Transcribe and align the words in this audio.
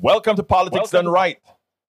Welcome 0.00 0.36
to 0.36 0.42
Politics 0.42 0.92
Welcome. 0.92 1.06
Done 1.06 1.12
Right. 1.12 1.38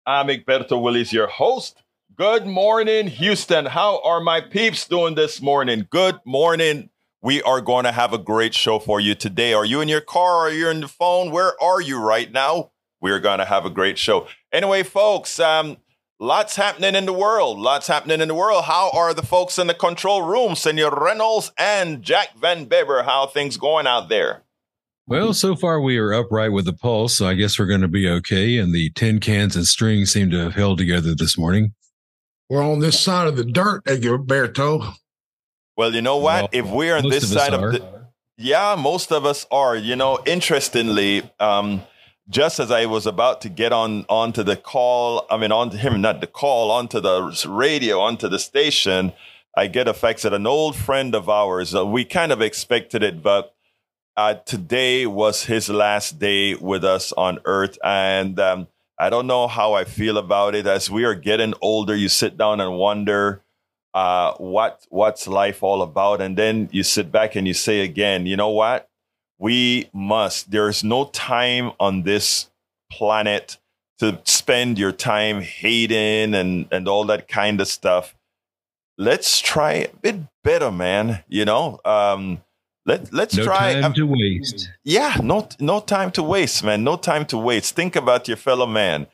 I'm 0.06 0.28
Egberto 0.28 0.82
Willis, 0.82 1.14
your 1.14 1.28
host. 1.28 1.82
Good 2.16 2.46
morning, 2.46 3.08
Houston. 3.08 3.66
How 3.66 4.02
are 4.04 4.20
my 4.20 4.42
peeps 4.42 4.88
doing 4.88 5.16
this 5.16 5.42
morning? 5.42 5.88
Good 5.90 6.20
morning. 6.26 6.90
We 7.22 7.42
are 7.44 7.62
going 7.62 7.86
to 7.86 7.92
have 7.92 8.14
a 8.14 8.18
great 8.18 8.54
show 8.54 8.80
for 8.80 9.00
you 9.00 9.16
today. 9.16 9.54
Are 9.54 9.66
you 9.66 9.82
in 9.82 9.88
your 9.88 10.02
car? 10.02 10.40
Are 10.40 10.52
you 10.52 10.70
in 10.70 10.82
the 10.82 10.88
phone? 10.88 11.32
Where 11.32 11.54
are 11.64 11.82
you 11.82 11.98
right 12.00 12.32
now? 12.32 12.72
We're 13.02 13.20
going 13.20 13.40
to 13.40 13.46
have 13.46 13.66
a 13.66 13.70
great 13.70 13.98
show. 13.98 14.28
Anyway, 14.52 14.84
folks, 14.84 15.40
um, 15.40 15.78
lots 16.20 16.56
happening 16.56 16.96
in 16.96 17.06
the 17.06 17.14
world. 17.14 17.58
Lots 17.58 17.88
happening 17.88 18.22
in 18.22 18.28
the 18.28 18.36
world. 18.36 18.66
How 18.66 18.92
are 18.92 19.14
the 19.14 19.24
folks 19.24 19.58
in 19.58 19.68
the 19.68 19.74
control 19.74 20.22
room, 20.22 20.56
Senor 20.56 20.92
Reynolds 20.92 21.52
and 21.58 22.04
Jack 22.04 22.38
Van 22.38 22.66
Beber? 22.66 23.04
How 23.04 23.22
are 23.22 23.30
things 23.30 23.58
going 23.58 23.88
out 23.88 24.10
there? 24.10 24.44
Well, 25.06 25.34
so 25.34 25.56
far 25.56 25.82
we 25.82 25.98
are 25.98 26.14
upright 26.14 26.54
with 26.54 26.66
the 26.66 26.74
pulse, 26.74 27.18
so 27.18 27.28
I 27.28 27.34
guess 27.34 27.60
we're 27.60 27.66
going 27.66 27.82
to 27.82 27.90
be 27.90 28.08
okay. 28.08 28.58
And 28.58 28.74
the 28.74 28.90
tin 28.92 29.20
cans 29.20 29.56
and 29.56 29.68
strings 29.68 30.12
seem 30.12 30.30
to 30.32 30.38
have 30.38 30.56
held 30.56 30.78
together 30.78 31.14
this 31.14 31.38
morning. 31.38 31.74
We're 32.50 32.64
on 32.64 32.80
this 32.80 33.00
side 33.00 33.28
of 33.28 33.36
the 33.36 33.44
dirt, 33.44 33.84
Egberto. 33.86 34.94
Well, 35.76 35.94
you 35.94 36.02
know 36.02 36.18
what? 36.18 36.44
Well, 36.44 36.50
if 36.54 36.66
we're 36.68 36.98
on 36.98 37.10
this 37.10 37.24
of 37.32 37.38
us 37.38 37.44
side 37.44 37.54
are. 37.54 37.68
of 37.68 37.74
the 37.74 38.06
Yeah, 38.38 38.76
most 38.78 39.12
of 39.12 39.26
us 39.26 39.46
are. 39.52 39.76
You 39.76 39.96
know, 39.96 40.20
interestingly, 40.26 41.30
um, 41.40 41.84
just 42.30 42.60
as 42.60 42.72
I 42.72 42.86
was 42.86 43.06
about 43.06 43.42
to 43.42 43.50
get 43.50 43.74
on 43.74 44.06
onto 44.08 44.44
the 44.44 44.56
call, 44.56 45.26
I 45.30 45.38
mean, 45.38 45.52
on 45.52 45.70
to 45.72 45.78
him, 45.78 46.00
not 46.00 46.22
the 46.22 46.28
call, 46.28 46.72
onto 46.72 47.02
the 47.02 47.46
radio, 47.50 48.00
onto 48.00 48.30
the 48.30 48.40
station, 48.40 49.12
I 49.58 49.68
get 49.68 49.88
a 49.88 49.94
fax 49.94 50.22
that 50.24 50.34
an 50.34 50.48
old 50.48 50.76
friend 50.76 51.14
of 51.14 51.28
ours. 51.28 51.76
Uh, 51.76 51.86
we 51.86 52.06
kind 52.06 52.32
of 52.32 52.42
expected 52.42 53.04
it, 53.04 53.22
but 53.22 53.54
uh, 54.16 54.36
today 54.46 55.06
was 55.06 55.46
his 55.46 55.70
last 55.70 56.20
day 56.20 56.56
with 56.56 56.84
us 56.84 57.12
on 57.14 57.40
Earth, 57.46 57.78
and 57.84 58.40
um, 58.40 58.68
I 59.00 59.10
don't 59.10 59.28
know 59.28 59.48
how 59.48 59.74
I 59.74 59.86
feel 59.86 60.18
about 60.18 60.56
it. 60.56 60.68
As 60.68 60.90
we 60.90 61.04
are 61.04 61.16
getting 61.16 61.54
older, 61.62 61.96
you 61.96 62.10
sit 62.10 62.38
down 62.38 62.62
and 62.62 62.78
wonder 62.78 63.42
uh, 63.94 64.34
what 64.34 64.86
what's 64.90 65.28
life 65.28 65.64
all 65.64 65.82
about, 65.82 66.22
and 66.22 66.38
then 66.38 66.70
you 66.72 66.84
sit 66.84 67.12
back 67.12 67.36
and 67.36 67.48
you 67.48 67.54
say 67.54 67.82
again, 67.82 68.26
you 68.26 68.38
know 68.38 68.50
what? 68.50 68.88
We 69.40 69.90
must. 69.94 70.52
There 70.52 70.70
is 70.70 70.84
no 70.84 71.06
time 71.06 71.72
on 71.80 72.04
this 72.04 72.50
planet 72.92 73.58
to 74.00 74.20
spend 74.26 74.78
your 74.78 74.92
time 74.92 75.42
hating 75.42 76.36
and 76.36 76.68
and 76.72 76.88
all 76.88 77.06
that 77.06 77.28
kind 77.28 77.60
of 77.60 77.68
stuff. 77.68 78.16
Let's 78.96 79.40
try 79.40 79.74
a 79.74 79.96
bit 80.02 80.18
better, 80.44 80.72
man. 80.72 81.24
You 81.28 81.46
know, 81.46 81.80
um, 81.84 82.44
let 82.86 83.14
let's 83.14 83.36
No 83.38 83.44
try. 83.44 83.74
time 83.74 83.86
um, 83.86 83.94
to 83.94 84.06
waste. 84.06 84.72
yeah, 84.84 85.18
no, 85.22 85.48
no 85.60 85.80
time 85.80 86.12
to 86.12 86.24
waste, 86.24 86.64
man. 86.64 86.84
No 86.84 86.96
time 86.98 87.26
to 87.28 87.38
waste. 87.38 87.76
Think 87.76 87.96
about 87.96 88.28
your 88.28 88.38
fellow 88.38 88.66
man. 88.68 89.08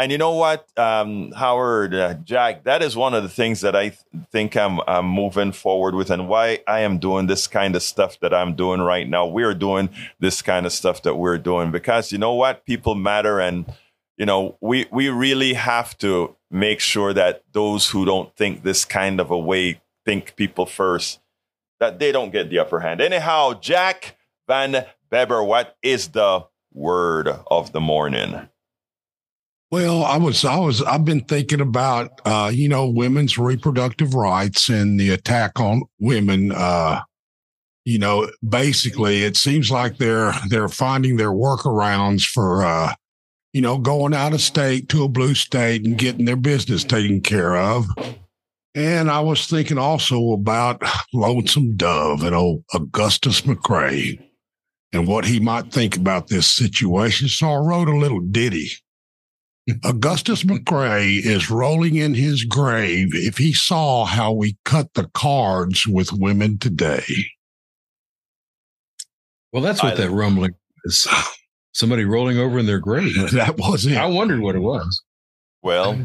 And 0.00 0.12
you 0.12 0.18
know 0.18 0.34
what, 0.34 0.68
um, 0.78 1.32
Howard, 1.32 1.92
uh, 1.92 2.14
Jack, 2.22 2.62
that 2.62 2.82
is 2.84 2.94
one 2.96 3.14
of 3.14 3.24
the 3.24 3.28
things 3.28 3.62
that 3.62 3.74
I 3.74 3.88
th- 3.88 4.00
think 4.30 4.56
I'm, 4.56 4.78
I'm 4.86 5.06
moving 5.06 5.50
forward 5.50 5.96
with 5.96 6.08
and 6.08 6.28
why 6.28 6.60
I 6.68 6.80
am 6.80 6.98
doing 6.98 7.26
this 7.26 7.48
kind 7.48 7.74
of 7.74 7.82
stuff 7.82 8.20
that 8.20 8.32
I'm 8.32 8.54
doing 8.54 8.80
right 8.80 9.08
now. 9.08 9.26
We're 9.26 9.54
doing 9.54 9.88
this 10.20 10.40
kind 10.40 10.66
of 10.66 10.72
stuff 10.72 11.02
that 11.02 11.16
we're 11.16 11.36
doing 11.38 11.72
because 11.72 12.12
you 12.12 12.18
know 12.18 12.34
what? 12.34 12.64
People 12.64 12.94
matter. 12.94 13.40
And, 13.40 13.66
you 14.16 14.24
know, 14.24 14.56
we, 14.60 14.86
we 14.92 15.08
really 15.08 15.54
have 15.54 15.98
to 15.98 16.36
make 16.48 16.78
sure 16.78 17.12
that 17.12 17.42
those 17.50 17.90
who 17.90 18.04
don't 18.04 18.32
think 18.36 18.62
this 18.62 18.84
kind 18.84 19.18
of 19.18 19.32
a 19.32 19.38
way 19.38 19.80
think 20.06 20.36
people 20.36 20.64
first, 20.66 21.18
that 21.80 21.98
they 21.98 22.12
don't 22.12 22.32
get 22.32 22.50
the 22.50 22.58
upper 22.58 22.80
hand. 22.80 23.00
Anyhow, 23.00 23.54
Jack 23.54 24.16
Van 24.46 24.84
Beber, 25.10 25.42
what 25.42 25.76
is 25.82 26.08
the 26.08 26.46
word 26.72 27.28
of 27.50 27.72
the 27.72 27.80
morning? 27.80 28.48
Well, 29.70 30.02
I 30.02 30.16
was, 30.16 30.44
I 30.46 30.58
was, 30.58 30.82
I've 30.82 31.04
been 31.04 31.20
thinking 31.20 31.60
about, 31.60 32.22
uh, 32.24 32.50
you 32.52 32.70
know, 32.70 32.88
women's 32.88 33.36
reproductive 33.36 34.14
rights 34.14 34.70
and 34.70 34.98
the 34.98 35.10
attack 35.10 35.60
on 35.60 35.82
women. 35.98 36.52
Uh, 36.52 37.02
you 37.84 37.98
know, 37.98 38.30
basically, 38.46 39.24
it 39.24 39.36
seems 39.36 39.70
like 39.70 39.98
they're 39.98 40.32
they're 40.48 40.68
finding 40.68 41.16
their 41.16 41.32
workarounds 41.32 42.22
for, 42.22 42.64
uh, 42.64 42.94
you 43.52 43.60
know, 43.60 43.78
going 43.78 44.14
out 44.14 44.32
of 44.32 44.40
state 44.40 44.88
to 44.90 45.04
a 45.04 45.08
blue 45.08 45.34
state 45.34 45.84
and 45.84 45.98
getting 45.98 46.24
their 46.24 46.36
business 46.36 46.84
taken 46.84 47.20
care 47.20 47.56
of. 47.56 47.86
And 48.78 49.10
I 49.10 49.18
was 49.18 49.48
thinking 49.48 49.76
also 49.76 50.30
about 50.30 50.80
Lonesome 51.12 51.74
Dove 51.74 52.22
and 52.22 52.32
old 52.32 52.62
Augustus 52.72 53.40
McCrae 53.40 54.20
and 54.92 55.08
what 55.08 55.24
he 55.24 55.40
might 55.40 55.72
think 55.72 55.96
about 55.96 56.28
this 56.28 56.46
situation. 56.46 57.26
So 57.26 57.50
I 57.50 57.56
wrote 57.56 57.88
a 57.88 57.96
little 57.96 58.20
ditty. 58.20 58.68
Augustus 59.82 60.44
McCrae 60.44 61.18
is 61.18 61.50
rolling 61.50 61.96
in 61.96 62.14
his 62.14 62.44
grave 62.44 63.08
if 63.14 63.36
he 63.36 63.52
saw 63.52 64.04
how 64.04 64.32
we 64.32 64.56
cut 64.64 64.94
the 64.94 65.10
cards 65.12 65.84
with 65.84 66.12
women 66.12 66.56
today. 66.56 67.02
Well, 69.52 69.62
that's 69.62 69.82
what 69.82 69.94
I- 69.94 69.96
that 70.04 70.10
rumbling 70.12 70.54
is. 70.84 71.08
Somebody 71.72 72.04
rolling 72.04 72.38
over 72.38 72.60
in 72.60 72.66
their 72.66 72.78
grave. 72.78 73.16
That 73.32 73.58
was 73.58 73.86
it. 73.86 73.96
I 73.96 74.06
wondered 74.06 74.38
what 74.40 74.54
it 74.54 74.60
was. 74.60 75.02
Well, 75.62 75.98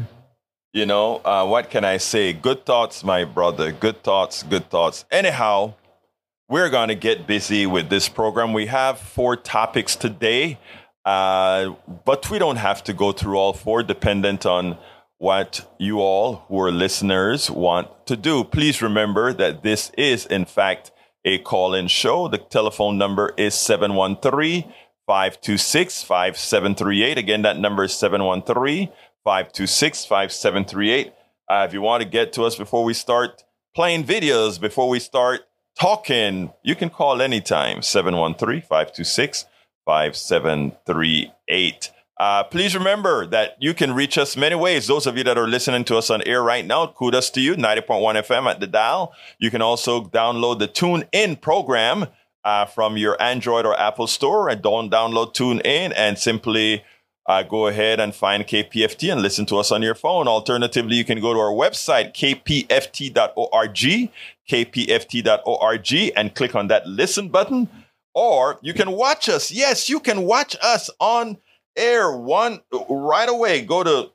you 0.74 0.84
know, 0.84 1.22
uh, 1.24 1.46
what 1.46 1.70
can 1.70 1.84
I 1.84 1.98
say? 1.98 2.32
Good 2.32 2.66
thoughts, 2.66 3.04
my 3.04 3.24
brother. 3.24 3.70
Good 3.70 4.02
thoughts, 4.02 4.42
good 4.42 4.68
thoughts. 4.70 5.04
Anyhow, 5.08 5.74
we're 6.48 6.68
going 6.68 6.88
to 6.88 6.96
get 6.96 7.28
busy 7.28 7.64
with 7.64 7.88
this 7.88 8.08
program. 8.08 8.52
We 8.52 8.66
have 8.66 8.98
four 8.98 9.36
topics 9.36 9.94
today, 9.94 10.58
uh, 11.04 11.74
but 12.04 12.28
we 12.28 12.40
don't 12.40 12.56
have 12.56 12.82
to 12.84 12.92
go 12.92 13.12
through 13.12 13.36
all 13.36 13.52
four, 13.52 13.84
dependent 13.84 14.44
on 14.44 14.76
what 15.18 15.72
you 15.78 16.00
all 16.00 16.44
who 16.48 16.60
are 16.60 16.72
listeners 16.72 17.48
want 17.48 17.88
to 18.08 18.16
do. 18.16 18.42
Please 18.42 18.82
remember 18.82 19.32
that 19.32 19.62
this 19.62 19.92
is, 19.96 20.26
in 20.26 20.44
fact, 20.44 20.90
a 21.24 21.38
call 21.38 21.72
in 21.72 21.86
show. 21.86 22.26
The 22.26 22.38
telephone 22.38 22.98
number 22.98 23.32
is 23.36 23.54
713 23.54 24.64
526 25.06 26.02
5738. 26.02 27.16
Again, 27.16 27.42
that 27.42 27.58
number 27.58 27.84
is 27.84 27.94
713 27.94 28.88
526 29.24 30.04
5738. 30.04 31.12
Uh, 31.48 31.64
If 31.66 31.72
you 31.72 31.80
want 31.82 32.02
to 32.02 32.08
get 32.08 32.32
to 32.34 32.44
us 32.44 32.56
before 32.56 32.84
we 32.84 32.94
start 32.94 33.44
playing 33.74 34.04
videos, 34.04 34.60
before 34.60 34.88
we 34.88 35.00
start 35.00 35.42
talking, 35.78 36.52
you 36.62 36.74
can 36.74 36.90
call 36.90 37.20
anytime 37.20 37.82
713 37.82 38.62
526 38.62 39.46
5738. 39.86 41.90
Uh, 42.16 42.44
please 42.44 42.76
remember 42.76 43.26
that 43.26 43.56
you 43.58 43.74
can 43.74 43.92
reach 43.92 44.16
us 44.16 44.36
many 44.36 44.54
ways. 44.54 44.86
Those 44.86 45.06
of 45.06 45.18
you 45.18 45.24
that 45.24 45.36
are 45.36 45.48
listening 45.48 45.84
to 45.86 45.96
us 45.96 46.10
on 46.10 46.22
air 46.22 46.42
right 46.42 46.64
now, 46.64 46.86
kudos 46.86 47.28
to 47.30 47.40
you, 47.40 47.56
90.1 47.56 48.14
FM 48.22 48.48
at 48.48 48.60
the 48.60 48.68
dial. 48.68 49.12
You 49.40 49.50
can 49.50 49.60
also 49.62 50.04
download 50.04 50.60
the 50.60 50.68
Tune 50.68 51.04
In 51.12 51.34
program 51.34 52.06
uh, 52.44 52.66
from 52.66 52.96
your 52.96 53.20
Android 53.20 53.66
or 53.66 53.78
Apple 53.78 54.06
store 54.06 54.48
and 54.48 54.62
don't 54.62 54.92
download 54.92 55.34
Tune 55.34 55.58
In 55.60 55.92
and 55.92 56.16
simply 56.16 56.84
uh, 57.26 57.42
go 57.42 57.66
ahead 57.66 58.00
and 58.00 58.14
find 58.14 58.46
KPFT 58.46 59.10
and 59.10 59.22
listen 59.22 59.46
to 59.46 59.56
us 59.56 59.72
on 59.72 59.82
your 59.82 59.94
phone. 59.94 60.28
Alternatively, 60.28 60.96
you 60.96 61.04
can 61.04 61.20
go 61.20 61.32
to 61.32 61.40
our 61.40 61.52
website, 61.52 62.14
kpft.org, 62.14 64.10
kpft.org, 64.50 66.12
and 66.16 66.34
click 66.34 66.54
on 66.54 66.68
that 66.68 66.86
listen 66.86 67.28
button. 67.28 67.68
Or 68.14 68.58
you 68.62 68.74
can 68.74 68.92
watch 68.92 69.28
us. 69.28 69.50
Yes, 69.50 69.88
you 69.88 70.00
can 70.00 70.22
watch 70.22 70.54
us 70.62 70.90
on 71.00 71.38
air 71.76 72.16
one 72.16 72.60
right 72.88 73.28
away. 73.28 73.62
Go 73.62 73.82
to 73.82 74.10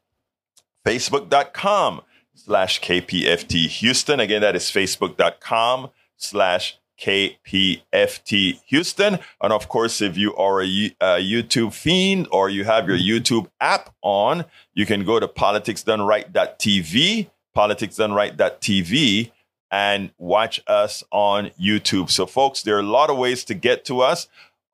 facebook.com 0.88 2.02
slash 2.34 2.80
KPFT 2.80 3.68
Houston. 3.68 4.20
Again, 4.20 4.42
that 4.42 4.56
is 4.56 4.64
facebook.com 4.66 5.90
slash 6.16 6.79
KPFT 7.00 8.60
Houston. 8.66 9.20
And 9.42 9.54
of 9.54 9.70
course, 9.70 10.02
if 10.02 10.18
you 10.18 10.36
are 10.36 10.62
a, 10.62 10.66
a 10.66 11.20
YouTube 11.20 11.74
fiend 11.74 12.28
or 12.32 12.50
you 12.50 12.66
have 12.66 12.88
your 12.88 12.98
YouTube 12.98 13.50
app 13.62 13.94
on, 14.02 14.46
you 14.74 14.86
can 14.86 15.06
go 15.06 15.20
to 15.20 15.28
politicsdoneright.tv, 15.28 17.30
politicsdoneright.tv, 17.56 19.32
and 19.72 20.12
watch 20.18 20.62
us 20.68 21.04
on 21.12 21.52
YouTube. 21.62 22.10
So, 22.10 22.26
folks, 22.26 22.64
there 22.64 22.76
are 22.76 22.82
a 22.82 22.84
lot 22.84 23.10
of 23.10 23.18
ways 23.18 23.44
to 23.46 23.54
get 23.54 23.86
to 23.86 24.02
us. 24.02 24.28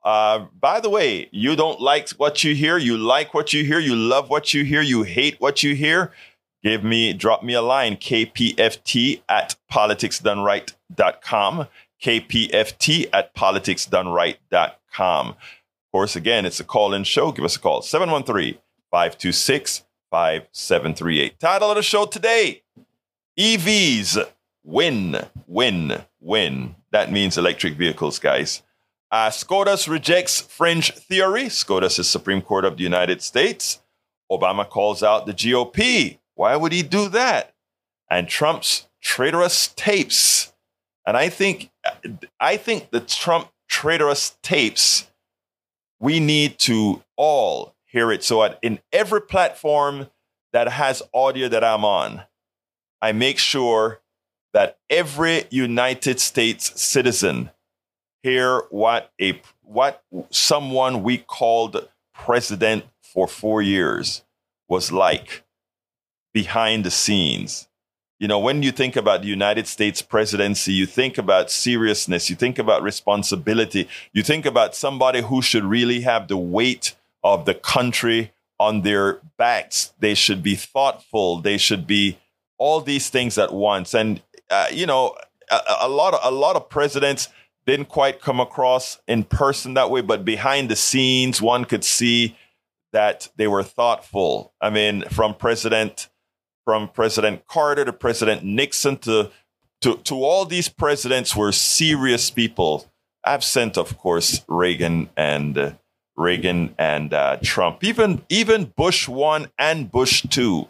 Uh, 0.04 0.46
by 0.60 0.80
the 0.80 0.90
way, 0.90 1.28
you 1.32 1.56
don't 1.56 1.82
like 1.82 2.10
what 2.12 2.44
you 2.44 2.54
hear, 2.54 2.78
you 2.78 2.96
like 2.96 3.34
what 3.34 3.54
you 3.54 3.66
hear, 3.66 3.80
you 3.80 3.96
love 3.96 4.30
what 4.30 4.54
you 4.54 4.64
hear, 4.64 4.82
you 4.82 5.02
hate 5.02 5.42
what 5.42 5.64
you 5.64 5.74
hear. 5.74 6.12
Give 6.64 6.84
me, 6.84 7.14
drop 7.14 7.44
me 7.44 7.54
a 7.54 7.62
line, 7.62 7.98
kpft 7.98 9.22
at 9.28 9.56
politicsdoneright.com, 9.72 11.68
kpft 12.06 13.10
at 13.12 13.34
politicsdoneright.com. 13.34 15.30
Of 15.30 15.36
course, 15.92 16.16
again, 16.16 16.46
it's 16.46 16.60
a 16.60 16.63
call 16.63 16.94
in 16.94 17.04
show. 17.04 17.31
Give 17.31 17.46
us 17.46 17.56
a 17.56 17.60
call, 17.60 17.81
713 17.81 18.60
526 18.92 19.84
5738. 20.12 21.40
Title 21.40 21.72
of 21.72 21.78
the 21.78 21.84
show 21.84 22.06
today 22.06 22.62
EVs 23.40 24.24
win, 24.63 25.18
win, 25.48 26.04
win. 26.19 26.75
That 26.92 27.12
means 27.12 27.40
electric 27.40 27.74
vehicles, 27.74 28.19
guys. 28.19 28.62
Uh, 29.12 29.31
SCOTUS 29.31 29.88
rejects 29.88 30.42
fringe 30.42 30.94
theory. 30.94 31.50
SCOTUS 31.50 31.98
is 32.00 32.10
Supreme 32.10 32.42
Court 32.42 32.66
of 32.66 32.78
the 32.78 32.84
United 32.84 33.22
States. 33.24 33.81
Obama 34.31 34.68
calls 34.68 35.01
out 35.01 35.25
the 35.25 35.34
GOP. 35.34 36.19
Why 36.36 36.56
would 36.56 36.72
he 36.72 36.84
do 36.84 37.10
that? 37.10 37.56
And 38.10 38.28
Trump's 38.28 38.88
traitorous 39.01 39.69
tapes. 39.75 40.54
And 41.06 41.16
I 41.16 41.30
think, 41.30 41.72
I 42.40 42.57
think 42.57 42.92
the 42.92 43.00
Trump 43.00 43.50
traitorous 43.68 44.38
tapes, 44.42 45.10
we 46.00 46.19
need 46.19 46.60
to 46.60 47.04
all 47.16 47.75
hear 47.86 48.12
it. 48.12 48.24
So 48.24 48.44
at, 48.44 48.60
in 48.62 48.80
every 48.92 49.22
platform 49.22 50.10
that 50.52 50.68
has 50.68 51.02
audio 51.13 51.48
that 51.50 51.63
I'm 51.63 51.86
on, 51.86 52.24
I 53.02 53.12
make 53.12 53.38
sure 53.38 54.02
that 54.54 54.78
every 54.90 55.44
United 55.50 56.19
States 56.19 56.81
citizen 56.81 57.51
hear 58.24 58.62
what 58.69 59.12
a 59.22 59.42
what 59.62 60.04
someone 60.30 61.04
we 61.04 61.18
called 61.18 61.88
president 62.13 62.86
for 63.04 63.28
4 63.28 63.62
years 63.62 64.24
was 64.68 64.92
like 64.92 65.44
behind 66.34 66.84
the 66.84 66.92
scenes. 66.92 67.68
You 68.25 68.30
know, 68.30 68.39
when 68.39 68.63
you 68.63 68.72
think 68.72 68.95
about 68.95 69.22
the 69.22 69.27
United 69.27 69.68
States 69.68 70.01
presidency, 70.01 70.74
you 70.74 70.88
think 70.88 71.19
about 71.19 71.51
seriousness, 71.51 72.27
you 72.27 72.36
think 72.36 72.57
about 72.57 72.81
responsibility, 72.81 73.88
you 74.13 74.24
think 74.24 74.48
about 74.48 74.74
somebody 74.74 75.22
who 75.22 75.44
should 75.44 75.63
really 75.63 76.01
have 76.01 76.27
the 76.27 76.36
weight 76.36 76.95
of 77.24 77.45
the 77.45 77.54
country 77.54 78.33
on 78.60 78.81
their 78.81 79.22
backs. 79.38 79.94
They 80.00 80.16
should 80.16 80.42
be 80.42 80.56
thoughtful, 80.56 81.39
they 81.39 81.60
should 81.60 81.86
be 81.86 82.18
all 82.57 82.81
these 82.81 83.12
things 83.12 83.38
at 83.38 83.54
once. 83.54 83.94
And 83.94 84.24
uh, 84.50 84.69
you 84.72 84.88
know, 84.88 85.16
a, 85.51 85.60
a, 85.81 85.88
lot 85.88 86.16
of 86.16 86.19
a 86.24 86.36
lot 86.36 86.56
of 86.56 86.68
presidents 86.68 87.27
didn't 87.68 87.89
quite 87.89 88.22
come 88.22 88.39
across 88.39 88.98
in 89.07 89.25
person 89.25 89.75
that 89.75 89.92
way, 89.92 90.01
but 90.01 90.25
behind 90.25 90.69
the 90.69 90.75
scenes, 90.75 91.44
one 91.44 91.63
could 91.63 91.83
see 91.83 92.36
that 92.92 93.30
they 93.36 93.48
were 93.48 93.62
thoughtful. 93.62 94.51
I 94.60 94.72
mean, 94.72 95.04
from 95.12 95.36
President 95.36 96.10
from 96.66 96.90
President 96.90 97.48
Carter 97.48 97.86
to 97.86 97.94
President 97.94 98.44
Nixon 98.44 98.98
to 98.98 99.32
to 99.82 99.98
to 99.98 100.16
all 100.16 100.46
these 100.46 100.68
presidents 100.68 101.36
were 101.36 101.52
serious 101.52 102.30
people. 102.30 102.92
Absent, 103.26 103.78
of 103.78 103.98
course, 103.98 104.44
Reagan 104.48 105.10
and 105.16 105.58
uh, 105.58 105.72
Reagan 106.18 106.76
and 106.78 107.14
uh, 107.14 107.38
Trump. 107.44 107.84
Even 107.84 108.24
even 108.30 108.74
Bush 108.76 109.08
one 109.08 109.48
and 109.58 109.92
Bush 109.92 110.26
two, 110.30 110.68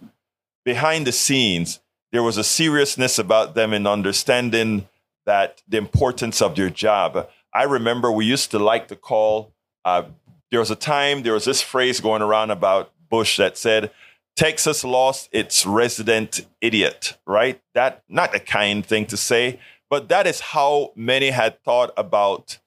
behind 0.63 1.07
the 1.07 1.11
scenes, 1.11 1.79
there 2.11 2.23
was 2.23 2.37
a 2.37 2.43
seriousness 2.43 3.17
about 3.17 3.55
them 3.55 3.73
in 3.73 3.87
understanding 3.87 4.87
that 5.25 5.63
the 5.67 5.77
importance 5.77 6.41
of 6.41 6.55
their 6.55 6.69
job. 6.69 7.29
I 7.53 7.63
remember 7.63 8.11
we 8.11 8.25
used 8.25 8.51
to 8.51 8.59
like 8.59 8.89
to 8.89 8.95
call, 8.95 9.53
uh, 9.85 10.03
there 10.51 10.59
was 10.59 10.71
a 10.71 10.75
time, 10.75 11.23
there 11.23 11.33
was 11.33 11.45
this 11.45 11.61
phrase 11.61 11.99
going 12.01 12.21
around 12.21 12.51
about 12.51 12.91
Bush 13.09 13.37
that 13.37 13.57
said, 13.57 13.91
Texas 14.35 14.83
lost 14.83 15.29
its 15.31 15.65
resident 15.65 16.45
idiot, 16.61 17.17
right? 17.25 17.61
That, 17.73 18.03
not 18.09 18.35
a 18.35 18.39
kind 18.39 18.85
thing 18.85 19.05
to 19.07 19.17
say, 19.17 19.59
but 19.89 20.09
that 20.09 20.27
is 20.27 20.39
how 20.39 20.91
many 20.95 21.29
had 21.29 21.63
thought 21.63 21.93
about 21.95 22.59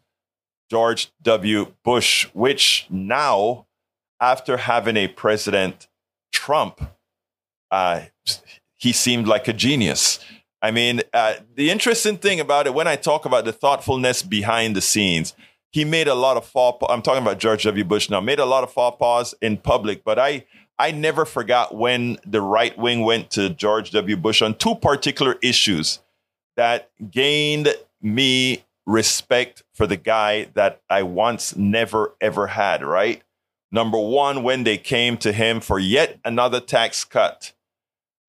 George 0.71 1.11
W. 1.23 1.73
Bush, 1.85 2.27
which 2.33 2.87
now, 2.89 3.67
after 4.21 4.57
having 4.57 4.97
a 4.97 5.09
president, 5.09 5.89
Trump, 6.33 6.81
uh, 7.71 8.03
he 8.77 8.93
seemed 8.93 9.27
like 9.27 9.49
a 9.49 9.53
genius. 9.53 10.21
I 10.63 10.71
mean, 10.71 11.03
uh, 11.13 11.35
the 11.55 11.71
interesting 11.71 12.17
thing 12.17 12.41
about 12.41 12.67
it, 12.67 12.75
when 12.75 12.89
I 12.89 12.97
talk 12.97 13.25
about 13.25 13.45
the 13.45 13.53
thoughtfulness 13.53 14.23
behind 14.23 14.75
the 14.75 14.81
scenes, 14.81 15.35
he 15.71 15.85
made 15.85 16.09
a 16.09 16.15
lot 16.15 16.37
of 16.37 16.47
fall. 16.47 16.79
I'm 16.89 17.03
talking 17.03 17.23
about 17.23 17.39
George 17.39 17.65
W. 17.65 17.85
Bush 17.85 18.09
now. 18.09 18.21
Made 18.21 18.39
a 18.39 18.47
lot 18.47 18.65
of 18.65 18.73
faux 18.73 18.97
pas 18.99 19.35
in 19.43 19.59
public, 19.59 20.03
but 20.03 20.19
I 20.19 20.45
I 20.79 20.93
never 20.93 21.25
forgot 21.25 21.75
when 21.75 22.19
the 22.25 22.41
right 22.41 22.77
wing 22.79 23.05
went 23.05 23.31
to 23.33 23.51
George 23.51 23.91
W. 23.91 24.17
Bush 24.17 24.43
on 24.43 24.55
two 24.55 24.75
particular 24.77 25.37
issues 25.43 26.01
that 26.57 26.91
gained 27.11 27.75
me 28.01 28.65
respect 28.87 29.65
for 29.75 29.87
the 29.87 29.97
guy 29.97 30.49
that 30.55 30.81
I 30.89 31.03
once 31.03 31.57
never 31.57 32.15
ever 32.21 32.49
had. 32.49 32.85
Right, 32.85 33.23
number 33.73 33.99
one, 33.99 34.43
when 34.43 34.65
they 34.65 34.79
came 34.79 35.17
to 35.19 35.33
him 35.33 35.61
for 35.61 35.79
yet 35.79 36.19
another 36.25 36.61
tax 36.61 37.05
cut 37.05 37.53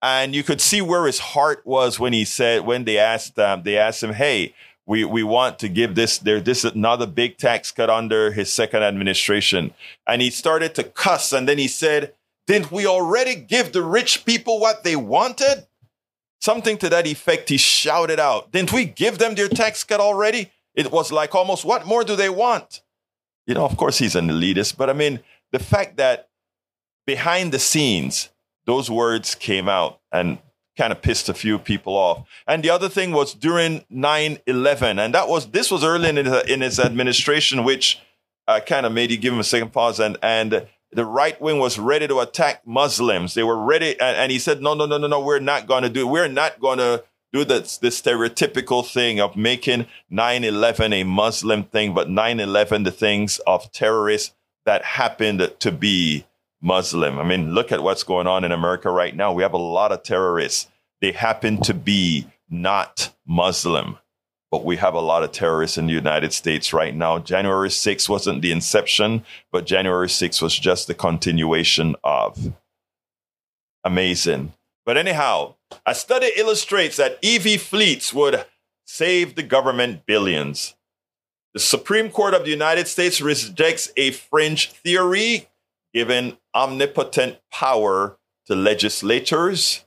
and 0.01 0.33
you 0.33 0.43
could 0.43 0.61
see 0.61 0.81
where 0.81 1.05
his 1.05 1.19
heart 1.19 1.61
was 1.65 1.99
when 1.99 2.13
he 2.13 2.25
said 2.25 2.65
when 2.65 2.85
they 2.85 2.97
asked 2.97 3.37
um, 3.37 3.63
they 3.63 3.77
asked 3.77 4.03
him, 4.03 4.13
"Hey, 4.13 4.53
we 4.85 5.03
we 5.03 5.23
want 5.23 5.59
to 5.59 5.69
give 5.69 5.95
this 5.95 6.17
there 6.17 6.39
this 6.39 6.63
is 6.63 6.73
another 6.73 7.05
big 7.05 7.37
tax 7.37 7.71
cut 7.71 7.89
under 7.89 8.31
his 8.31 8.51
second 8.51 8.83
administration," 8.83 9.73
and 10.07 10.21
he 10.21 10.29
started 10.29 10.75
to 10.75 10.83
cuss, 10.83 11.33
and 11.33 11.47
then 11.47 11.57
he 11.57 11.67
said, 11.67 12.13
"Didn't 12.49 12.71
we 12.71 12.85
already 12.85 13.35
give 13.35 13.71
the 13.71 13.83
rich 13.83 14.25
people 14.25 14.59
what 14.59 14.83
they 14.83 14.95
wanted?" 14.95 15.67
Something 16.41 16.77
to 16.79 16.89
that 16.89 17.05
effect. 17.05 17.49
He 17.49 17.57
shouted 17.57 18.19
out, 18.19 18.51
"Didn't 18.51 18.73
we 18.73 18.85
give 18.85 19.17
them 19.19 19.35
their 19.35 19.49
tax 19.61 19.83
cut 19.83 19.99
already?" 19.99 20.51
It 20.73 20.91
was 20.91 21.11
like 21.11 21.35
almost, 21.35 21.63
"What 21.63 21.85
more 21.85 22.03
do 22.03 22.15
they 22.15 22.29
want?" 22.29 22.81
You 23.47 23.53
know, 23.55 23.65
of 23.65 23.77
course, 23.77 23.97
he's 23.99 24.15
an 24.15 24.29
elitist, 24.29 24.77
but 24.77 24.89
I 24.89 24.93
mean, 24.93 25.19
the 25.51 25.59
fact 25.59 25.97
that 25.97 26.29
behind 27.05 27.51
the 27.51 27.59
scenes 27.59 28.29
those 28.65 28.89
words 28.89 29.33
came 29.33 29.67
out 29.67 29.99
and 30.11 30.37
kind 30.77 30.91
of 30.93 31.01
pissed 31.01 31.27
a 31.27 31.33
few 31.33 31.59
people 31.59 31.95
off. 31.95 32.27
And 32.47 32.63
the 32.63 32.69
other 32.69 32.87
thing 32.87 33.11
was 33.11 33.33
during 33.33 33.83
9-11, 33.91 34.99
and 35.03 35.13
that 35.13 35.27
was 35.27 35.47
this 35.47 35.69
was 35.71 35.83
early 35.83 36.09
in 36.09 36.17
his, 36.17 36.43
in 36.43 36.61
his 36.61 36.79
administration, 36.79 37.63
which 37.63 37.99
uh, 38.47 38.59
kind 38.59 38.85
of 38.85 38.91
made 38.91 39.11
you 39.11 39.17
give 39.17 39.33
him 39.33 39.39
a 39.39 39.43
second 39.43 39.73
pause. 39.73 39.99
And 39.99 40.17
and 40.21 40.67
the 40.91 41.05
right 41.05 41.39
wing 41.39 41.59
was 41.59 41.77
ready 41.77 42.07
to 42.07 42.19
attack 42.19 42.65
Muslims. 42.65 43.33
They 43.33 43.43
were 43.43 43.57
ready, 43.57 43.99
and, 43.99 44.17
and 44.17 44.31
he 44.31 44.39
said, 44.39 44.61
"No, 44.61 44.73
no, 44.73 44.85
no, 44.85 44.97
no, 44.97 45.07
no. 45.07 45.19
We're 45.19 45.39
not 45.39 45.67
going 45.67 45.83
to 45.83 45.89
do. 45.89 46.01
It. 46.01 46.11
We're 46.11 46.27
not 46.27 46.59
going 46.59 46.79
to." 46.79 47.03
Do 47.31 47.45
this, 47.45 47.77
stereotypical 47.77 48.91
thing 48.91 49.19
of 49.19 49.35
making 49.35 49.85
9 50.09 50.43
11 50.43 50.93
a 50.93 51.03
Muslim 51.03 51.63
thing, 51.63 51.93
but 51.93 52.09
9 52.09 52.39
11 52.39 52.81
the 52.81 52.91
things 52.91 53.37
of 53.45 53.71
terrorists 53.71 54.33
that 54.65 54.83
happened 54.83 55.51
to 55.59 55.71
be 55.71 56.25
Muslim. 56.61 57.19
I 57.19 57.23
mean, 57.23 57.53
look 57.53 57.71
at 57.71 57.83
what's 57.83 58.03
going 58.03 58.27
on 58.27 58.43
in 58.43 58.51
America 58.51 58.89
right 58.89 59.15
now. 59.15 59.31
We 59.33 59.43
have 59.43 59.53
a 59.53 59.57
lot 59.57 59.91
of 59.91 60.03
terrorists. 60.03 60.67
They 61.01 61.11
happen 61.11 61.61
to 61.61 61.73
be 61.73 62.27
not 62.49 63.13
Muslim, 63.25 63.97
but 64.51 64.65
we 64.65 64.77
have 64.77 64.93
a 64.93 65.01
lot 65.01 65.23
of 65.23 65.31
terrorists 65.31 65.77
in 65.77 65.87
the 65.87 65.93
United 65.93 66.33
States 66.33 66.73
right 66.73 66.95
now. 66.95 67.19
January 67.19 67.69
6th 67.69 68.09
wasn't 68.09 68.41
the 68.41 68.51
inception, 68.51 69.23
but 69.51 69.65
January 69.65 70.07
6th 70.07 70.41
was 70.41 70.57
just 70.57 70.87
the 70.87 70.93
continuation 70.93 71.95
of. 72.03 72.53
Amazing. 73.83 74.53
But 74.85 74.97
anyhow, 74.97 75.55
a 75.85 75.93
study 75.93 76.31
illustrates 76.35 76.97
that 76.97 77.19
EV 77.23 77.61
fleets 77.61 78.13
would 78.13 78.45
save 78.85 79.35
the 79.35 79.43
government 79.43 80.05
billions. 80.07 80.75
The 81.53 81.59
Supreme 81.59 82.09
Court 82.09 82.33
of 82.33 82.43
the 82.43 82.49
United 82.49 82.87
States 82.87 83.21
rejects 83.21 83.91
a 83.97 84.11
fringe 84.11 84.71
theory 84.71 85.47
given 85.93 86.37
omnipotent 86.55 87.39
power 87.51 88.17
to 88.45 88.55
legislators, 88.55 89.85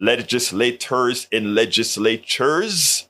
legislators 0.00 1.26
in 1.30 1.54
legislatures. 1.54 3.08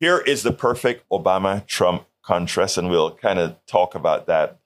Here 0.00 0.18
is 0.18 0.42
the 0.42 0.52
perfect 0.52 1.06
Obama 1.12 1.66
Trump 1.66 2.06
contrast, 2.22 2.78
and 2.78 2.88
we'll 2.88 3.14
kind 3.14 3.38
of 3.38 3.56
talk 3.66 3.94
about 3.94 4.26
that 4.28 4.58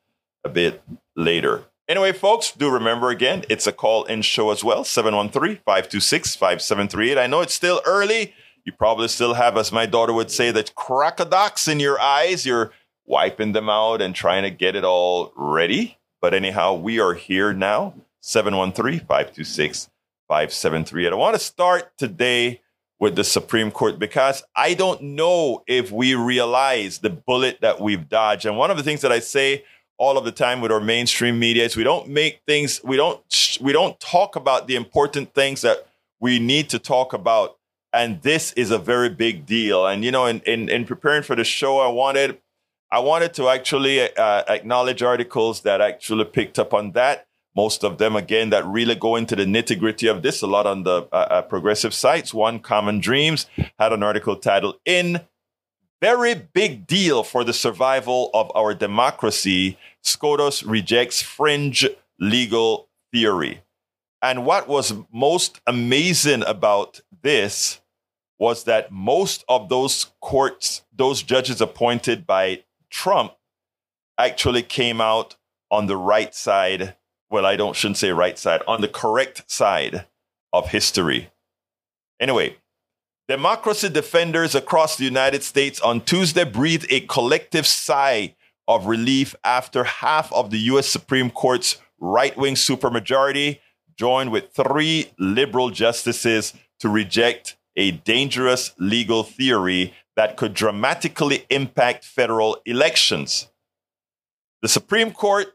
a 0.45 0.49
bit 0.49 0.81
later. 1.17 1.65
Anyway, 1.89 2.13
folks, 2.13 2.53
do 2.53 2.71
remember 2.71 3.11
again, 3.11 3.45
it's 3.51 3.67
a 3.67 3.73
call 3.73 4.05
in 4.05 4.23
show 4.23 4.53
as 4.53 4.63
well 4.63 4.85
713 4.85 5.57
526 5.65 6.37
5738. 6.37 7.19
I 7.19 7.27
know 7.27 7.41
it's 7.41 7.53
still 7.53 7.83
early. 7.85 8.33
You 8.65 8.73
probably 8.73 9.09
still 9.09 9.35
have, 9.35 9.57
as 9.57 9.73
my 9.73 9.87
daughter 9.87 10.13
would 10.13 10.31
say, 10.31 10.53
the 10.53 10.71
crocodiles 10.77 11.67
in 11.67 11.81
your 11.81 12.01
eyes. 12.01 12.47
You're 12.47 12.71
wiping 13.05 13.53
them 13.53 13.69
out 13.69 14.01
and 14.01 14.15
trying 14.15 14.45
to 14.45 14.51
get 14.51 14.77
it 14.77 14.85
all 14.85 15.33
ready. 15.37 15.99
But 16.23 16.33
anyhow, 16.33 16.75
we 16.75 17.01
are 17.01 17.15
here 17.15 17.53
now 17.53 17.95
713 18.21 19.01
526 19.01 19.91
5738. 20.29 21.13
I 21.13 21.17
want 21.17 21.35
to 21.35 21.41
start 21.41 21.91
today 21.99 22.61
with 23.01 23.17
the 23.17 23.25
Supreme 23.25 23.71
Court 23.71 23.99
because 23.99 24.43
I 24.55 24.75
don't 24.75 25.03
know 25.03 25.63
if 25.67 25.91
we 25.91 26.15
realize 26.15 26.99
the 26.99 27.11
bullet 27.11 27.59
that 27.61 27.81
we've 27.81 28.09
dodged. 28.09 28.47
And 28.47 28.57
one 28.57 28.71
of 28.71 28.77
the 28.77 28.83
things 28.83 29.01
that 29.01 29.13
I 29.13 29.19
say 29.19 29.65
all 29.99 30.17
of 30.17 30.25
the 30.25 30.33
time 30.33 30.61
with 30.61 30.73
our 30.73 30.81
mainstream 30.81 31.39
media 31.39 31.65
is 31.65 31.77
we 31.77 31.85
don't 31.85 32.09
make 32.09 32.41
things 32.47 32.83
we 32.83 32.97
don't 32.97 33.23
we 33.61 33.73
don't 33.73 33.99
talk 34.01 34.35
about 34.35 34.67
the 34.67 34.75
important 34.75 35.33
things 35.35 35.61
that 35.61 35.87
we 36.19 36.39
need 36.41 36.69
to 36.71 36.81
talk 36.81 37.13
about 37.13 37.57
and 37.93 38.21
this 38.23 38.53
is 38.55 38.73
a 38.73 38.79
very 38.79 39.09
big 39.09 39.47
deal 39.47 39.87
and 39.87 40.05
you 40.05 40.11
know 40.11 40.27
in 40.27 40.41
in, 40.41 40.69
in 40.69 40.85
preparing 40.85 41.23
for 41.23 41.37
the 41.37 41.45
show 41.45 41.79
i 41.79 41.87
wanted 41.87 42.37
I 42.95 43.01
wanted 43.01 43.35
to 43.35 43.49
actually 43.49 44.01
uh, 44.01 44.45
acknowledge 44.47 45.03
articles 45.03 45.63
that 45.63 45.81
actually 45.81 46.27
picked 46.27 46.61
up 46.61 46.73
on 46.73 46.93
that. 46.93 47.27
Most 47.57 47.85
of 47.85 47.99
them, 47.99 48.17
again, 48.17 48.51
that 48.51 48.67
really 48.67 48.95
go 48.95 49.17
into 49.17 49.37
the 49.37 49.45
nitty 49.45 49.79
gritty 49.79 50.09
of 50.09 50.23
this. 50.23 50.43
A 50.43 50.47
lot 50.47 50.67
on 50.67 50.83
the 50.83 51.09
uh, 51.13 51.17
uh, 51.17 51.43
progressive 51.43 51.95
sites. 51.95 52.35
One, 52.35 52.59
Common 52.59 52.99
Dreams, 52.99 53.47
had 53.79 53.93
an 53.93 54.03
article 54.03 54.37
titled 54.37 54.77
"In 54.85 55.21
very 56.01 56.35
big 56.35 56.87
deal 56.87 57.23
for 57.23 57.45
the 57.45 57.53
survival 57.53 58.31
of 58.35 58.51
our 58.55 58.75
democracy, 58.75 59.79
SCOTUS 60.03 60.63
rejects 60.65 61.23
fringe 61.23 61.87
legal 62.19 62.89
theory. 63.13 63.63
And 64.21 64.45
what 64.45 64.69
was 64.69 64.95
most 65.13 65.61
amazing 65.67 66.43
about 66.45 67.01
this 67.23 67.81
was 68.39 68.65
that 68.65 68.91
most 68.91 69.45
of 69.49 69.69
those 69.69 70.13
courts, 70.21 70.83
those 70.95 71.23
judges 71.23 71.61
appointed 71.61 72.27
by 72.27 72.65
Trump, 72.91 73.33
actually 74.19 74.63
came 74.63 75.01
out 75.01 75.37
on 75.71 75.87
the 75.87 75.97
right 75.97 76.35
side. 76.35 76.97
Well, 77.31 77.47
I 77.47 77.57
don't 77.57 77.75
shouldn't 77.75 77.99
say 77.99 78.11
right 78.11 78.39
side, 78.39 78.63
on 78.69 78.81
the 78.81 78.89
correct 78.89 79.51
side 79.51 80.07
of 80.53 80.69
history. 80.69 81.31
Anyway, 82.21 82.57
democracy 83.29 83.89
defenders 83.89 84.55
across 84.55 84.97
the 84.97 85.05
United 85.05 85.43
States 85.43 85.81
on 85.81 86.01
Tuesday 86.01 86.45
breathed 86.45 86.87
a 86.91 87.01
collective 87.01 87.67
sigh 87.67 88.35
of 88.69 88.87
relief 88.87 89.35
after 89.45 89.85
half 89.85 90.33
of 90.33 90.51
the 90.51 90.59
US 90.59 90.87
Supreme 90.87 91.31
Court's 91.31 91.77
right-wing 91.99 92.55
supermajority 92.55 93.59
joined 93.97 94.31
with 94.31 94.53
three 94.53 95.11
liberal 95.19 95.71
justices 95.71 96.55
to 96.81 96.89
reject 96.89 97.57
a 97.77 97.93
dangerous 97.93 98.73
legal 98.79 99.23
theory 99.23 99.95
that 100.17 100.37
could 100.37 100.55
dramatically 100.55 101.45
impact 101.51 102.05
federal 102.05 102.59
elections. 102.67 103.49
The 104.63 104.69
Supreme 104.69 105.13
Court 105.13 105.49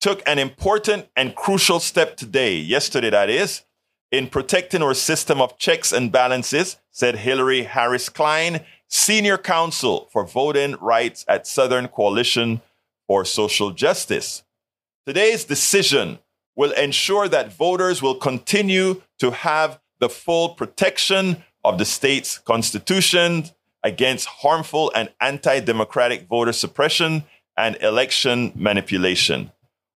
took 0.00 0.22
an 0.26 0.38
important 0.38 1.08
and 1.14 1.34
crucial 1.34 1.78
step 1.78 2.16
today, 2.16 2.56
yesterday 2.56 3.10
that 3.10 3.28
is, 3.30 3.62
in 4.10 4.26
protecting 4.26 4.82
our 4.82 4.94
system 4.94 5.40
of 5.40 5.58
checks 5.58 5.92
and 5.92 6.10
balances, 6.10 6.76
said 6.90 7.16
Hilary 7.16 7.62
Harris 7.62 8.08
Klein, 8.08 8.64
senior 8.88 9.38
counsel 9.38 10.08
for 10.12 10.26
voting 10.26 10.76
rights 10.80 11.24
at 11.28 11.46
Southern 11.46 11.86
Coalition 11.86 12.60
for 13.06 13.24
Social 13.24 13.70
Justice. 13.70 14.42
Today's 15.06 15.44
decision 15.44 16.18
will 16.56 16.72
ensure 16.72 17.28
that 17.28 17.52
voters 17.52 18.02
will 18.02 18.16
continue 18.16 19.02
to 19.18 19.30
have 19.30 19.80
the 20.00 20.08
full 20.08 20.50
protection 20.50 21.44
of 21.64 21.78
the 21.78 21.84
state's 21.84 22.38
constitution 22.38 23.44
against 23.84 24.26
harmful 24.26 24.90
and 24.94 25.10
anti 25.20 25.60
democratic 25.60 26.26
voter 26.26 26.52
suppression 26.52 27.24
and 27.56 27.76
election 27.76 28.52
manipulation. 28.54 29.52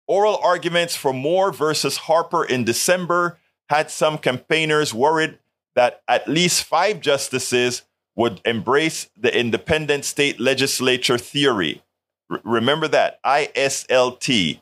Oral 0.07 0.39
arguments 0.43 0.95
for 0.95 1.13
Moore 1.13 1.51
versus 1.51 1.97
Harper 1.97 2.43
in 2.43 2.63
December 2.63 3.37
had 3.69 3.89
some 3.89 4.17
campaigners 4.17 4.93
worried 4.93 5.39
that 5.75 6.01
at 6.07 6.27
least 6.27 6.63
five 6.63 6.99
justices 6.99 7.83
would 8.15 8.41
embrace 8.45 9.09
the 9.17 9.35
independent 9.35 10.05
state 10.05 10.39
legislature 10.39 11.17
theory. 11.17 11.81
R- 12.29 12.41
remember 12.43 12.87
that 12.89 13.21
ISLT, 13.23 14.59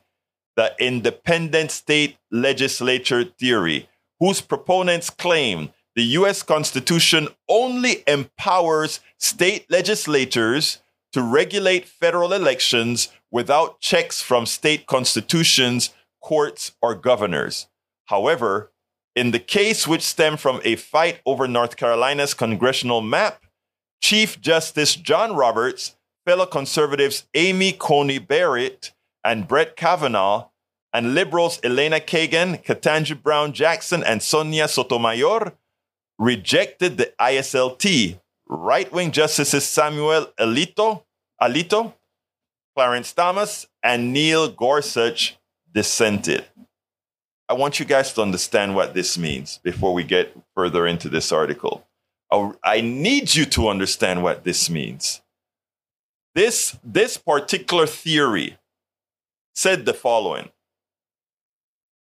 the 0.55 0.75
independent 0.79 1.71
state 1.71 2.17
legislature 2.31 3.23
theory, 3.23 3.89
whose 4.19 4.39
proponents 4.41 5.09
claim 5.09 5.71
the 5.95 6.03
US 6.03 6.43
Constitution 6.43 7.27
only 7.49 8.03
empowers 8.07 9.01
state 9.17 9.69
legislatures 9.69 10.79
to 11.11 11.21
regulate 11.21 11.85
federal 11.85 12.31
elections 12.31 13.09
without 13.31 13.79
checks 13.79 14.21
from 14.21 14.45
state 14.45 14.85
constitutions, 14.85 15.93
courts, 16.21 16.73
or 16.81 16.93
governors. 16.95 17.67
However, 18.05 18.71
in 19.15 19.31
the 19.31 19.39
case 19.39 19.87
which 19.87 20.01
stemmed 20.01 20.39
from 20.39 20.61
a 20.63 20.75
fight 20.75 21.21
over 21.25 21.47
North 21.47 21.77
Carolina's 21.77 22.33
congressional 22.33 23.01
map, 23.01 23.43
Chief 24.01 24.39
Justice 24.41 24.95
John 24.95 25.35
Roberts, 25.35 25.95
fellow 26.25 26.45
conservatives 26.45 27.25
Amy 27.33 27.71
Coney 27.71 28.19
Barrett 28.19 28.93
and 29.23 29.47
Brett 29.47 29.75
Kavanaugh, 29.75 30.49
and 30.93 31.15
liberals 31.15 31.59
Elena 31.63 31.99
Kagan, 31.99 32.63
Ketanji 32.63 33.21
Brown 33.21 33.53
Jackson, 33.53 34.03
and 34.03 34.21
Sonia 34.21 34.67
Sotomayor 34.67 35.53
rejected 36.19 36.97
the 36.97 37.13
ISLT. 37.19 38.19
Right 38.47 38.91
wing 38.91 39.11
justices 39.11 39.63
Samuel 39.65 40.27
Alito, 40.37 41.03
Alito, 41.41 41.93
Clarence 42.75 43.13
Thomas, 43.13 43.67
and 43.83 44.13
Neil 44.13 44.49
Gorsuch 44.49 45.37
dissented. 45.73 46.45
I 47.49 47.53
want 47.53 47.79
you 47.79 47.85
guys 47.85 48.13
to 48.13 48.21
understand 48.21 48.75
what 48.75 48.93
this 48.93 49.17
means 49.17 49.59
before 49.63 49.93
we 49.93 50.03
get 50.03 50.37
further 50.55 50.87
into 50.87 51.09
this 51.09 51.31
article. 51.31 51.87
I 52.63 52.79
need 52.79 53.35
you 53.35 53.45
to 53.45 53.67
understand 53.67 54.23
what 54.23 54.45
this 54.45 54.69
means. 54.69 55.21
This, 56.33 56.77
this 56.81 57.17
particular 57.17 57.85
theory 57.87 58.57
said 59.53 59.85
the 59.85 59.93
following 59.93 60.49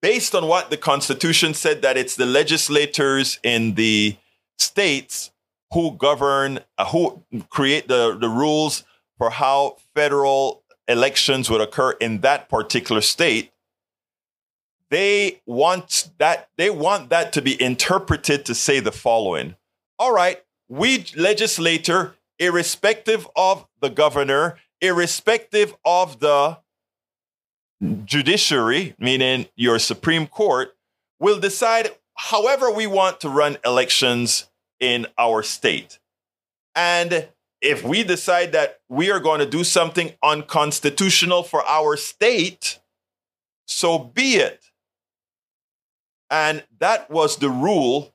based 0.01 0.33
on 0.33 0.47
what 0.47 0.69
the 0.69 0.77
Constitution 0.77 1.53
said, 1.53 1.81
that 1.83 1.97
it's 1.97 2.15
the 2.15 2.25
legislators 2.25 3.39
in 3.43 3.75
the 3.75 4.17
states 4.57 5.31
who 5.73 5.91
govern, 5.91 6.59
uh, 6.77 6.85
who 6.85 7.23
create 7.49 7.87
the, 7.87 8.17
the 8.19 8.29
rules 8.29 8.83
for 9.17 9.29
how 9.29 9.77
federal 9.95 10.60
elections 10.91 11.49
would 11.49 11.61
occur 11.61 11.91
in 11.91 12.21
that 12.21 12.49
particular 12.49 13.01
state. 13.01 13.51
They 14.89 15.41
want 15.45 16.09
that 16.17 16.49
they 16.57 16.69
want 16.69 17.09
that 17.09 17.31
to 17.33 17.41
be 17.41 17.61
interpreted 17.61 18.45
to 18.45 18.53
say 18.53 18.79
the 18.79 18.91
following. 18.91 19.55
All 19.97 20.13
right, 20.13 20.43
we 20.67 21.05
legislator, 21.15 22.15
irrespective 22.39 23.27
of 23.35 23.65
the 23.79 23.89
governor, 23.89 24.57
irrespective 24.81 25.75
of 25.85 26.19
the 26.19 26.57
judiciary, 28.05 28.95
meaning 28.99 29.47
your 29.55 29.79
Supreme 29.79 30.27
Court, 30.27 30.75
will 31.19 31.39
decide 31.39 31.91
however 32.15 32.69
we 32.69 32.85
want 32.85 33.19
to 33.21 33.29
run 33.29 33.57
elections 33.63 34.49
in 34.79 35.07
our 35.17 35.41
state. 35.43 35.99
And 36.75 37.29
if 37.61 37.83
we 37.83 38.03
decide 38.03 38.51
that 38.53 38.81
we 38.89 39.11
are 39.11 39.19
going 39.19 39.39
to 39.39 39.45
do 39.45 39.63
something 39.63 40.13
unconstitutional 40.23 41.43
for 41.43 41.63
our 41.65 41.95
state, 41.95 42.79
so 43.67 43.99
be 43.99 44.35
it. 44.35 44.65
And 46.29 46.63
that 46.79 47.09
was 47.11 47.37
the 47.37 47.49
rule 47.49 48.13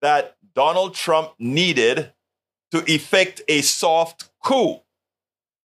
that 0.00 0.36
Donald 0.54 0.94
Trump 0.94 1.32
needed 1.38 2.12
to 2.70 2.90
effect 2.90 3.42
a 3.48 3.60
soft 3.60 4.30
coup. 4.42 4.80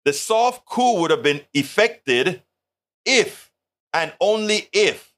The 0.05 0.13
soft 0.13 0.65
coup 0.67 1.01
would 1.01 1.11
have 1.11 1.23
been 1.23 1.43
effected 1.53 2.43
if 3.05 3.51
and 3.93 4.13
only 4.21 4.69
if 4.73 5.15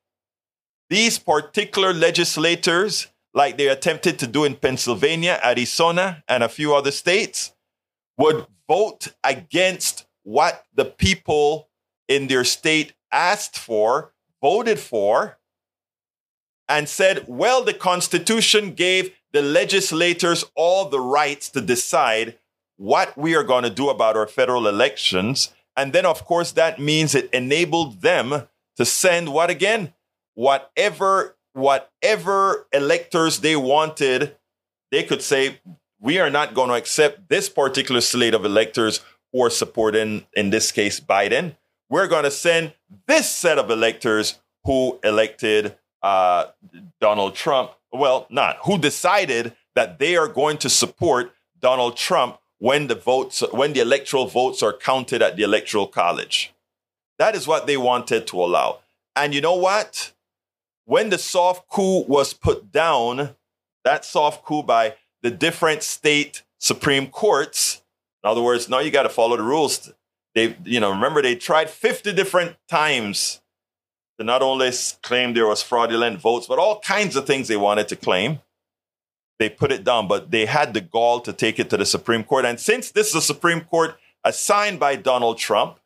these 0.88 1.18
particular 1.18 1.92
legislators, 1.92 3.08
like 3.34 3.56
they 3.56 3.68
attempted 3.68 4.18
to 4.20 4.26
do 4.26 4.44
in 4.44 4.54
Pennsylvania, 4.54 5.40
Arizona, 5.44 6.22
and 6.28 6.42
a 6.42 6.48
few 6.48 6.74
other 6.74 6.90
states, 6.90 7.52
would 8.18 8.46
vote 8.68 9.08
against 9.22 10.06
what 10.22 10.64
the 10.74 10.84
people 10.84 11.68
in 12.08 12.26
their 12.26 12.44
state 12.44 12.94
asked 13.12 13.58
for, 13.58 14.12
voted 14.42 14.78
for, 14.78 15.38
and 16.68 16.88
said, 16.88 17.24
well, 17.28 17.62
the 17.62 17.74
Constitution 17.74 18.72
gave 18.72 19.14
the 19.32 19.42
legislators 19.42 20.44
all 20.54 20.88
the 20.88 21.00
rights 21.00 21.48
to 21.50 21.60
decide 21.60 22.38
what 22.76 23.16
we 23.16 23.34
are 23.34 23.44
going 23.44 23.64
to 23.64 23.70
do 23.70 23.88
about 23.88 24.16
our 24.16 24.26
federal 24.26 24.66
elections. 24.66 25.54
And 25.76 25.92
then, 25.92 26.06
of 26.06 26.24
course, 26.24 26.52
that 26.52 26.80
means 26.80 27.14
it 27.14 27.30
enabled 27.32 28.02
them 28.02 28.48
to 28.76 28.84
send 28.84 29.32
what 29.32 29.50
again? 29.50 29.94
Whatever, 30.34 31.36
whatever 31.52 32.66
electors 32.72 33.40
they 33.40 33.56
wanted, 33.56 34.36
they 34.90 35.02
could 35.02 35.22
say, 35.22 35.60
we 36.00 36.18
are 36.18 36.30
not 36.30 36.54
going 36.54 36.68
to 36.68 36.74
accept 36.74 37.28
this 37.28 37.48
particular 37.48 38.00
slate 38.00 38.34
of 38.34 38.44
electors 38.44 39.00
who 39.32 39.42
are 39.42 39.50
supporting, 39.50 40.26
in 40.34 40.50
this 40.50 40.72
case, 40.72 41.00
Biden. 41.00 41.56
We're 41.88 42.08
going 42.08 42.24
to 42.24 42.30
send 42.30 42.74
this 43.06 43.30
set 43.30 43.58
of 43.58 43.70
electors 43.70 44.38
who 44.64 44.98
elected 45.04 45.76
uh, 46.02 46.46
Donald 47.00 47.34
Trump. 47.34 47.72
Well, 47.92 48.26
not 48.30 48.58
who 48.64 48.78
decided 48.78 49.54
that 49.74 49.98
they 49.98 50.16
are 50.16 50.28
going 50.28 50.58
to 50.58 50.68
support 50.68 51.32
Donald 51.60 51.96
Trump 51.96 52.38
when 52.58 52.88
the 52.88 52.94
votes, 52.94 53.42
when 53.52 53.72
the 53.72 53.80
electoral 53.80 54.26
votes 54.26 54.62
are 54.62 54.72
counted 54.72 55.22
at 55.22 55.36
the 55.36 55.42
electoral 55.42 55.86
college. 55.86 56.52
That 57.18 57.34
is 57.34 57.46
what 57.46 57.66
they 57.66 57.76
wanted 57.76 58.26
to 58.28 58.40
allow. 58.42 58.80
And 59.14 59.34
you 59.34 59.40
know 59.40 59.54
what? 59.54 60.12
When 60.84 61.10
the 61.10 61.18
soft 61.18 61.68
coup 61.68 62.04
was 62.06 62.32
put 62.32 62.70
down, 62.70 63.34
that 63.84 64.04
soft 64.04 64.44
coup 64.44 64.62
by 64.62 64.94
the 65.26 65.30
different 65.32 65.82
state 65.82 66.44
supreme 66.60 67.08
courts, 67.08 67.82
in 68.22 68.30
other 68.30 68.40
words, 68.40 68.68
now 68.68 68.78
you 68.78 68.92
got 68.92 69.02
to 69.02 69.08
follow 69.08 69.36
the 69.36 69.42
rules. 69.42 69.92
They, 70.36 70.56
you 70.62 70.78
know, 70.78 70.90
remember 70.90 71.20
they 71.20 71.34
tried 71.34 71.68
50 71.68 72.12
different 72.12 72.54
times 72.68 73.40
to 74.18 74.24
not 74.24 74.40
only 74.40 74.70
claim 75.02 75.34
there 75.34 75.48
was 75.48 75.64
fraudulent 75.64 76.20
votes, 76.20 76.46
but 76.46 76.60
all 76.60 76.78
kinds 76.78 77.16
of 77.16 77.26
things 77.26 77.48
they 77.48 77.56
wanted 77.56 77.88
to 77.88 77.96
claim. 77.96 78.38
they 79.40 79.48
put 79.48 79.72
it 79.72 79.82
down, 79.82 80.06
but 80.06 80.30
they 80.30 80.46
had 80.46 80.74
the 80.74 80.80
gall 80.80 81.18
to 81.20 81.32
take 81.32 81.58
it 81.58 81.68
to 81.70 81.76
the 81.76 81.84
Supreme 81.84 82.22
Court. 82.22 82.44
And 82.44 82.60
since 82.60 82.92
this 82.92 83.08
is 83.08 83.16
a 83.16 83.20
Supreme 83.20 83.62
Court 83.62 83.98
assigned 84.22 84.78
by 84.78 84.94
Donald 84.94 85.38
Trump, 85.38 85.80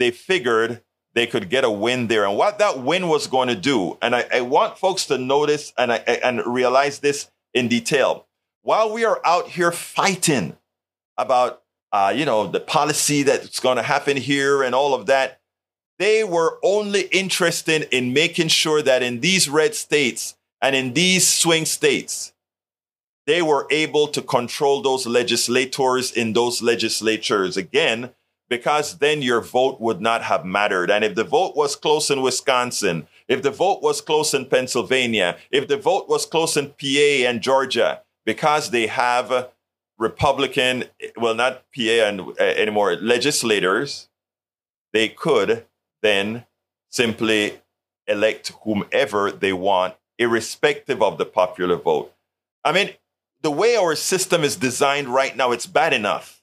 they 0.00 0.10
figured 0.10 0.82
they 1.14 1.28
could 1.28 1.48
get 1.48 1.62
a 1.62 1.70
win 1.70 2.08
there. 2.08 2.24
And 2.26 2.36
what 2.36 2.58
that 2.58 2.80
win 2.80 3.06
was 3.08 3.28
going 3.28 3.48
to 3.48 3.54
do, 3.54 3.96
and 4.02 4.16
I, 4.16 4.26
I 4.34 4.40
want 4.40 4.78
folks 4.78 5.06
to 5.06 5.16
notice 5.16 5.72
and, 5.78 5.92
I, 5.92 5.96
and 5.96 6.44
realize 6.44 6.98
this 6.98 7.30
in 7.54 7.68
detail. 7.68 8.26
While 8.62 8.92
we 8.92 9.04
are 9.04 9.20
out 9.24 9.48
here 9.48 9.72
fighting 9.72 10.56
about, 11.16 11.62
uh, 11.92 12.12
you 12.14 12.24
know, 12.24 12.46
the 12.46 12.60
policy 12.60 13.22
that's 13.22 13.60
going 13.60 13.76
to 13.76 13.82
happen 13.82 14.16
here 14.16 14.62
and 14.62 14.74
all 14.74 14.94
of 14.94 15.06
that, 15.06 15.40
they 15.98 16.24
were 16.24 16.58
only 16.62 17.02
interested 17.02 17.88
in 17.90 18.12
making 18.12 18.48
sure 18.48 18.82
that 18.82 19.02
in 19.02 19.20
these 19.20 19.48
red 19.48 19.74
states 19.74 20.36
and 20.62 20.74
in 20.74 20.94
these 20.94 21.26
swing 21.28 21.64
states, 21.64 22.32
they 23.26 23.42
were 23.42 23.66
able 23.70 24.08
to 24.08 24.22
control 24.22 24.82
those 24.82 25.06
legislators 25.06 26.10
in 26.10 26.32
those 26.32 26.62
legislatures. 26.62 27.56
Again, 27.56 28.10
because 28.48 28.98
then 28.98 29.22
your 29.22 29.40
vote 29.40 29.80
would 29.80 30.00
not 30.00 30.22
have 30.22 30.44
mattered. 30.44 30.90
And 30.90 31.04
if 31.04 31.14
the 31.14 31.24
vote 31.24 31.56
was 31.56 31.76
close 31.76 32.10
in 32.10 32.20
Wisconsin, 32.22 33.06
if 33.30 33.42
the 33.42 33.50
vote 33.50 33.80
was 33.80 34.00
close 34.00 34.34
in 34.34 34.44
Pennsylvania, 34.44 35.38
if 35.50 35.68
the 35.68 35.76
vote 35.76 36.08
was 36.08 36.26
close 36.26 36.56
in 36.56 36.70
PA 36.70 37.28
and 37.28 37.40
Georgia, 37.40 38.02
because 38.26 38.70
they 38.70 38.88
have 38.88 39.48
Republican, 39.98 40.84
well, 41.16 41.34
not 41.34 41.62
PA 41.74 42.08
and, 42.08 42.20
uh, 42.20 42.34
anymore, 42.42 42.96
legislators, 42.96 44.08
they 44.92 45.08
could 45.08 45.64
then 46.02 46.44
simply 46.90 47.60
elect 48.08 48.52
whomever 48.64 49.30
they 49.30 49.52
want, 49.52 49.94
irrespective 50.18 51.00
of 51.00 51.16
the 51.16 51.24
popular 51.24 51.76
vote. 51.76 52.12
I 52.64 52.72
mean, 52.72 52.90
the 53.42 53.52
way 53.52 53.76
our 53.76 53.94
system 53.94 54.42
is 54.42 54.56
designed 54.56 55.08
right 55.08 55.36
now, 55.36 55.52
it's 55.52 55.66
bad 55.66 55.92
enough 55.94 56.40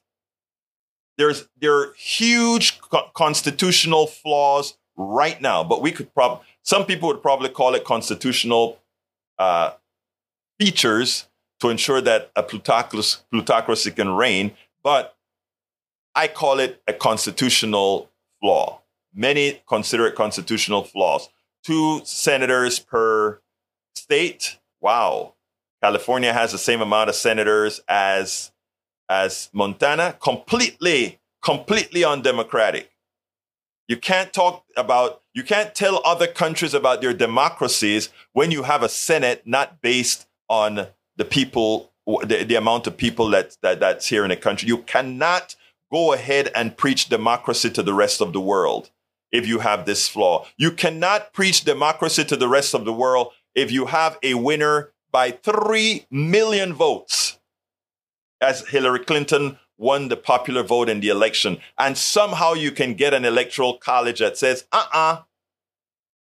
there's 1.18 1.48
there 1.60 1.74
are 1.74 1.92
huge 1.94 2.80
co- 2.80 3.10
constitutional 3.12 4.06
flaws 4.06 4.78
right 4.96 5.40
now, 5.42 5.62
but 5.62 5.82
we 5.82 5.92
could 5.92 6.14
probably 6.14 6.46
some 6.68 6.84
people 6.84 7.08
would 7.08 7.22
probably 7.22 7.48
call 7.48 7.74
it 7.74 7.82
constitutional 7.82 8.78
uh, 9.38 9.70
features 10.60 11.26
to 11.60 11.70
ensure 11.70 12.02
that 12.02 12.30
a 12.36 12.42
plutocracy, 12.42 13.20
plutocracy 13.30 13.90
can 13.90 14.10
reign. 14.10 14.52
But 14.82 15.16
I 16.14 16.28
call 16.28 16.58
it 16.58 16.82
a 16.86 16.92
constitutional 16.92 18.10
flaw. 18.38 18.82
Many 19.14 19.62
consider 19.66 20.06
it 20.08 20.14
constitutional 20.14 20.84
flaws. 20.84 21.30
Two 21.64 22.02
senators 22.04 22.78
per 22.78 23.40
state. 23.96 24.58
Wow. 24.82 25.36
California 25.82 26.34
has 26.34 26.52
the 26.52 26.58
same 26.58 26.82
amount 26.82 27.08
of 27.08 27.14
senators 27.14 27.80
as 27.88 28.52
as 29.08 29.48
Montana, 29.54 30.18
completely, 30.20 31.18
completely 31.42 32.04
undemocratic. 32.04 32.90
You 33.88 33.96
can't 33.96 34.34
talk 34.34 34.66
about, 34.76 35.22
you 35.38 35.44
can't 35.44 35.72
tell 35.72 36.02
other 36.04 36.26
countries 36.26 36.74
about 36.74 37.00
their 37.00 37.14
democracies 37.14 38.08
when 38.32 38.50
you 38.50 38.64
have 38.64 38.82
a 38.82 38.88
Senate 38.88 39.42
not 39.46 39.80
based 39.80 40.26
on 40.48 40.88
the 41.16 41.24
people, 41.24 41.92
the, 42.24 42.42
the 42.42 42.56
amount 42.56 42.88
of 42.88 42.96
people 42.96 43.28
that, 43.28 43.56
that, 43.62 43.78
that's 43.78 44.08
here 44.08 44.24
in 44.24 44.30
the 44.30 44.36
country. 44.36 44.66
You 44.66 44.78
cannot 44.78 45.54
go 45.92 46.12
ahead 46.12 46.50
and 46.56 46.76
preach 46.76 47.08
democracy 47.08 47.70
to 47.70 47.84
the 47.84 47.94
rest 47.94 48.20
of 48.20 48.32
the 48.32 48.40
world 48.40 48.90
if 49.30 49.46
you 49.46 49.60
have 49.60 49.86
this 49.86 50.08
flaw. 50.08 50.44
You 50.56 50.72
cannot 50.72 51.32
preach 51.32 51.62
democracy 51.62 52.24
to 52.24 52.36
the 52.36 52.48
rest 52.48 52.74
of 52.74 52.84
the 52.84 52.92
world 52.92 53.28
if 53.54 53.70
you 53.70 53.86
have 53.86 54.18
a 54.24 54.34
winner 54.34 54.90
by 55.12 55.30
3 55.30 56.04
million 56.10 56.72
votes 56.72 57.38
as 58.40 58.66
Hillary 58.66 59.04
Clinton 59.04 59.60
won 59.76 60.08
the 60.08 60.16
popular 60.16 60.64
vote 60.64 60.88
in 60.88 60.98
the 60.98 61.10
election. 61.10 61.58
And 61.78 61.96
somehow 61.96 62.54
you 62.54 62.72
can 62.72 62.94
get 62.94 63.14
an 63.14 63.24
electoral 63.24 63.78
college 63.78 64.18
that 64.18 64.36
says, 64.36 64.64
uh 64.72 64.84
uh-uh, 64.92 64.98
uh 64.98 65.22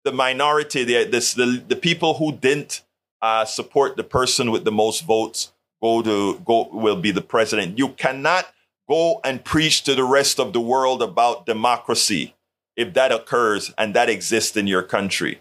the 0.06 0.12
minority, 0.12 0.84
the, 0.84 1.04
this, 1.04 1.34
the, 1.34 1.62
the 1.66 1.74
people 1.74 2.14
who 2.14 2.30
didn't 2.30 2.82
uh, 3.20 3.44
support 3.44 3.96
the 3.96 4.04
person 4.04 4.52
with 4.52 4.64
the 4.64 4.70
most 4.70 5.00
votes 5.00 5.52
go 5.82 6.00
to 6.00 6.38
go 6.44 6.68
will 6.72 6.96
be 6.96 7.10
the 7.10 7.20
president. 7.20 7.76
You 7.76 7.88
cannot 7.88 8.46
go 8.88 9.20
and 9.24 9.44
preach 9.44 9.82
to 9.82 9.96
the 9.96 10.04
rest 10.04 10.38
of 10.38 10.52
the 10.52 10.60
world 10.60 11.02
about 11.02 11.44
democracy 11.44 12.34
if 12.76 12.94
that 12.94 13.10
occurs 13.10 13.74
and 13.76 13.94
that 13.94 14.08
exists 14.08 14.56
in 14.56 14.68
your 14.68 14.84
country. 14.84 15.40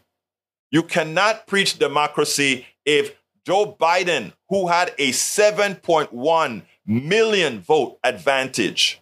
You 0.72 0.82
cannot 0.82 1.46
preach 1.46 1.78
democracy 1.78 2.66
if 2.86 3.16
Joe 3.46 3.78
Biden, 3.80 4.34
who 4.50 4.68
had 4.68 4.96
a 4.98 5.12
7.1 5.12 6.64
million 6.88 7.62
vote 7.62 8.00
advantage, 8.04 9.00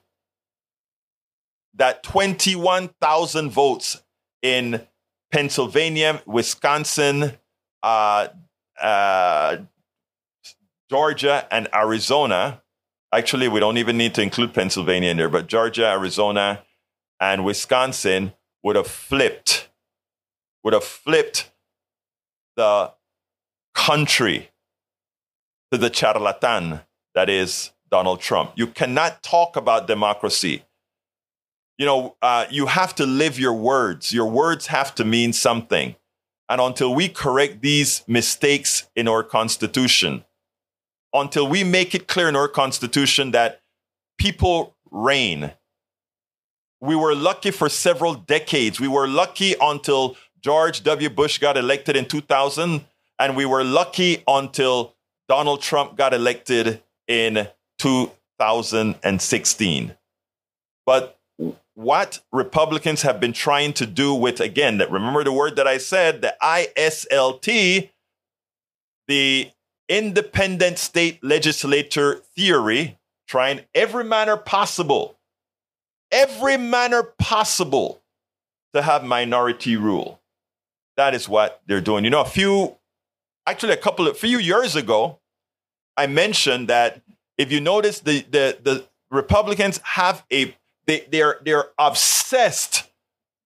that 1.73 2.04
21,000 2.04 3.49
votes 3.49 4.04
in 4.41 4.86
Pennsylvania, 5.34 6.22
Wisconsin, 6.28 7.32
uh, 7.82 8.28
uh, 8.80 9.58
Georgia, 10.91 11.48
and 11.50 11.67
Arizona. 11.74 12.62
Actually, 13.12 13.48
we 13.48 13.60
don't 13.60 13.78
even 13.80 13.98
need 13.98 14.13
to 14.13 14.22
include 14.22 14.54
Pennsylvania 14.54 15.10
in 15.10 15.17
there, 15.17 15.30
but 15.30 15.48
Georgia, 15.48 15.88
Arizona, 15.88 16.63
and 17.19 17.43
Wisconsin 17.43 18.34
would 18.62 18.76
have 18.76 18.86
flipped, 18.86 19.69
would 20.63 20.74
have 20.74 20.84
flipped 20.84 21.52
the 22.56 22.91
country 23.74 24.52
to 25.72 25.80
the 25.80 25.91
charlatan 25.91 26.82
that 27.15 27.28
is 27.28 27.72
Donald 27.89 28.22
Trump. 28.22 28.52
You 28.56 28.67
cannot 28.67 29.24
talk 29.24 29.56
about 29.56 29.88
democracy. 29.88 30.63
You 31.77 31.86
know, 31.86 32.15
uh, 32.21 32.45
you 32.49 32.67
have 32.67 32.95
to 32.95 33.05
live 33.05 33.39
your 33.39 33.53
words. 33.53 34.13
Your 34.13 34.29
words 34.29 34.67
have 34.67 34.93
to 34.95 35.05
mean 35.05 35.33
something. 35.33 35.95
And 36.49 36.62
until 36.62 36.93
we 36.93 37.09
correct 37.09 37.62
these 37.62 38.03
mistakes 38.07 38.88
in 38.95 39.07
our 39.07 39.23
Constitution, 39.23 40.25
until 41.13 41.47
we 41.47 41.63
make 41.63 41.95
it 41.95 42.07
clear 42.07 42.27
in 42.27 42.36
our 42.36 42.47
Constitution 42.47 43.31
that 43.31 43.62
people 44.17 44.75
reign, 44.91 45.53
we 46.79 46.95
were 46.95 47.15
lucky 47.15 47.51
for 47.51 47.69
several 47.69 48.13
decades. 48.13 48.79
We 48.79 48.88
were 48.88 49.07
lucky 49.07 49.55
until 49.59 50.15
George 50.41 50.83
W. 50.83 51.09
Bush 51.09 51.38
got 51.38 51.57
elected 51.57 51.95
in 51.95 52.05
2000 52.05 52.86
and 53.19 53.38
we 53.38 53.45
were 53.45 53.63
lucky 53.63 54.23
until 54.27 54.95
Donald 55.29 55.62
Trump 55.62 55.95
got 55.95 56.13
elected 56.13 56.81
in 57.07 57.47
2016. 57.79 59.95
But 60.86 61.17
what 61.75 62.19
Republicans 62.31 63.01
have 63.01 63.19
been 63.19 63.33
trying 63.33 63.73
to 63.73 63.86
do 63.86 64.13
with, 64.13 64.39
again, 64.39 64.77
that 64.77 64.91
remember 64.91 65.23
the 65.23 65.31
word 65.31 65.55
that 65.55 65.67
I 65.67 65.77
said, 65.77 66.21
the 66.21 66.36
ISLT, 66.41 67.89
the 69.07 69.51
independent 69.89 70.77
state 70.77 71.23
legislature 71.23 72.21
theory, 72.36 72.97
trying 73.27 73.62
every 73.73 74.03
manner 74.03 74.38
possible, 74.38 75.17
every 76.12 76.57
manner 76.57 77.03
possible 77.03 78.01
to 78.73 78.81
have 78.81 79.03
minority 79.03 79.75
rule. 79.75 80.19
That 80.95 81.15
is 81.15 81.27
what 81.27 81.62
they're 81.65 81.81
doing. 81.81 82.03
You 82.03 82.12
know, 82.12 82.21
a 82.21 82.25
few 82.25 82.77
actually 83.47 83.73
a 83.73 83.77
couple 83.77 84.07
of 84.07 84.17
few 84.17 84.38
years 84.38 84.75
ago, 84.75 85.19
I 85.97 86.07
mentioned 86.07 86.67
that 86.69 87.01
if 87.38 87.51
you 87.51 87.59
notice 87.59 87.99
the 87.99 88.21
the, 88.29 88.57
the 88.62 88.88
Republicans 89.09 89.79
have 89.83 90.23
a 90.31 90.55
they, 90.86 91.06
they're 91.12 91.39
they're 91.43 91.65
obsessed 91.78 92.89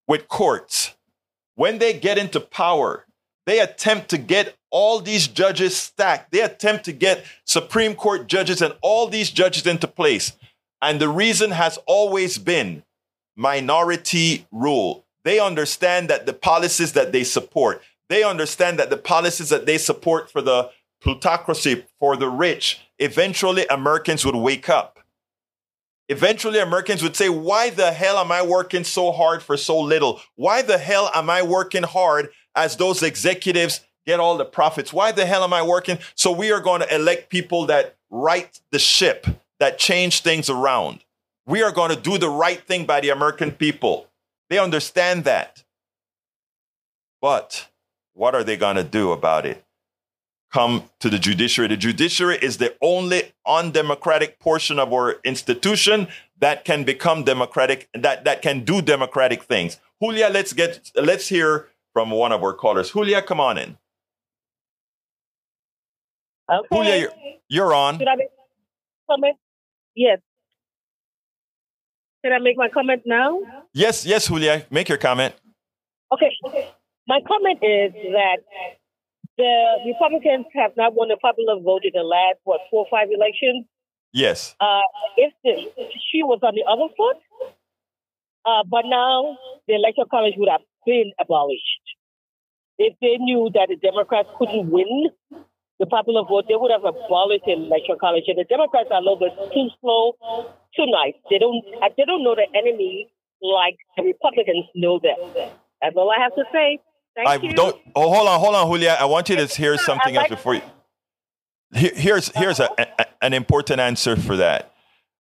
with 0.07 0.27
courts. 0.27 0.95
When 1.55 1.79
they 1.79 1.93
get 1.93 2.17
into 2.17 2.39
power, 2.39 3.05
they 3.45 3.59
attempt 3.59 4.09
to 4.09 4.17
get 4.17 4.55
all 4.69 4.99
these 4.99 5.27
judges 5.27 5.75
stacked. 5.75 6.31
They 6.31 6.41
attempt 6.41 6.85
to 6.85 6.91
get 6.91 7.25
Supreme 7.45 7.95
Court 7.95 8.27
judges 8.27 8.61
and 8.61 8.75
all 8.81 9.07
these 9.07 9.31
judges 9.31 9.65
into 9.65 9.87
place. 9.87 10.33
And 10.81 10.99
the 10.99 11.09
reason 11.09 11.51
has 11.51 11.79
always 11.87 12.37
been 12.37 12.83
minority 13.35 14.45
rule. 14.51 15.05
They 15.23 15.39
understand 15.39 16.09
that 16.09 16.25
the 16.25 16.33
policies 16.33 16.93
that 16.93 17.11
they 17.11 17.23
support, 17.23 17.81
they 18.09 18.23
understand 18.23 18.79
that 18.79 18.89
the 18.89 18.97
policies 18.97 19.49
that 19.49 19.65
they 19.65 19.77
support 19.77 20.31
for 20.31 20.41
the 20.41 20.69
plutocracy, 21.01 21.85
for 21.99 22.17
the 22.17 22.29
rich, 22.29 22.79
eventually 22.99 23.65
Americans 23.67 24.25
would 24.25 24.35
wake 24.35 24.69
up. 24.69 24.96
Eventually, 26.09 26.59
Americans 26.59 27.03
would 27.03 27.15
say, 27.15 27.29
Why 27.29 27.69
the 27.69 27.91
hell 27.91 28.17
am 28.17 28.31
I 28.31 28.41
working 28.41 28.83
so 28.83 29.11
hard 29.11 29.43
for 29.43 29.57
so 29.57 29.79
little? 29.79 30.21
Why 30.35 30.61
the 30.61 30.77
hell 30.77 31.11
am 31.13 31.29
I 31.29 31.41
working 31.41 31.83
hard 31.83 32.29
as 32.55 32.77
those 32.77 33.03
executives 33.03 33.81
get 34.05 34.19
all 34.19 34.37
the 34.37 34.45
profits? 34.45 34.93
Why 34.93 35.11
the 35.11 35.25
hell 35.25 35.43
am 35.43 35.53
I 35.53 35.63
working? 35.63 35.99
So, 36.15 36.31
we 36.31 36.51
are 36.51 36.61
going 36.61 36.81
to 36.81 36.95
elect 36.95 37.29
people 37.29 37.65
that 37.65 37.97
right 38.09 38.57
the 38.71 38.79
ship, 38.79 39.27
that 39.59 39.79
change 39.79 40.21
things 40.21 40.49
around. 40.49 41.03
We 41.45 41.61
are 41.61 41.71
going 41.71 41.93
to 41.93 42.01
do 42.01 42.17
the 42.17 42.29
right 42.29 42.61
thing 42.61 42.85
by 42.85 43.01
the 43.01 43.09
American 43.09 43.51
people. 43.51 44.07
They 44.49 44.59
understand 44.59 45.25
that. 45.25 45.63
But 47.21 47.67
what 48.13 48.33
are 48.33 48.43
they 48.43 48.57
going 48.57 48.77
to 48.77 48.83
do 48.83 49.11
about 49.11 49.45
it? 49.45 49.63
Come 50.57 50.89
to 50.99 51.07
the 51.07 51.19
judiciary. 51.19 51.67
The 51.67 51.77
judiciary 51.77 52.37
is 52.41 52.57
the 52.57 52.75
only 52.81 53.31
undemocratic 53.45 54.39
portion 54.39 54.79
of 54.79 54.91
our 54.91 55.17
institution 55.23 56.07
that 56.39 56.65
can 56.65 56.83
become 56.83 57.23
democratic, 57.23 57.87
that, 57.93 58.23
that 58.25 58.41
can 58.41 58.65
do 58.65 58.81
democratic 58.81 59.43
things. 59.43 59.79
Julia, 60.01 60.29
let's 60.31 60.53
get 60.53 60.91
let's 60.95 61.27
hear 61.27 61.67
from 61.93 62.09
one 62.09 62.31
of 62.31 62.41
our 62.43 62.53
callers. 62.53 62.91
Julia, 62.91 63.21
come 63.21 63.39
on 63.39 63.59
in. 63.59 63.77
Okay. 66.51 66.67
Julia, 66.73 66.97
you're, 67.01 67.13
you're 67.49 67.73
on. 67.75 67.99
Should 67.99 68.07
I 68.07 68.15
make 68.15 68.29
comment? 69.07 69.37
Yes. 69.95 70.19
Should 72.25 72.33
I 72.33 72.39
make 72.39 72.57
my 72.57 72.69
comment 72.69 73.03
now? 73.05 73.41
Yes, 73.73 74.05
yes, 74.07 74.27
Julia, 74.27 74.65
make 74.71 74.89
your 74.89 74.97
comment. 74.97 75.35
Okay. 76.11 76.31
My 77.07 77.19
comment 77.27 77.59
is 77.61 77.93
that 77.93 78.37
the 79.37 79.53
Republicans 79.85 80.45
have 80.55 80.71
not 80.75 80.93
won 80.95 81.09
the 81.09 81.17
popular 81.17 81.59
vote 81.61 81.81
in 81.83 81.91
the 81.93 82.03
last, 82.03 82.39
what, 82.43 82.61
four 82.69 82.85
or 82.85 82.89
five 82.89 83.09
elections. 83.13 83.65
Yes. 84.13 84.55
Uh, 84.59 84.81
if 85.15 85.33
the, 85.43 85.69
she 86.11 86.23
was 86.23 86.39
on 86.41 86.55
the 86.55 86.65
other 86.65 86.89
foot, 86.97 87.17
uh, 88.45 88.63
but 88.65 88.85
now 88.85 89.37
the 89.67 89.75
electoral 89.75 90.07
college 90.07 90.33
would 90.37 90.49
have 90.49 90.65
been 90.85 91.11
abolished. 91.19 91.83
If 92.79 92.95
they 93.01 93.17
knew 93.17 93.49
that 93.53 93.69
the 93.69 93.75
Democrats 93.75 94.29
couldn't 94.37 94.69
win 94.71 95.09
the 95.79 95.85
popular 95.85 96.23
vote, 96.23 96.45
they 96.47 96.55
would 96.55 96.71
have 96.71 96.85
abolished 96.85 97.45
the 97.45 97.53
electoral 97.53 97.99
college. 97.99 98.23
And 98.27 98.37
the 98.37 98.45
Democrats 98.45 98.89
are 98.89 98.97
a 98.97 99.05
little 99.05 99.19
bit 99.19 99.33
too 99.53 99.69
slow, 99.81 100.13
too 100.75 100.85
nice. 100.87 101.13
They 101.29 101.37
don't, 101.37 101.61
uh, 101.83 101.89
they 101.97 102.05
don't 102.05 102.23
know 102.23 102.33
the 102.33 102.47
enemy 102.57 103.09
like 103.41 103.77
the 103.97 104.03
Republicans 104.03 104.65
know 104.73 104.97
them. 104.97 105.17
That's 105.81 105.95
all 105.95 106.09
I 106.09 106.21
have 106.21 106.33
to 106.35 106.45
say. 106.51 106.79
Thank 107.17 107.27
I 107.27 107.35
you. 107.47 107.53
don't. 107.53 107.75
Oh, 107.95 108.13
hold 108.13 108.27
on, 108.29 108.39
hold 108.39 108.55
on, 108.55 108.67
Julia. 108.71 108.95
I 108.99 109.05
want 109.05 109.27
you 109.29 109.35
to 109.35 109.45
hear 109.47 109.77
something 109.77 110.15
like- 110.15 110.29
else 110.31 110.39
before 110.39 110.55
you. 110.55 110.61
Here- 111.73 111.91
Here's 111.95 112.29
here's 112.29 112.59
a, 112.61 112.69
a- 112.77 113.05
an 113.21 113.33
important 113.33 113.79
answer 113.81 114.15
for 114.15 114.37
that. 114.37 114.71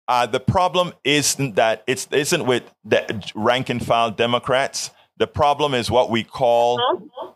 Uh, 0.07 0.25
the 0.25 0.39
problem 0.41 0.91
isn't 1.05 1.55
that 1.55 1.83
it's 1.87 2.07
isn't 2.11 2.45
with 2.45 2.63
the 2.83 3.23
rank 3.35 3.69
and 3.69 3.85
file 3.85 4.11
Democrats. 4.11 4.89
The 5.17 5.27
problem 5.27 5.73
is 5.73 5.89
what 5.89 6.09
we 6.09 6.23
call 6.23 6.81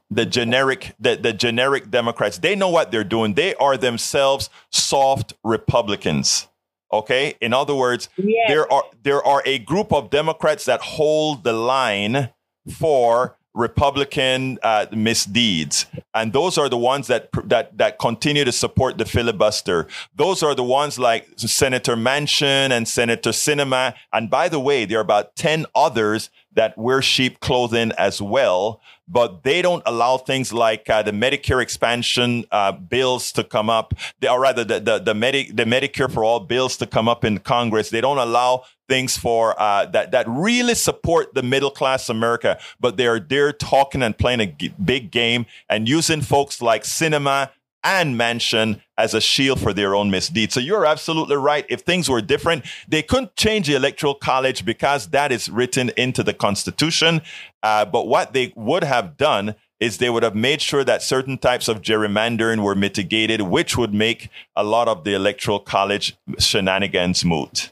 the 0.10 0.26
generic 0.26 0.94
the, 1.00 1.16
the 1.16 1.32
generic 1.32 1.90
Democrats. 1.92 2.40
They 2.40 2.56
know 2.56 2.68
what 2.70 2.92
they're 2.92 3.06
doing. 3.06 3.36
They 3.36 3.56
are 3.56 3.78
themselves 3.78 4.50
soft 4.72 5.34
Republicans. 5.44 6.48
Okay? 6.92 7.36
In 7.40 7.54
other 7.54 7.76
words, 7.76 8.10
Yes. 8.18 8.50
there 8.50 8.72
are 8.74 8.84
there 9.04 9.24
are 9.26 9.42
a 9.46 9.60
group 9.60 9.94
of 9.94 10.10
Democrats 10.10 10.66
that 10.66 10.82
hold 10.82 11.44
the 11.46 11.54
line 11.54 12.32
for 12.78 13.38
Republican 13.58 14.60
uh, 14.62 14.86
misdeeds, 14.92 15.88
and 16.14 16.32
those 16.32 16.58
are 16.58 16.70
the 16.70 16.78
ones 16.78 17.08
that 17.08 17.30
that 17.46 17.78
that 17.78 17.98
continue 17.98 18.46
to 18.46 18.52
support 18.52 18.98
the 18.98 19.06
filibuster. 19.06 19.88
Those 20.16 20.44
are 20.44 20.54
the 20.54 20.64
ones 20.64 21.00
like 21.00 21.28
Senator 21.38 21.96
Manchin 21.96 22.72
and 22.72 22.88
Senator 22.88 23.32
Sinema, 23.32 23.96
And 24.14 24.30
by 24.30 24.48
the 24.48 24.60
way, 24.60 24.86
there 24.86 25.00
are 25.00 25.02
about 25.02 25.36
ten 25.36 25.66
others 25.74 26.30
that 26.54 26.78
wear 26.78 27.02
sheep 27.02 27.40
clothing 27.40 27.92
as 27.98 28.22
well. 28.22 28.80
But 29.08 29.44
they 29.44 29.62
don't 29.62 29.84
allow 29.86 30.18
things 30.18 30.52
like 30.52 30.90
uh, 30.90 31.02
the 31.02 31.12
Medicare 31.12 31.62
expansion 31.62 32.46
uh, 32.52 32.74
bills 32.74 33.32
to 33.32 33.44
come 33.44 33.70
up, 33.70 33.94
they, 34.20 34.28
or 34.28 34.42
rather 34.42 34.66
the 34.66 34.80
the 34.80 35.00
the, 35.00 35.14
Medi- 35.14 35.52
the 35.52 35.64
Medicare 35.64 36.12
for 36.12 36.24
all 36.24 36.42
bills 36.42 36.78
to 36.78 36.86
come 36.86 37.08
up 37.08 37.24
in 37.24 37.40
Congress. 37.40 37.90
They 37.90 38.02
don't 38.02 38.18
allow 38.18 38.66
things 38.88 39.18
for 39.18 39.60
uh, 39.62 39.86
that 39.88 40.12
that 40.12 40.26
really 40.28 40.76
support 40.76 41.34
the 41.34 41.44
middle 41.44 41.72
class 41.72 42.10
America, 42.10 42.58
but 42.80 42.98
they 42.98 43.08
are 43.08 43.20
there 43.20 43.52
talking 43.52 44.02
and 44.02 44.18
playing 44.18 44.40
a 44.40 44.48
g- 44.48 44.74
big 44.84 45.12
game 45.12 45.46
and 45.70 45.88
using 45.88 46.22
folks 46.22 46.62
like 46.62 46.84
Sinema 46.84 47.50
and 47.84 48.20
Manchin 48.20 48.82
as 48.98 49.14
a 49.14 49.22
shield 49.22 49.60
for 49.62 49.72
their 49.72 49.96
own 49.96 50.10
misdeeds. 50.12 50.54
So 50.54 50.60
you're 50.60 50.86
absolutely 50.86 51.38
right. 51.38 51.66
If 51.70 51.82
things 51.82 52.10
were 52.10 52.22
different, 52.22 52.66
they 52.88 53.02
couldn't 53.02 53.36
change 53.36 53.68
the 53.68 53.76
electoral 53.76 54.16
college 54.16 54.66
because 54.66 55.08
that 55.10 55.32
is 55.32 55.48
written 55.50 55.92
into 55.96 56.24
the 56.24 56.34
Constitution. 56.34 57.22
Uh, 57.64 57.86
but 57.86 58.08
what 58.08 58.34
they 58.34 58.52
would 58.56 58.84
have 58.84 59.16
done 59.16 59.56
is 59.80 60.00
they 60.00 60.10
would 60.10 60.24
have 60.24 60.36
made 60.36 60.62
sure 60.62 60.84
that 60.84 61.04
certain 61.04 61.38
types 61.38 61.68
of 61.68 61.82
gerrymandering 61.82 62.64
were 62.64 62.76
mitigated, 62.76 63.42
which 63.44 63.78
would 63.78 63.94
make 63.94 64.30
a 64.56 64.64
lot 64.64 64.88
of 64.88 65.04
the 65.04 65.14
electoral 65.14 65.60
college 65.60 66.18
shenanigans 66.40 67.24
moot. 67.24 67.72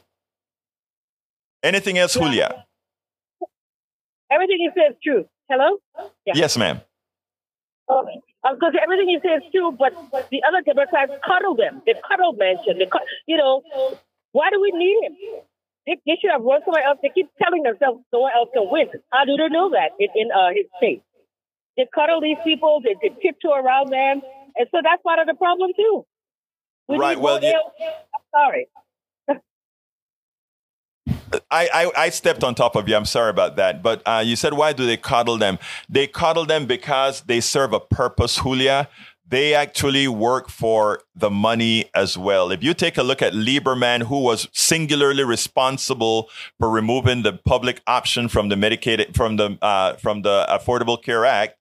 Anything 1.66 1.98
else, 1.98 2.14
Julia? 2.14 2.64
Everything 4.30 4.58
you 4.60 4.70
said 4.74 4.92
is 4.92 4.98
true. 5.02 5.26
Hello? 5.50 5.78
Yeah. 6.24 6.34
Yes, 6.36 6.56
ma'am. 6.56 6.80
Okay. 7.90 8.20
Because 8.54 8.74
everything 8.80 9.08
you 9.08 9.20
say 9.22 9.30
is 9.30 9.42
true, 9.50 9.72
but 9.72 9.92
the 10.30 10.42
other 10.46 10.62
Democrats 10.62 11.10
cuddle 11.26 11.56
them. 11.56 11.82
They 11.84 11.94
cuddle 12.08 12.34
Manchin. 12.34 12.78
They, 12.78 12.88
you 13.26 13.36
know, 13.36 13.62
why 14.30 14.50
do 14.50 14.60
we 14.60 14.70
need 14.70 14.96
him? 15.06 15.12
They, 15.86 15.96
they 16.06 16.16
should 16.20 16.30
have 16.30 16.42
run 16.42 16.60
somewhere 16.64 16.84
else. 16.84 16.98
They 17.02 17.10
keep 17.10 17.28
telling 17.42 17.64
themselves 17.64 18.02
someone 18.12 18.30
else 18.36 18.50
can 18.54 18.70
win. 18.70 18.86
How 19.12 19.24
do 19.24 19.36
they 19.36 19.48
know 19.48 19.70
that 19.70 19.90
in, 19.98 20.08
in 20.14 20.30
uh, 20.30 20.50
his 20.54 20.66
state? 20.78 21.02
They 21.76 21.86
cuddle 21.92 22.20
these 22.20 22.38
people. 22.44 22.80
They, 22.82 22.94
they 23.02 23.14
tiptoe 23.20 23.54
around 23.54 23.90
them, 23.90 24.22
and 24.56 24.66
so 24.70 24.78
that's 24.82 25.02
part 25.02 25.18
of 25.18 25.26
the 25.26 25.34
problem 25.34 25.70
too. 25.76 26.06
We 26.88 26.98
Right, 26.98 27.18
well, 27.18 27.42
you- 27.42 27.50
I'm 27.80 28.24
sorry. 28.32 28.68
I, 31.50 31.68
I, 31.72 31.90
I 31.96 32.08
stepped 32.10 32.44
on 32.44 32.54
top 32.54 32.76
of 32.76 32.88
you. 32.88 32.96
I'm 32.96 33.04
sorry 33.04 33.30
about 33.30 33.56
that. 33.56 33.82
But 33.82 34.02
uh, 34.06 34.22
you 34.24 34.36
said, 34.36 34.54
why 34.54 34.72
do 34.72 34.86
they 34.86 34.96
coddle 34.96 35.38
them? 35.38 35.58
They 35.88 36.06
coddle 36.06 36.46
them 36.46 36.66
because 36.66 37.22
they 37.22 37.40
serve 37.40 37.72
a 37.72 37.80
purpose, 37.80 38.36
Julia. 38.42 38.88
They 39.28 39.54
actually 39.54 40.06
work 40.06 40.48
for 40.48 41.02
the 41.16 41.30
money 41.30 41.90
as 41.94 42.16
well. 42.16 42.52
If 42.52 42.62
you 42.62 42.74
take 42.74 42.96
a 42.96 43.02
look 43.02 43.22
at 43.22 43.32
Lieberman, 43.32 44.04
who 44.04 44.20
was 44.20 44.48
singularly 44.52 45.24
responsible 45.24 46.30
for 46.60 46.70
removing 46.70 47.22
the 47.22 47.32
public 47.32 47.82
option 47.88 48.28
from 48.28 48.50
the 48.50 48.54
Medicaid, 48.54 49.16
from 49.16 49.36
the, 49.36 49.58
uh, 49.60 49.94
from 49.96 50.22
the 50.22 50.46
Affordable 50.48 51.02
Care 51.02 51.24
Act, 51.24 51.58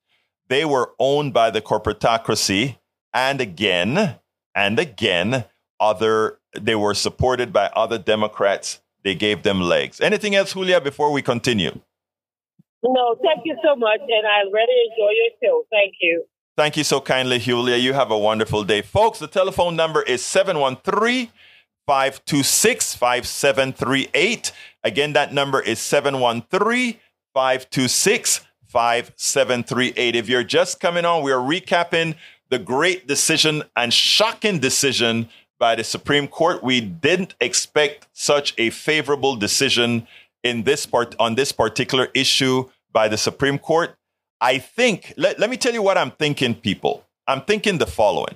they 0.47 0.63
were 0.63 0.93
owned 0.99 1.33
by 1.33 1.49
the 1.49 1.61
corporatocracy. 1.61 2.77
And 3.15 3.41
again, 3.41 4.19
and 4.53 4.77
again, 4.77 5.45
other, 5.79 6.39
they 6.53 6.75
were 6.75 6.93
supported 6.93 7.51
by 7.51 7.67
other 7.75 7.97
Democrats 7.97 8.79
they 9.05 9.15
gave 9.15 9.43
them 9.43 9.61
legs. 9.61 10.01
Anything 10.01 10.35
else, 10.35 10.53
Julia, 10.53 10.81
before 10.81 11.11
we 11.11 11.21
continue? 11.21 11.79
No, 12.83 13.15
thank 13.23 13.45
you 13.45 13.55
so 13.63 13.75
much, 13.75 14.01
and 14.01 14.27
I 14.27 14.41
really 14.51 14.89
enjoy 14.89 15.11
your 15.11 15.29
show. 15.41 15.65
Thank 15.71 15.93
you. 16.01 16.25
Thank 16.57 16.75
you 16.75 16.83
so 16.83 16.99
kindly, 16.99 17.37
Julia. 17.37 17.77
You 17.77 17.93
have 17.93 18.09
a 18.11 18.17
wonderful 18.17 18.63
day. 18.63 18.81
Folks, 18.81 19.19
the 19.19 19.27
telephone 19.27 19.75
number 19.75 20.01
is 20.01 20.25
713 20.25 21.29
526 21.85 22.95
5738. 22.95 24.51
Again, 24.83 25.13
that 25.13 25.33
number 25.33 25.61
is 25.61 25.79
713 25.79 26.99
526 27.33 28.41
5738. 28.65 30.15
If 30.15 30.27
you're 30.27 30.43
just 30.43 30.79
coming 30.79 31.05
on, 31.05 31.21
we 31.23 31.31
are 31.31 31.39
recapping 31.39 32.15
the 32.49 32.57
great 32.59 33.07
decision 33.07 33.63
and 33.75 33.93
shocking 33.93 34.59
decision 34.59 35.29
by 35.59 35.75
the 35.75 35.83
Supreme 35.83 36.27
Court. 36.27 36.63
We 36.63 36.81
didn't 36.81 37.35
expect 37.39 38.07
such 38.13 38.53
a 38.57 38.69
favorable 38.69 39.35
decision 39.35 40.07
in 40.43 40.63
this 40.63 40.85
part 40.85 41.15
on 41.19 41.35
this 41.35 41.51
particular 41.51 42.09
issue 42.13 42.69
by 42.91 43.07
the 43.07 43.17
Supreme 43.17 43.59
Court. 43.59 43.95
I 44.41 44.57
think, 44.59 45.13
let, 45.17 45.39
let 45.39 45.49
me 45.49 45.57
tell 45.57 45.73
you 45.73 45.81
what 45.81 45.97
I'm 45.97 46.11
thinking, 46.11 46.55
people. 46.55 47.05
I'm 47.27 47.41
thinking 47.41 47.77
the 47.77 47.87
following. 47.87 48.35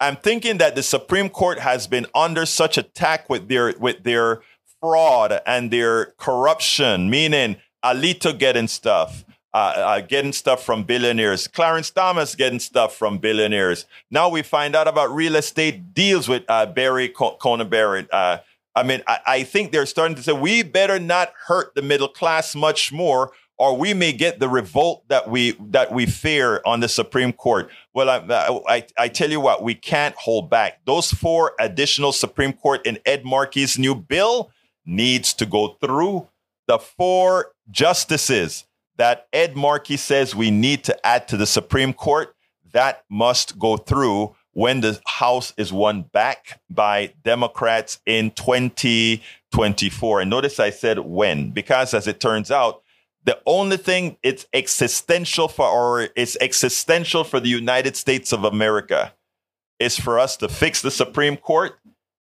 I'm 0.00 0.16
thinking 0.16 0.58
that 0.58 0.74
the 0.74 0.82
Supreme 0.82 1.28
Court 1.28 1.60
has 1.60 1.86
been 1.86 2.06
under 2.14 2.46
such 2.46 2.76
attack 2.76 3.30
with 3.30 3.48
their 3.48 3.74
with 3.78 4.02
their 4.02 4.42
fraud 4.80 5.40
and 5.46 5.70
their 5.70 6.06
corruption, 6.18 7.08
meaning 7.08 7.56
Alito 7.84 8.36
getting 8.36 8.66
stuff, 8.66 9.24
uh, 9.54 9.74
uh, 9.76 10.00
getting 10.00 10.32
stuff 10.32 10.64
from 10.64 10.84
billionaires, 10.84 11.46
Clarence 11.46 11.90
Thomas 11.90 12.34
getting 12.34 12.58
stuff 12.58 12.96
from 12.96 13.18
billionaires. 13.18 13.86
Now 14.10 14.28
we 14.28 14.42
find 14.42 14.74
out 14.74 14.88
about 14.88 15.14
real 15.14 15.36
estate 15.36 15.92
deals 15.94 16.28
with 16.28 16.44
uh, 16.48 16.66
Barry 16.66 17.08
Co- 17.08 17.36
Conan 17.36 17.68
Barrett. 17.68 18.12
Uh, 18.12 18.38
I 18.74 18.82
mean, 18.82 19.02
I, 19.06 19.18
I 19.26 19.42
think 19.42 19.70
they're 19.70 19.86
starting 19.86 20.16
to 20.16 20.22
say 20.22 20.32
we 20.32 20.62
better 20.62 20.98
not 20.98 21.32
hurt 21.46 21.74
the 21.74 21.82
middle 21.82 22.08
class 22.08 22.54
much 22.54 22.92
more, 22.92 23.32
or 23.58 23.76
we 23.76 23.92
may 23.92 24.12
get 24.12 24.40
the 24.40 24.48
revolt 24.48 25.06
that 25.08 25.28
we 25.28 25.52
that 25.60 25.92
we 25.92 26.06
fear 26.06 26.62
on 26.64 26.80
the 26.80 26.88
Supreme 26.88 27.34
Court. 27.34 27.70
Well, 27.92 28.08
I, 28.08 28.62
I, 28.66 28.86
I 28.98 29.08
tell 29.08 29.30
you 29.30 29.40
what, 29.40 29.62
we 29.62 29.74
can't 29.74 30.14
hold 30.14 30.48
back. 30.48 30.80
Those 30.86 31.10
four 31.10 31.52
additional 31.60 32.12
Supreme 32.12 32.54
Court 32.54 32.84
in 32.86 32.98
Ed 33.04 33.24
Markey's 33.24 33.78
new 33.78 33.94
bill 33.94 34.50
needs 34.86 35.34
to 35.34 35.44
go 35.44 35.76
through. 35.80 36.28
The 36.66 36.78
four 36.78 37.52
justices 37.70 38.64
that 39.02 39.26
Ed 39.32 39.56
Markey 39.56 39.96
says 39.96 40.32
we 40.32 40.52
need 40.52 40.84
to 40.84 41.04
add 41.04 41.26
to 41.26 41.36
the 41.36 41.44
Supreme 41.44 41.92
Court, 41.92 42.36
that 42.70 43.02
must 43.10 43.58
go 43.58 43.76
through 43.76 44.36
when 44.52 44.80
the 44.80 45.00
House 45.08 45.52
is 45.56 45.72
won 45.72 46.02
back 46.02 46.60
by 46.70 47.12
Democrats 47.24 47.98
in 48.06 48.30
2024. 48.30 50.20
And 50.20 50.30
notice 50.30 50.60
I 50.60 50.70
said 50.70 51.00
when, 51.00 51.50
because 51.50 51.94
as 51.94 52.06
it 52.06 52.20
turns 52.20 52.52
out, 52.52 52.84
the 53.24 53.40
only 53.44 53.76
thing 53.76 54.18
it's 54.22 54.46
existential 54.52 55.48
for 55.48 55.66
or 55.66 56.08
it's 56.14 56.36
existential 56.40 57.24
for 57.24 57.40
the 57.40 57.48
United 57.48 57.96
States 57.96 58.32
of 58.32 58.44
America 58.44 59.12
is 59.80 59.98
for 59.98 60.20
us 60.20 60.36
to 60.36 60.48
fix 60.48 60.80
the 60.80 60.92
Supreme 60.92 61.36
Court 61.36 61.76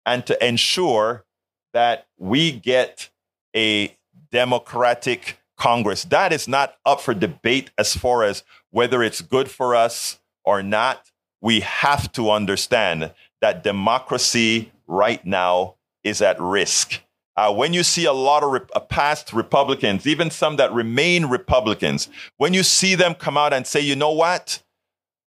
and 0.06 0.26
to 0.28 0.48
ensure 0.48 1.26
that 1.74 2.08
we 2.18 2.54
get 2.54 3.10
a 3.54 3.94
democratic 4.32 5.40
Congress. 5.60 6.04
That 6.06 6.34
is 6.34 6.48
not 6.48 6.76
up 6.86 7.02
for 7.02 7.14
debate 7.14 7.70
as 7.78 7.96
far 7.96 8.24
as 8.24 8.44
whether 8.72 9.04
it's 9.04 9.22
good 9.22 9.52
for 9.52 9.76
us 9.76 10.20
or 10.44 10.64
not. 10.64 11.12
We 11.42 11.60
have 11.60 12.12
to 12.14 12.32
understand 12.32 13.14
that 13.42 13.64
democracy 13.64 14.72
right 14.88 15.24
now 15.26 15.76
is 16.04 16.22
at 16.22 16.40
risk. 16.42 17.02
Uh, 17.38 17.54
when 17.54 17.74
you 17.74 17.84
see 17.84 18.04
a 18.04 18.12
lot 18.12 18.44
of 18.44 18.70
uh, 18.76 18.80
past 18.82 19.32
Republicans, 19.32 20.06
even 20.06 20.30
some 20.30 20.58
that 20.58 20.74
remain 20.74 21.26
Republicans, 21.28 22.10
when 22.38 22.54
you 22.54 22.64
see 22.64 22.96
them 22.96 23.14
come 23.14 23.38
out 23.38 23.54
and 23.54 23.66
say, 23.66 23.80
you 23.80 23.96
know 23.96 24.12
what? 24.12 24.62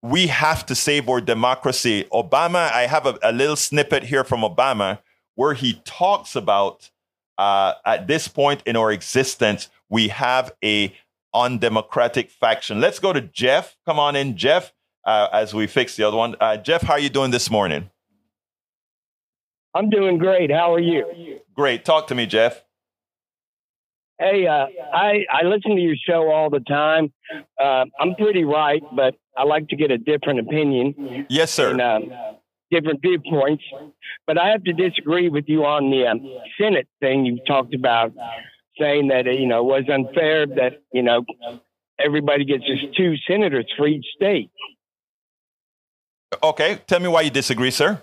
We 0.01 0.27
have 0.27 0.65
to 0.67 0.75
save 0.75 1.09
our 1.09 1.19
democracy. 1.19 2.05
Obama, 2.13 2.71
I 2.71 2.83
have 2.87 3.05
a, 3.05 3.17
a 3.21 3.33
little 3.33 3.57
snippet 3.57 4.03
here 4.03 4.23
from 4.23 4.41
Obama 4.41 4.99
where 5.35 5.53
he 5.53 5.81
talks 5.83 6.35
about 6.35 6.89
uh, 7.37 7.73
at 7.85 8.07
this 8.07 8.27
point 8.27 8.63
in 8.65 8.75
our 8.75 8.91
existence, 8.91 9.69
we 9.89 10.09
have 10.09 10.51
a 10.63 10.93
undemocratic 11.33 12.31
faction. 12.31 12.79
Let's 12.79 12.99
go 12.99 13.13
to 13.13 13.21
Jeff. 13.21 13.77
Come 13.85 13.99
on 13.99 14.15
in, 14.15 14.37
Jeff, 14.37 14.73
uh, 15.05 15.27
as 15.31 15.53
we 15.53 15.67
fix 15.67 15.95
the 15.95 16.03
other 16.03 16.17
one. 16.17 16.35
Uh, 16.39 16.57
Jeff, 16.57 16.81
how 16.81 16.93
are 16.93 16.99
you 16.99 17.09
doing 17.09 17.31
this 17.31 17.49
morning? 17.49 17.89
I'm 19.73 19.89
doing 19.89 20.17
great. 20.17 20.51
How 20.51 20.73
are 20.73 20.79
you? 20.79 21.39
Great. 21.55 21.85
Talk 21.85 22.07
to 22.07 22.15
me, 22.15 22.25
Jeff. 22.25 22.63
Hey, 24.19 24.47
uh, 24.47 24.65
I 24.93 25.25
I 25.31 25.43
listen 25.43 25.75
to 25.75 25.81
your 25.81 25.95
show 25.95 26.31
all 26.31 26.49
the 26.49 26.61
time. 26.61 27.13
Uh, 27.61 27.85
I'm 27.99 28.15
pretty 28.15 28.43
right, 28.43 28.81
but 28.95 29.13
I 29.37 29.43
like 29.43 29.67
to 29.67 29.75
get 29.75 29.91
a 29.91 29.97
different 29.99 30.39
opinion. 30.39 31.27
Yes, 31.29 31.51
sir. 31.51 31.71
And, 31.71 31.81
uh, 31.81 31.99
different 32.71 33.01
viewpoints. 33.01 33.63
But 34.25 34.39
I 34.39 34.49
have 34.49 34.63
to 34.63 34.73
disagree 34.73 35.29
with 35.29 35.45
you 35.47 35.65
on 35.65 35.91
the 35.91 36.07
um, 36.07 36.27
Senate 36.59 36.87
thing 36.99 37.25
you 37.25 37.39
talked 37.45 37.73
about, 37.73 38.13
saying 38.79 39.09
that 39.09 39.25
you 39.25 39.47
know 39.47 39.59
it 39.61 39.63
was 39.63 39.89
unfair 39.89 40.45
that 40.45 40.81
you 40.93 41.03
know 41.03 41.25
everybody 41.99 42.45
gets 42.45 42.65
just 42.65 42.95
two 42.95 43.15
senators 43.27 43.65
for 43.77 43.87
each 43.87 44.05
state. 44.15 44.51
Okay, 46.43 46.79
tell 46.87 46.99
me 46.99 47.07
why 47.07 47.21
you 47.21 47.29
disagree, 47.29 47.71
sir. 47.71 48.01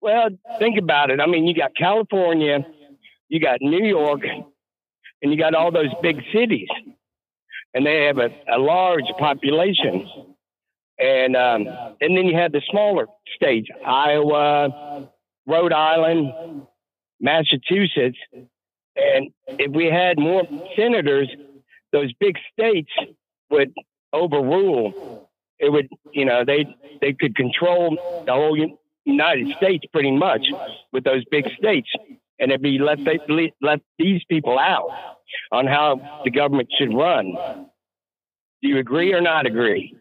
Well, 0.00 0.28
think 0.58 0.78
about 0.78 1.10
it. 1.10 1.20
I 1.20 1.26
mean, 1.26 1.46
you 1.46 1.54
got 1.54 1.74
California, 1.76 2.58
you 3.28 3.40
got 3.40 3.60
New 3.60 3.84
York, 3.84 4.20
and 5.22 5.32
you 5.32 5.38
got 5.38 5.54
all 5.54 5.72
those 5.72 5.92
big 6.02 6.20
cities, 6.32 6.68
and 7.72 7.86
they 7.86 8.04
have 8.04 8.18
a, 8.18 8.28
a 8.54 8.58
large 8.58 9.06
population. 9.18 10.06
And 10.98 11.34
um, 11.36 11.66
and 12.00 12.16
then 12.16 12.26
you 12.26 12.36
have 12.36 12.52
the 12.52 12.62
smaller 12.70 13.06
states, 13.34 13.68
Iowa, 13.84 15.08
Rhode 15.46 15.72
Island, 15.72 16.66
Massachusetts. 17.20 18.18
And 18.96 19.30
if 19.46 19.72
we 19.72 19.86
had 19.86 20.18
more 20.18 20.42
senators, 20.76 21.28
those 21.92 22.12
big 22.20 22.36
states 22.52 22.90
would 23.50 23.72
overrule. 24.12 25.28
It 25.58 25.70
would, 25.70 25.88
you 26.12 26.24
know, 26.24 26.44
they 26.44 26.66
they 27.00 27.12
could 27.12 27.36
control 27.36 27.96
the 28.26 28.32
whole 28.32 28.56
United 29.04 29.56
States 29.56 29.84
pretty 29.92 30.10
much 30.10 30.46
with 30.92 31.04
those 31.04 31.24
big 31.30 31.46
states, 31.58 31.88
and 32.38 32.50
it'd 32.50 32.62
be 32.62 32.78
left 32.78 33.02
left 33.60 33.82
these 33.98 34.22
people 34.28 34.58
out 34.58 34.88
on 35.52 35.66
how 35.66 36.20
the 36.24 36.30
government 36.30 36.68
should 36.78 36.94
run. 36.94 37.34
Do 38.62 38.68
you 38.68 38.78
agree 38.78 39.12
or 39.12 39.20
not 39.20 39.46
agree? 39.46 39.96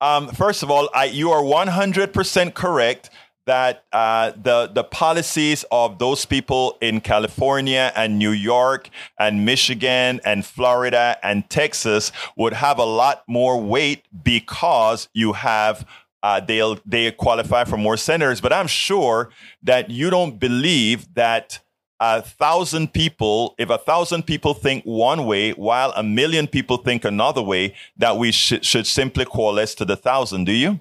Um, 0.00 0.28
first 0.28 0.62
of 0.62 0.70
all, 0.70 0.90
I, 0.92 1.04
you 1.04 1.30
are 1.30 1.42
100% 1.42 2.54
correct 2.54 3.10
that 3.46 3.84
uh, 3.92 4.32
the 4.40 4.70
the 4.72 4.84
policies 4.84 5.64
of 5.70 5.98
those 5.98 6.24
people 6.24 6.78
in 6.80 7.00
California 7.00 7.92
and 7.96 8.18
New 8.18 8.30
York 8.30 8.88
and 9.18 9.44
Michigan 9.44 10.20
and 10.24 10.44
Florida 10.46 11.18
and 11.22 11.48
Texas 11.50 12.12
would 12.36 12.52
have 12.52 12.78
a 12.78 12.84
lot 12.84 13.24
more 13.26 13.60
weight 13.60 14.04
because 14.22 15.08
you 15.12 15.32
have 15.32 15.86
uh, 16.22 16.40
they'll 16.40 16.78
they 16.86 17.10
qualify 17.10 17.64
for 17.64 17.76
more 17.76 17.96
senators. 17.96 18.40
But 18.40 18.52
I'm 18.52 18.68
sure 18.68 19.30
that 19.62 19.90
you 19.90 20.10
don't 20.10 20.38
believe 20.38 21.12
that 21.14 21.60
a 21.98 22.20
thousand 22.20 22.92
people, 22.92 23.54
if 23.58 23.70
a 23.70 23.78
thousand 23.78 24.24
people 24.24 24.54
think 24.54 24.84
one 24.84 25.24
way 25.24 25.52
while 25.52 25.92
a 25.94 26.02
million 26.02 26.48
people 26.48 26.76
think 26.76 27.04
another 27.04 27.42
way, 27.42 27.74
that 27.96 28.16
we 28.16 28.32
sh- 28.32 28.54
should 28.62 28.86
simply 28.86 29.24
coalesce 29.24 29.74
to 29.76 29.84
the 29.84 29.96
thousand. 29.96 30.44
Do 30.44 30.52
you? 30.52 30.80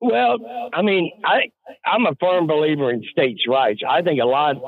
Well, 0.00 0.36
I 0.72 0.82
mean, 0.82 1.10
I 1.24 1.50
I'm 1.84 2.06
a 2.06 2.14
firm 2.20 2.46
believer 2.46 2.90
in 2.90 3.02
states' 3.10 3.42
rights. 3.48 3.80
I 3.88 4.02
think 4.02 4.20
a 4.20 4.26
lot 4.26 4.56
of 4.56 4.62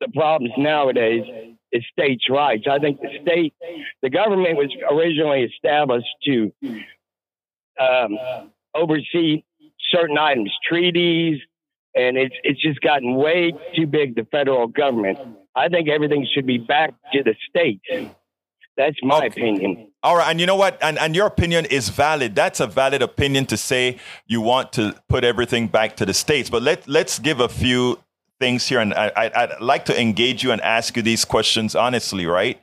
the 0.00 0.08
problems 0.14 0.52
nowadays 0.56 1.24
is 1.72 1.82
states' 1.92 2.28
rights. 2.30 2.64
I 2.70 2.78
think 2.78 3.00
the 3.00 3.08
state, 3.22 3.54
the 4.02 4.10
government 4.10 4.56
was 4.56 4.74
originally 4.90 5.42
established 5.42 6.08
to 6.24 6.52
um, 7.80 8.18
oversee 8.74 9.42
certain 9.90 10.18
items, 10.18 10.52
treaties, 10.68 11.40
and 11.94 12.16
it's 12.16 12.34
it's 12.44 12.62
just 12.62 12.80
gotten 12.80 13.16
way 13.16 13.52
too 13.74 13.86
big. 13.86 14.14
The 14.14 14.26
federal 14.30 14.68
government. 14.68 15.18
I 15.56 15.68
think 15.68 15.88
everything 15.88 16.26
should 16.32 16.46
be 16.46 16.58
back 16.58 16.94
to 17.12 17.24
the 17.24 17.34
states. 17.48 17.84
That's 18.76 18.96
my 19.02 19.18
okay. 19.18 19.26
opinion. 19.26 19.92
All 20.02 20.16
right, 20.16 20.30
and 20.30 20.40
you 20.40 20.46
know 20.46 20.56
what? 20.56 20.78
And 20.82 20.98
and 20.98 21.14
your 21.14 21.26
opinion 21.26 21.66
is 21.66 21.90
valid. 21.90 22.34
That's 22.34 22.60
a 22.60 22.66
valid 22.66 23.02
opinion 23.02 23.46
to 23.46 23.56
say 23.56 23.98
you 24.26 24.40
want 24.40 24.72
to 24.74 24.94
put 25.08 25.24
everything 25.24 25.66
back 25.68 25.96
to 25.96 26.06
the 26.06 26.14
states. 26.14 26.48
But 26.48 26.62
let 26.62 26.88
let's 26.88 27.18
give 27.18 27.40
a 27.40 27.48
few 27.48 27.98
things 28.38 28.66
here, 28.66 28.80
and 28.80 28.94
I, 28.94 29.12
I 29.14 29.46
would 29.46 29.60
like 29.60 29.84
to 29.86 30.00
engage 30.00 30.42
you 30.42 30.52
and 30.52 30.60
ask 30.62 30.96
you 30.96 31.02
these 31.02 31.24
questions 31.24 31.74
honestly. 31.74 32.26
Right? 32.26 32.60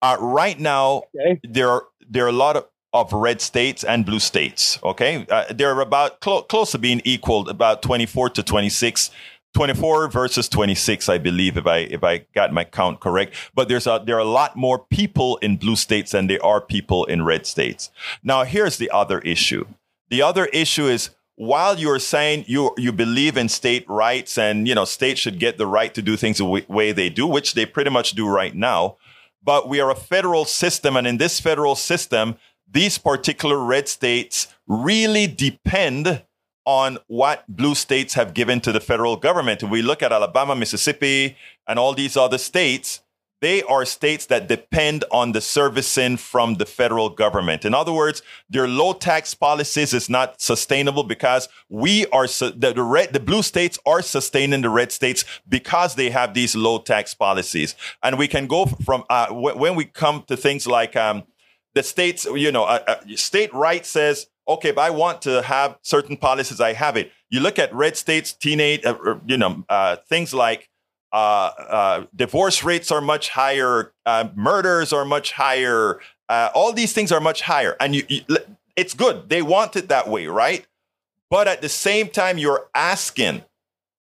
Uh, 0.00 0.16
right 0.20 0.58
now, 0.60 1.02
okay. 1.18 1.40
there 1.42 1.68
are 1.68 1.84
there 2.08 2.24
are 2.24 2.28
a 2.28 2.32
lot 2.32 2.56
of 2.56 2.66
of 2.92 3.12
red 3.12 3.40
states 3.40 3.84
and 3.84 4.06
blue 4.06 4.20
states. 4.20 4.78
Okay, 4.82 5.26
uh, 5.28 5.44
they're 5.50 5.80
about 5.80 6.20
clo- 6.20 6.42
close 6.42 6.72
to 6.72 6.78
being 6.78 7.02
equal, 7.04 7.48
about 7.48 7.82
24 7.82 8.30
to 8.30 8.42
26. 8.42 9.10
24 9.56 10.08
versus 10.08 10.50
26, 10.50 11.08
I 11.08 11.16
believe, 11.16 11.56
if 11.56 11.66
I 11.66 11.78
if 11.78 12.04
I 12.04 12.26
got 12.34 12.52
my 12.52 12.62
count 12.62 13.00
correct. 13.00 13.34
But 13.54 13.70
there's 13.70 13.86
a 13.86 14.02
there 14.04 14.16
are 14.16 14.18
a 14.18 14.24
lot 14.24 14.54
more 14.54 14.78
people 14.78 15.38
in 15.38 15.56
blue 15.56 15.76
states 15.76 16.12
than 16.12 16.26
there 16.26 16.44
are 16.44 16.60
people 16.60 17.06
in 17.06 17.24
red 17.24 17.46
states. 17.46 17.90
Now, 18.22 18.44
here's 18.44 18.76
the 18.76 18.90
other 18.90 19.20
issue. 19.20 19.64
The 20.10 20.20
other 20.20 20.44
issue 20.46 20.88
is 20.88 21.08
while 21.36 21.78
you're 21.78 21.98
saying 21.98 22.44
you 22.46 22.74
you 22.76 22.92
believe 22.92 23.38
in 23.38 23.48
state 23.48 23.88
rights 23.88 24.36
and 24.36 24.68
you 24.68 24.74
know 24.74 24.84
states 24.84 25.20
should 25.20 25.38
get 25.38 25.56
the 25.56 25.66
right 25.66 25.94
to 25.94 26.02
do 26.02 26.18
things 26.18 26.36
the 26.36 26.44
w- 26.44 26.66
way 26.68 26.92
they 26.92 27.08
do, 27.08 27.26
which 27.26 27.54
they 27.54 27.64
pretty 27.64 27.88
much 27.88 28.10
do 28.10 28.28
right 28.28 28.54
now, 28.54 28.98
but 29.42 29.70
we 29.70 29.80
are 29.80 29.90
a 29.90 29.96
federal 29.96 30.44
system, 30.44 30.98
and 30.98 31.06
in 31.06 31.16
this 31.16 31.40
federal 31.40 31.76
system, 31.76 32.36
these 32.70 32.98
particular 32.98 33.58
red 33.58 33.88
states 33.88 34.48
really 34.66 35.26
depend 35.26 36.22
on 36.66 36.98
what 37.06 37.44
blue 37.48 37.74
states 37.74 38.14
have 38.14 38.34
given 38.34 38.60
to 38.60 38.72
the 38.72 38.80
federal 38.80 39.16
government. 39.16 39.62
If 39.62 39.70
we 39.70 39.80
look 39.80 40.02
at 40.02 40.12
Alabama, 40.12 40.54
Mississippi, 40.54 41.36
and 41.66 41.78
all 41.78 41.94
these 41.94 42.16
other 42.16 42.38
states, 42.38 43.00
they 43.42 43.62
are 43.64 43.84
states 43.84 44.26
that 44.26 44.48
depend 44.48 45.04
on 45.10 45.32
the 45.32 45.40
servicing 45.40 46.16
from 46.16 46.54
the 46.54 46.64
federal 46.64 47.10
government. 47.10 47.64
In 47.64 47.74
other 47.74 47.92
words, 47.92 48.22
their 48.48 48.66
low 48.66 48.94
tax 48.94 49.34
policies 49.34 49.92
is 49.92 50.08
not 50.08 50.40
sustainable 50.40 51.04
because 51.04 51.48
we 51.68 52.06
are 52.06 52.26
the, 52.26 52.74
red, 52.76 53.12
the 53.12 53.20
blue 53.20 53.42
states 53.42 53.78
are 53.84 54.00
sustaining 54.00 54.62
the 54.62 54.70
red 54.70 54.90
states 54.90 55.24
because 55.48 55.94
they 55.94 56.10
have 56.10 56.32
these 56.32 56.56
low 56.56 56.78
tax 56.78 57.14
policies. 57.14 57.74
And 58.02 58.18
we 58.18 58.26
can 58.26 58.46
go 58.46 58.66
from 58.66 59.04
uh, 59.10 59.28
when 59.28 59.74
we 59.74 59.84
come 59.84 60.24
to 60.28 60.36
things 60.36 60.66
like 60.66 60.96
um, 60.96 61.24
the 61.74 61.82
states, 61.82 62.24
you 62.24 62.50
know, 62.50 62.64
a, 62.64 62.82
a 63.06 63.16
state 63.16 63.52
right 63.52 63.84
says, 63.84 64.28
okay, 64.48 64.68
if 64.68 64.78
I 64.78 64.90
want 64.90 65.22
to 65.22 65.42
have 65.42 65.78
certain 65.82 66.16
policies, 66.16 66.60
I 66.60 66.72
have 66.72 66.96
it. 66.96 67.12
You 67.30 67.40
look 67.40 67.58
at 67.58 67.74
red 67.74 67.96
states, 67.96 68.32
teenage, 68.32 68.84
uh, 68.84 69.16
you 69.26 69.36
know, 69.36 69.64
uh, 69.68 69.96
things 70.08 70.32
like 70.32 70.68
uh, 71.12 71.50
uh 71.58 72.06
divorce 72.14 72.64
rates 72.64 72.90
are 72.90 73.00
much 73.00 73.30
higher, 73.30 73.92
uh, 74.04 74.28
murders 74.34 74.92
are 74.92 75.04
much 75.04 75.32
higher. 75.32 76.00
Uh, 76.28 76.50
all 76.54 76.72
these 76.72 76.92
things 76.92 77.12
are 77.12 77.20
much 77.20 77.42
higher, 77.42 77.76
and 77.80 77.94
you, 77.94 78.02
you, 78.08 78.22
it's 78.74 78.94
good. 78.94 79.28
They 79.28 79.42
want 79.42 79.76
it 79.76 79.88
that 79.88 80.08
way, 80.08 80.26
right? 80.26 80.66
But 81.30 81.48
at 81.48 81.60
the 81.62 81.68
same 81.68 82.08
time, 82.08 82.38
you're 82.38 82.68
asking, 82.74 83.44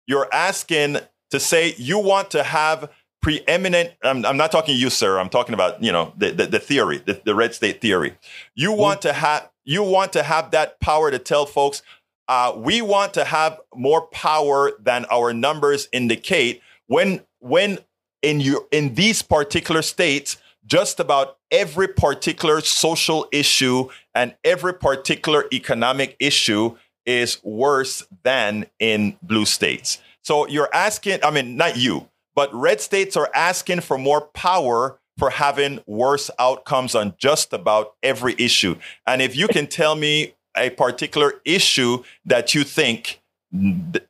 you're 0.06 0.28
asking 0.32 0.98
to 1.30 1.40
say 1.40 1.74
you 1.76 1.98
want 1.98 2.30
to 2.30 2.42
have 2.42 2.90
preeminent 3.20 3.90
I'm, 4.02 4.24
I'm, 4.26 4.36
not 4.36 4.52
talking 4.52 4.76
you 4.76 4.90
sir 4.90 5.18
i'm 5.18 5.30
talking 5.30 5.54
about 5.54 5.82
you 5.82 5.90
know 5.90 6.12
the, 6.14 6.30
the, 6.30 6.46
the 6.46 6.58
theory 6.58 6.98
the, 6.98 7.20
the, 7.24 7.34
red 7.34 7.54
state 7.54 7.80
theory 7.80 8.18
you 8.54 8.70
mm-hmm. 8.70 8.80
want 8.80 9.02
to 9.02 9.14
have 9.14 9.48
you 9.64 9.82
want 9.82 10.12
to 10.12 10.22
have 10.22 10.50
that 10.50 10.80
power 10.80 11.10
to 11.10 11.18
tell 11.18 11.46
folks 11.46 11.82
uh, 12.26 12.54
we 12.56 12.80
want 12.80 13.12
to 13.14 13.24
have 13.24 13.60
more 13.74 14.06
power 14.06 14.72
than 14.80 15.04
our 15.10 15.32
numbers 15.32 15.88
indicate 15.92 16.62
when 16.86 17.20
when 17.40 17.78
in 18.22 18.40
you 18.40 18.66
in 18.70 18.94
these 18.94 19.22
particular 19.22 19.82
states 19.82 20.38
just 20.66 20.98
about 20.98 21.36
every 21.50 21.88
particular 21.88 22.60
social 22.60 23.26
issue 23.32 23.88
and 24.14 24.34
every 24.44 24.72
particular 24.74 25.44
economic 25.52 26.16
issue 26.18 26.76
is 27.04 27.38
worse 27.44 28.02
than 28.22 28.66
in 28.78 29.16
blue 29.22 29.44
states. 29.44 29.98
So 30.22 30.48
you're 30.48 30.74
asking, 30.74 31.18
I 31.22 31.30
mean, 31.30 31.56
not 31.56 31.76
you, 31.76 32.08
but 32.34 32.52
red 32.54 32.80
states 32.80 33.14
are 33.16 33.30
asking 33.34 33.80
for 33.80 33.98
more 33.98 34.22
power 34.22 34.98
for 35.16 35.30
having 35.30 35.80
worse 35.86 36.30
outcomes 36.38 36.94
on 36.94 37.14
just 37.18 37.52
about 37.52 37.94
every 38.02 38.34
issue. 38.38 38.76
And 39.06 39.22
if 39.22 39.36
you 39.36 39.48
can 39.48 39.66
tell 39.66 39.94
me 39.94 40.34
a 40.56 40.70
particular 40.70 41.34
issue 41.44 42.02
that 42.24 42.54
you 42.54 42.64
think 42.64 43.20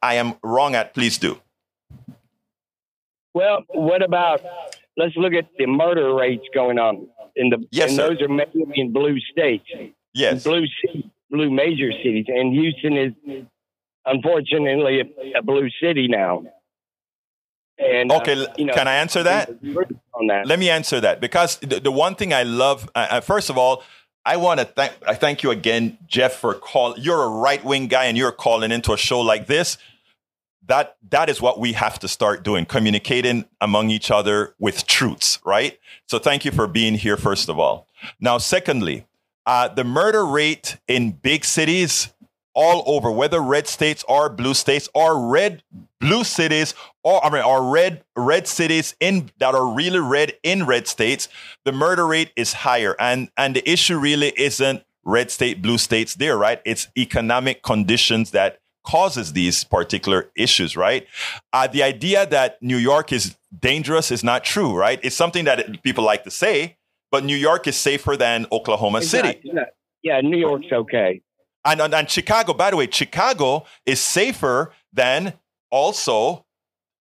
I 0.02 0.14
am 0.14 0.34
wrong 0.42 0.74
at, 0.74 0.94
please 0.94 1.18
do. 1.18 1.40
Well, 3.34 3.64
what 3.68 4.02
about 4.02 4.40
let's 4.96 5.16
look 5.16 5.32
at 5.32 5.48
the 5.58 5.66
murder 5.66 6.14
rates 6.14 6.44
going 6.54 6.78
on 6.78 7.08
in 7.36 7.50
the 7.50 7.66
yes, 7.70 7.90
and 7.90 7.96
sir. 7.96 8.08
those 8.08 8.22
are 8.22 8.28
mainly 8.28 8.72
in 8.76 8.92
blue 8.92 9.18
states. 9.18 9.64
Yes. 10.14 10.44
Blue 10.44 10.64
blue 11.30 11.50
major 11.50 11.90
cities. 11.92 12.26
And 12.28 12.52
Houston 12.52 12.96
is 12.96 13.12
unfortunately 14.06 15.00
a, 15.00 15.38
a 15.38 15.42
blue 15.42 15.68
city 15.82 16.06
now. 16.08 16.44
And 17.78 18.12
okay, 18.12 18.44
uh, 18.44 18.46
you 18.56 18.66
know, 18.66 18.74
can 18.74 18.86
I 18.86 18.94
answer 18.96 19.22
that? 19.24 19.50
On 20.14 20.26
that. 20.28 20.46
Let 20.46 20.58
me 20.58 20.70
answer 20.70 21.00
that 21.00 21.20
because 21.20 21.58
the, 21.58 21.80
the 21.80 21.90
one 21.90 22.14
thing 22.14 22.32
I 22.32 22.44
love, 22.44 22.88
uh, 22.94 23.06
uh 23.10 23.20
first 23.20 23.50
of 23.50 23.58
all, 23.58 23.82
I 24.24 24.36
want 24.36 24.60
to 24.60 24.66
thank 24.66 24.92
I 25.06 25.14
thank 25.14 25.42
you 25.42 25.50
again, 25.50 25.98
Jeff, 26.06 26.34
for 26.34 26.54
call. 26.54 26.98
You're 26.98 27.22
a 27.24 27.28
right 27.28 27.62
wing 27.64 27.88
guy, 27.88 28.04
and 28.04 28.16
you're 28.16 28.32
calling 28.32 28.72
into 28.72 28.92
a 28.92 28.96
show 28.96 29.20
like 29.20 29.46
this. 29.46 29.76
That 30.66 30.96
that 31.10 31.28
is 31.28 31.42
what 31.42 31.60
we 31.60 31.74
have 31.74 31.98
to 31.98 32.08
start 32.08 32.42
doing: 32.42 32.64
communicating 32.64 33.44
among 33.60 33.90
each 33.90 34.10
other 34.10 34.54
with 34.58 34.86
truths, 34.86 35.40
right? 35.44 35.78
So, 36.06 36.18
thank 36.18 36.44
you 36.44 36.52
for 36.52 36.66
being 36.66 36.94
here. 36.94 37.18
First 37.18 37.50
of 37.50 37.58
all, 37.58 37.86
now, 38.18 38.38
secondly, 38.38 39.04
uh, 39.44 39.68
the 39.68 39.84
murder 39.84 40.24
rate 40.24 40.78
in 40.88 41.10
big 41.12 41.44
cities 41.44 42.13
all 42.54 42.82
over, 42.86 43.10
whether 43.10 43.40
red 43.40 43.66
states 43.66 44.04
or 44.08 44.28
blue 44.28 44.54
states 44.54 44.88
or 44.94 45.20
red 45.28 45.62
blue 46.00 46.24
cities 46.24 46.74
or 47.02 47.24
I 47.24 47.30
mean 47.30 47.42
or 47.42 47.70
red 47.70 48.04
red 48.16 48.46
cities 48.46 48.94
in 49.00 49.30
that 49.38 49.54
are 49.54 49.66
really 49.66 49.98
red 49.98 50.34
in 50.42 50.64
red 50.66 50.86
states, 50.86 51.28
the 51.64 51.72
murder 51.72 52.06
rate 52.06 52.30
is 52.36 52.52
higher. 52.52 52.94
And 53.00 53.28
and 53.36 53.56
the 53.56 53.68
issue 53.68 53.98
really 53.98 54.32
isn't 54.36 54.84
red 55.04 55.30
state, 55.30 55.60
blue 55.60 55.78
states 55.78 56.14
there, 56.14 56.36
right? 56.38 56.60
It's 56.64 56.88
economic 56.96 57.62
conditions 57.62 58.30
that 58.30 58.60
causes 58.86 59.32
these 59.32 59.64
particular 59.64 60.30
issues, 60.36 60.76
right? 60.76 61.06
Uh, 61.52 61.66
the 61.66 61.82
idea 61.82 62.26
that 62.26 62.62
New 62.62 62.76
York 62.76 63.12
is 63.12 63.36
dangerous 63.58 64.10
is 64.10 64.22
not 64.22 64.44
true, 64.44 64.74
right? 64.74 65.00
It's 65.02 65.16
something 65.16 65.44
that 65.46 65.82
people 65.82 66.04
like 66.04 66.24
to 66.24 66.30
say, 66.30 66.76
but 67.10 67.24
New 67.24 67.36
York 67.36 67.66
is 67.66 67.76
safer 67.76 68.16
than 68.16 68.46
Oklahoma 68.52 68.98
It's 68.98 69.08
City. 69.08 69.40
not- 69.44 69.54
not- 69.54 69.66
yeah, 70.02 70.20
New 70.20 70.36
York's 70.36 70.66
okay. 70.70 71.22
And, 71.64 71.80
and, 71.80 71.94
and 71.94 72.10
Chicago, 72.10 72.52
by 72.52 72.70
the 72.70 72.76
way, 72.76 72.88
Chicago 72.90 73.64
is 73.86 74.00
safer 74.00 74.72
than 74.92 75.34
also 75.70 76.44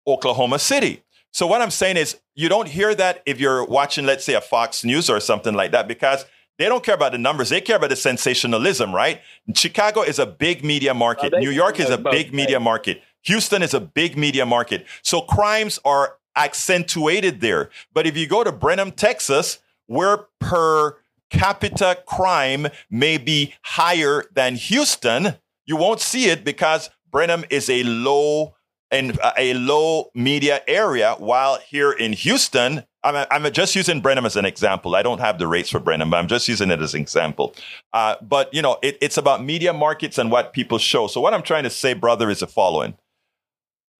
Oklahoma 0.06 0.60
City. 0.60 1.04
So 1.32 1.48
what 1.48 1.62
I'm 1.62 1.72
saying 1.72 1.98
is 1.98 2.20
you 2.36 2.50
don't 2.50 2.68
hear 2.68 2.94
that 2.96 3.22
if 3.26 3.40
you're 3.40 3.64
watching, 3.66 4.06
let's 4.06 4.24
say, 4.24 4.34
a 4.34 4.42
Fox 4.42 4.84
News 4.84 5.10
or 5.10 5.20
something 5.20 5.54
like 5.54 5.72
that, 5.72 5.88
because 5.88 6.26
they 6.58 6.66
don't 6.66 6.84
care 6.84 6.96
about 6.96 7.14
the 7.14 7.18
numbers. 7.18 7.50
They 7.50 7.62
care 7.62 7.78
about 7.78 7.90
the 7.90 7.96
sensationalism, 7.96 8.94
right? 8.94 9.22
Chicago 9.54 10.02
is 10.02 10.20
a 10.20 10.26
big 10.26 10.64
media 10.64 10.94
market. 10.94 11.34
New 11.40 11.52
York 11.52 11.80
is 11.80 11.90
a 11.90 11.98
both, 11.98 12.12
big 12.12 12.34
media 12.34 12.58
right. 12.58 12.64
market. 12.64 13.02
Houston 13.24 13.64
is 13.64 13.74
a 13.74 13.80
big 13.80 14.18
media 14.18 14.46
market. 14.46 14.86
So 15.02 15.22
crimes 15.22 15.80
are 15.86 16.18
accentuated 16.36 17.40
there. 17.40 17.70
But 17.94 18.08
if 18.08 18.18
you 18.18 18.28
go 18.28 18.44
to 18.44 18.52
Brenham, 18.52 18.92
Texas, 18.92 19.60
where 19.88 20.26
per 20.40 20.98
capita 21.30 21.98
crime 22.06 22.68
may 22.90 23.18
be 23.18 23.54
higher 23.64 24.26
than 24.34 24.56
Houston, 24.56 25.36
you 25.66 25.76
won't 25.76 26.02
see 26.02 26.30
it 26.30 26.44
because 26.44 26.90
Brenham 27.12 27.46
is 27.50 27.70
a 27.70 27.84
low 27.84 28.56
and 28.92 29.20
a 29.38 29.54
low 29.54 30.10
media 30.16 30.62
area, 30.68 31.16
while 31.20 31.60
here 31.60 31.92
in 31.92 32.14
Houston, 32.14 32.84
I'm, 33.04 33.26
I'm 33.30 33.52
just 33.54 33.76
using 33.76 34.02
Brenham 34.02 34.26
as 34.26 34.36
an 34.36 34.46
example. 34.46 34.96
I 34.96 35.04
don't 35.04 35.20
have 35.20 35.38
the 35.38 35.48
rates 35.48 35.70
for 35.70 35.80
Brenham, 35.80 36.10
but 36.10 36.18
I'm 36.18 36.28
just 36.28 36.48
using 36.48 36.72
it 36.72 36.82
as 36.82 36.96
an 36.96 37.02
example. 37.02 37.54
Uh, 37.94 38.16
but 38.22 38.54
you 38.54 38.62
know, 38.62 38.78
it, 38.82 38.98
it's 39.00 39.18
about 39.18 39.44
media 39.44 39.74
markets 39.74 40.18
and 40.18 40.32
what 40.32 40.54
people 40.54 40.80
show. 40.80 41.08
So 41.08 41.22
what 41.22 41.34
I'm 41.34 41.44
trying 41.44 41.64
to 41.64 41.70
say, 41.70 41.94
brother, 41.94 42.30
is 42.30 42.40
the 42.40 42.48
following: 42.48 42.96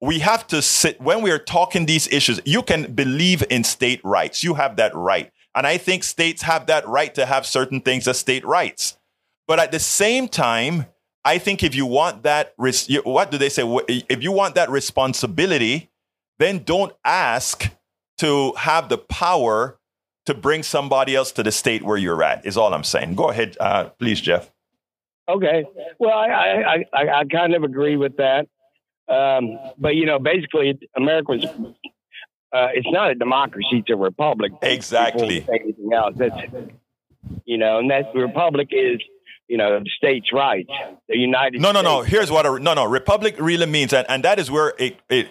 we 0.02 0.20
have 0.20 0.48
to 0.48 0.62
sit 0.62 1.00
when 1.00 1.22
we 1.22 1.32
are 1.32 1.40
talking 1.40 1.86
these 1.86 2.08
issues. 2.08 2.40
You 2.46 2.64
can 2.64 2.94
believe 2.94 3.44
in 3.50 3.64
state 3.64 4.02
rights. 4.04 4.44
You 4.44 4.56
have 4.56 4.76
that 4.78 4.94
right. 4.96 5.32
And 5.56 5.66
I 5.66 5.78
think 5.78 6.04
states 6.04 6.44
have 6.44 6.68
that 6.68 6.88
right 6.88 7.14
to 7.16 7.26
have 7.26 7.46
certain 7.46 7.82
things 7.82 8.08
as 8.08 8.20
state 8.20 8.46
rights. 8.46 8.98
But 9.48 9.60
at 9.60 9.72
the 9.72 9.80
same 9.80 10.28
time, 10.28 10.86
I 11.26 11.38
think 11.38 11.64
if 11.64 11.76
you 11.76 11.86
want 11.86 12.24
that, 12.24 12.54
what 12.58 13.32
do 13.32 13.38
they 13.38 13.50
say? 13.50 13.64
If 13.88 14.24
you 14.24 14.32
want 14.32 14.56
that 14.56 14.70
responsibility, 14.70 15.90
then 16.38 16.64
don't 16.64 16.94
ask 17.04 17.70
to 18.20 18.54
have 18.54 18.90
the 18.90 18.98
power 18.98 19.78
to 20.26 20.34
bring 20.34 20.64
somebody 20.64 21.16
else 21.16 21.32
to 21.34 21.44
the 21.44 21.52
state 21.52 21.84
where 21.84 21.98
you're 21.98 22.22
at, 22.24 22.46
is 22.46 22.56
all 22.58 22.74
I'm 22.74 22.84
saying. 22.84 23.16
Go 23.16 23.30
ahead, 23.30 23.58
uh, 23.60 23.86
please, 23.98 24.22
Jeff. 24.22 24.52
Okay. 25.28 25.66
Well, 25.98 26.14
I 26.14 26.28
I, 26.28 26.86
I, 26.94 27.10
I 27.20 27.26
kind 27.26 27.54
of 27.54 27.64
agree 27.64 27.98
with 27.98 28.18
that. 28.18 28.48
Um, 29.08 29.58
but 29.78 29.96
you 29.96 30.06
know, 30.06 30.20
basically, 30.20 30.78
America's 30.96 31.46
uh, 32.52 32.68
it's 32.74 32.88
not 32.90 33.12
a 33.12 33.16
democracy; 33.16 33.68
it's 33.80 33.90
a 33.90 33.96
republic. 33.96 34.52
Exactly. 34.62 35.46
Anything 35.50 35.92
else? 35.94 36.16
That's 36.18 36.36
you 37.46 37.58
know, 37.58 37.80
and 37.80 37.90
that 37.92 38.14
the 38.14 38.20
republic 38.20 38.70
is 38.72 39.00
you 39.48 39.58
know 39.58 39.80
the 39.80 39.90
states' 39.98 40.32
rights. 40.34 40.70
The 41.08 41.18
United. 41.18 41.62
No, 41.62 41.72
no, 41.72 41.82
no. 41.82 42.02
States. 42.02 42.12
Here's 42.16 42.32
what 42.32 42.46
a 42.46 42.60
no, 42.60 42.74
no. 42.74 42.86
Republic 42.86 43.36
really 43.40 43.66
means, 43.66 43.94
and, 43.94 44.06
and 44.10 44.24
that 44.24 44.40
is 44.40 44.50
where 44.50 44.74
it, 44.80 45.00
it 45.10 45.30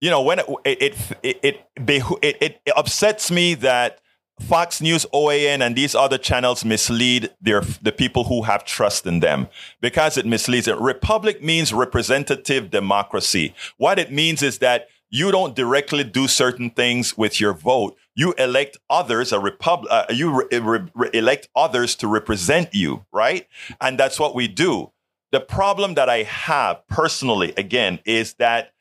you 0.00 0.10
know, 0.10 0.22
when 0.22 0.40
it 0.40 0.46
it 0.64 0.96
it 1.22 1.38
it, 1.42 1.60
beho- 1.76 2.18
it, 2.22 2.60
it 2.64 2.72
upsets 2.76 3.30
me 3.30 3.54
that 3.54 4.00
Fox 4.40 4.80
News, 4.80 5.04
OAN, 5.12 5.60
and 5.60 5.76
these 5.76 5.94
other 5.94 6.18
channels 6.18 6.64
mislead 6.64 7.30
their 7.40 7.60
the 7.82 7.92
people 7.92 8.24
who 8.24 8.42
have 8.42 8.64
trust 8.64 9.06
in 9.06 9.20
them 9.20 9.48
because 9.80 10.16
it 10.16 10.26
misleads 10.26 10.68
it. 10.68 10.78
Republic 10.78 11.42
means 11.42 11.72
representative 11.72 12.70
democracy. 12.70 13.54
What 13.76 13.98
it 13.98 14.12
means 14.12 14.42
is 14.42 14.58
that 14.58 14.88
you 15.10 15.30
don't 15.32 15.54
directly 15.54 16.04
do 16.04 16.28
certain 16.28 16.70
things 16.70 17.16
with 17.16 17.40
your 17.40 17.54
vote. 17.54 17.96
You 18.14 18.34
elect 18.34 18.76
others, 18.90 19.32
a 19.32 19.40
republic. 19.40 19.90
Uh, 19.90 20.06
you 20.10 20.42
re- 20.50 20.58
re- 20.58 20.90
re- 20.94 21.10
elect 21.12 21.48
others 21.56 21.94
to 21.96 22.08
represent 22.08 22.74
you, 22.74 23.06
right? 23.12 23.46
And 23.80 23.98
that's 23.98 24.18
what 24.18 24.34
we 24.34 24.48
do. 24.48 24.92
The 25.32 25.40
problem 25.40 25.94
that 25.94 26.08
I 26.08 26.22
have 26.22 26.86
personally, 26.88 27.52
again, 27.56 28.00
is 28.04 28.34
that 28.34 28.72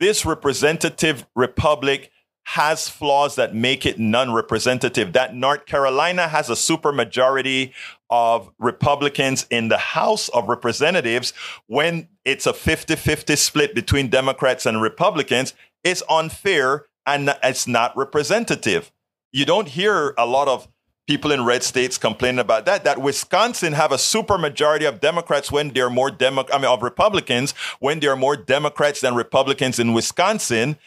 this 0.00 0.24
representative 0.24 1.26
republic 1.34 2.10
has 2.44 2.88
flaws 2.88 3.36
that 3.36 3.54
make 3.54 3.86
it 3.86 3.98
non-representative. 3.98 5.14
That 5.14 5.34
North 5.34 5.64
Carolina 5.64 6.28
has 6.28 6.50
a 6.50 6.54
supermajority 6.54 7.72
of 8.10 8.50
Republicans 8.58 9.46
in 9.50 9.68
the 9.68 9.78
House 9.78 10.28
of 10.28 10.48
Representatives 10.48 11.32
when 11.66 12.08
it's 12.24 12.46
a 12.46 12.52
50-50 12.52 13.36
split 13.38 13.74
between 13.74 14.08
Democrats 14.08 14.66
and 14.66 14.82
Republicans. 14.82 15.54
It's 15.84 16.02
unfair 16.08 16.86
and 17.06 17.36
it's 17.42 17.68
not 17.68 17.96
representative. 17.96 18.90
You 19.32 19.44
don't 19.44 19.68
hear 19.68 20.14
a 20.16 20.26
lot 20.26 20.48
of 20.48 20.68
people 21.06 21.30
in 21.30 21.44
red 21.44 21.62
states 21.62 21.98
complaining 21.98 22.38
about 22.38 22.64
that. 22.64 22.84
That 22.84 23.00
Wisconsin 23.00 23.74
have 23.74 23.92
a 23.92 23.98
super 23.98 24.38
majority 24.38 24.86
of 24.86 25.00
Democrats 25.00 25.52
when 25.52 25.68
they're 25.70 25.90
more 25.90 26.10
Demo- 26.10 26.46
I 26.52 26.58
mean, 26.58 26.66
of 26.66 26.82
Republicans 26.82 27.52
when 27.78 28.00
there 28.00 28.10
are 28.10 28.16
more 28.16 28.36
Democrats 28.36 29.00
than 29.02 29.14
Republicans 29.14 29.78
in 29.78 29.92
Wisconsin. 29.92 30.78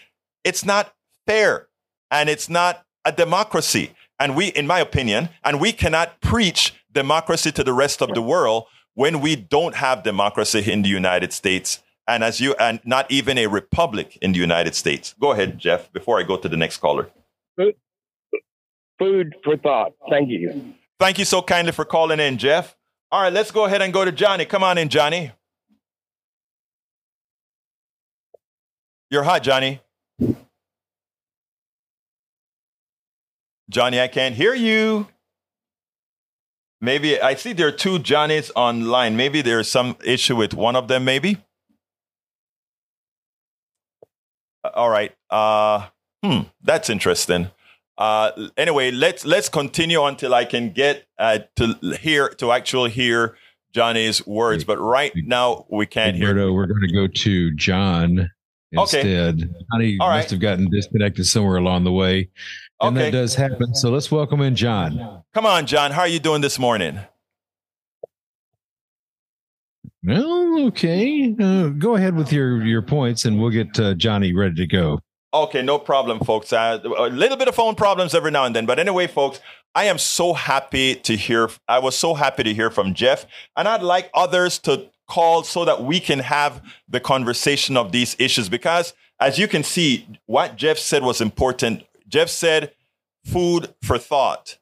It's 0.44 0.66
not 0.66 0.94
fair, 1.26 1.68
and 2.10 2.30
it's 2.30 2.50
not 2.50 2.86
a 3.06 3.12
democracy. 3.12 3.92
And 4.20 4.36
we, 4.36 4.48
in 4.48 4.66
my 4.66 4.80
opinion, 4.80 5.30
and 5.44 5.60
we 5.60 5.72
cannot 5.72 6.22
preach 6.22 6.74
democracy 6.92 7.52
to 7.52 7.64
the 7.64 7.74
rest 7.74 8.02
of 8.02 8.14
the 8.16 8.22
world 8.22 8.66
when 8.96 9.22
we 9.22 9.36
don't 9.36 9.76
have 9.76 10.02
democracy 10.02 10.72
in 10.72 10.82
the 10.82 10.90
United 10.90 11.32
States. 11.32 11.84
And 12.08 12.24
as 12.24 12.40
you, 12.40 12.56
and 12.60 12.80
not 12.86 13.10
even 13.12 13.38
a 13.38 13.48
republic 13.48 14.18
in 14.22 14.32
the 14.32 14.40
United 14.40 14.76
States. 14.76 15.14
Go 15.20 15.32
ahead, 15.32 15.60
Jeff, 15.60 15.92
before 15.92 16.20
I 16.20 16.24
go 16.24 16.38
to 16.38 16.48
the 16.48 16.56
next 16.56 16.78
caller. 16.78 17.10
Food 18.98 19.36
for 19.44 19.58
thought. 19.58 19.94
Thank 20.10 20.30
you. 20.30 20.74
Thank 21.00 21.20
you 21.20 21.26
so 21.26 21.42
kindly 21.42 21.72
for 21.72 21.86
calling 21.86 22.20
in, 22.20 22.38
Jeff. 22.38 22.76
All 23.12 23.22
right, 23.22 23.32
let's 23.32 23.52
go 23.52 23.66
ahead 23.66 23.82
and 23.82 23.94
go 23.94 24.04
to 24.04 24.12
Johnny. 24.12 24.46
Come 24.46 24.64
on 24.64 24.78
in, 24.78 24.90
Johnny. 24.90 25.32
You're 29.10 29.24
hot, 29.24 29.44
Johnny. 29.44 29.82
Johnny, 33.70 34.02
I 34.02 34.08
can't 34.08 34.34
hear 34.34 34.54
you. 34.54 35.08
Maybe 36.80 37.20
I 37.22 37.36
see 37.36 37.54
there 37.54 37.68
are 37.68 37.72
two 37.72 38.00
Johnnies 38.00 38.52
online. 38.56 39.18
Maybe 39.18 39.42
there's 39.42 39.70
some 39.70 39.98
issue 40.04 40.36
with 40.36 40.54
one 40.54 40.76
of 40.76 40.88
them, 40.88 41.06
maybe. 41.06 41.38
Uh, 44.57 44.57
All 44.76 44.90
right. 44.90 45.14
Uh, 45.30 45.88
hmm, 46.24 46.42
that's 46.64 46.90
interesting. 46.90 47.52
Uh, 47.98 48.32
anyway, 48.58 48.92
let's 48.92 49.26
let's 49.26 49.50
continue 49.50 50.04
until 50.04 50.34
I 50.36 50.46
can 50.46 50.72
get 50.72 51.06
uh, 51.18 51.40
to 51.56 51.74
hear 52.00 52.30
to 52.30 52.52
actually 52.52 52.92
hear 52.92 53.36
Johnny's 53.74 54.26
words. 54.28 54.64
But 54.64 54.78
right 54.80 55.12
now 55.16 55.66
we 55.70 55.86
can't 55.88 56.16
hear. 56.16 56.30
Roberto, 56.30 56.54
we're 56.54 56.68
going 56.68 56.82
to 56.88 56.94
go 56.94 57.08
to 57.08 57.52
John 57.56 58.30
Okay. 58.78 59.00
instead. 59.00 59.50
Johnny 59.72 59.98
All 60.00 60.10
right. 60.10 60.18
must 60.18 60.30
have 60.32 60.40
gotten 60.42 60.70
disconnected 60.70 61.26
somewhere 61.26 61.58
along 61.58 61.86
the 61.86 61.92
way. 61.92 62.30
And 62.82 62.96
Okay. 62.98 63.06
that 63.10 63.18
does 63.18 63.34
happen. 63.34 63.74
So 63.74 63.90
let's 63.90 64.12
welcome 64.12 64.42
in 64.42 64.56
John. 64.56 65.24
Come 65.34 65.46
on, 65.46 65.66
John. 65.66 65.92
How 65.92 66.02
are 66.02 66.08
you 66.08 66.20
doing 66.20 66.42
this 66.42 66.60
morning? 66.60 67.00
Well, 70.08 70.68
okay. 70.68 71.36
Uh, 71.38 71.68
go 71.68 71.96
ahead 71.96 72.16
with 72.16 72.32
your, 72.32 72.66
your 72.66 72.82
points 72.82 73.26
and 73.26 73.38
we'll 73.38 73.50
get 73.50 73.78
uh, 73.78 73.94
Johnny 73.94 74.34
ready 74.34 74.56
to 74.56 74.66
go. 74.66 75.02
Okay, 75.34 75.62
no 75.62 75.78
problem, 75.78 76.20
folks. 76.22 76.54
Uh, 76.54 76.80
a 76.98 77.10
little 77.10 77.36
bit 77.36 77.50
of 77.50 77.56
phone 77.56 77.76
problems 77.76 78.16
every 78.16 78.32
now 78.32 78.46
and 78.46 78.56
then, 78.56 78.66
but 78.66 78.80
anyway, 78.80 79.08
folks, 79.08 79.42
I 79.76 79.84
am 79.84 79.98
so 79.98 80.34
happy 80.34 80.96
to 80.96 81.18
hear. 81.18 81.50
I 81.68 81.80
was 81.80 81.98
so 81.98 82.14
happy 82.14 82.44
to 82.44 82.54
hear 82.54 82.70
from 82.70 82.94
Jeff, 82.94 83.26
and 83.58 83.68
I'd 83.68 83.84
like 83.84 84.10
others 84.14 84.58
to 84.60 84.90
call 85.10 85.44
so 85.44 85.66
that 85.66 85.84
we 85.84 86.00
can 86.00 86.20
have 86.20 86.62
the 86.88 87.02
conversation 87.02 87.76
of 87.76 87.92
these 87.92 88.16
issues. 88.18 88.48
Because 88.48 88.94
as 89.20 89.38
you 89.38 89.48
can 89.48 89.64
see, 89.64 90.08
what 90.26 90.56
Jeff 90.56 90.78
said 90.80 91.04
was 91.04 91.20
important. 91.20 91.84
Jeff 92.08 92.30
said, 92.30 92.72
"Food 93.26 93.76
for 93.84 93.98
thought." 93.98 94.58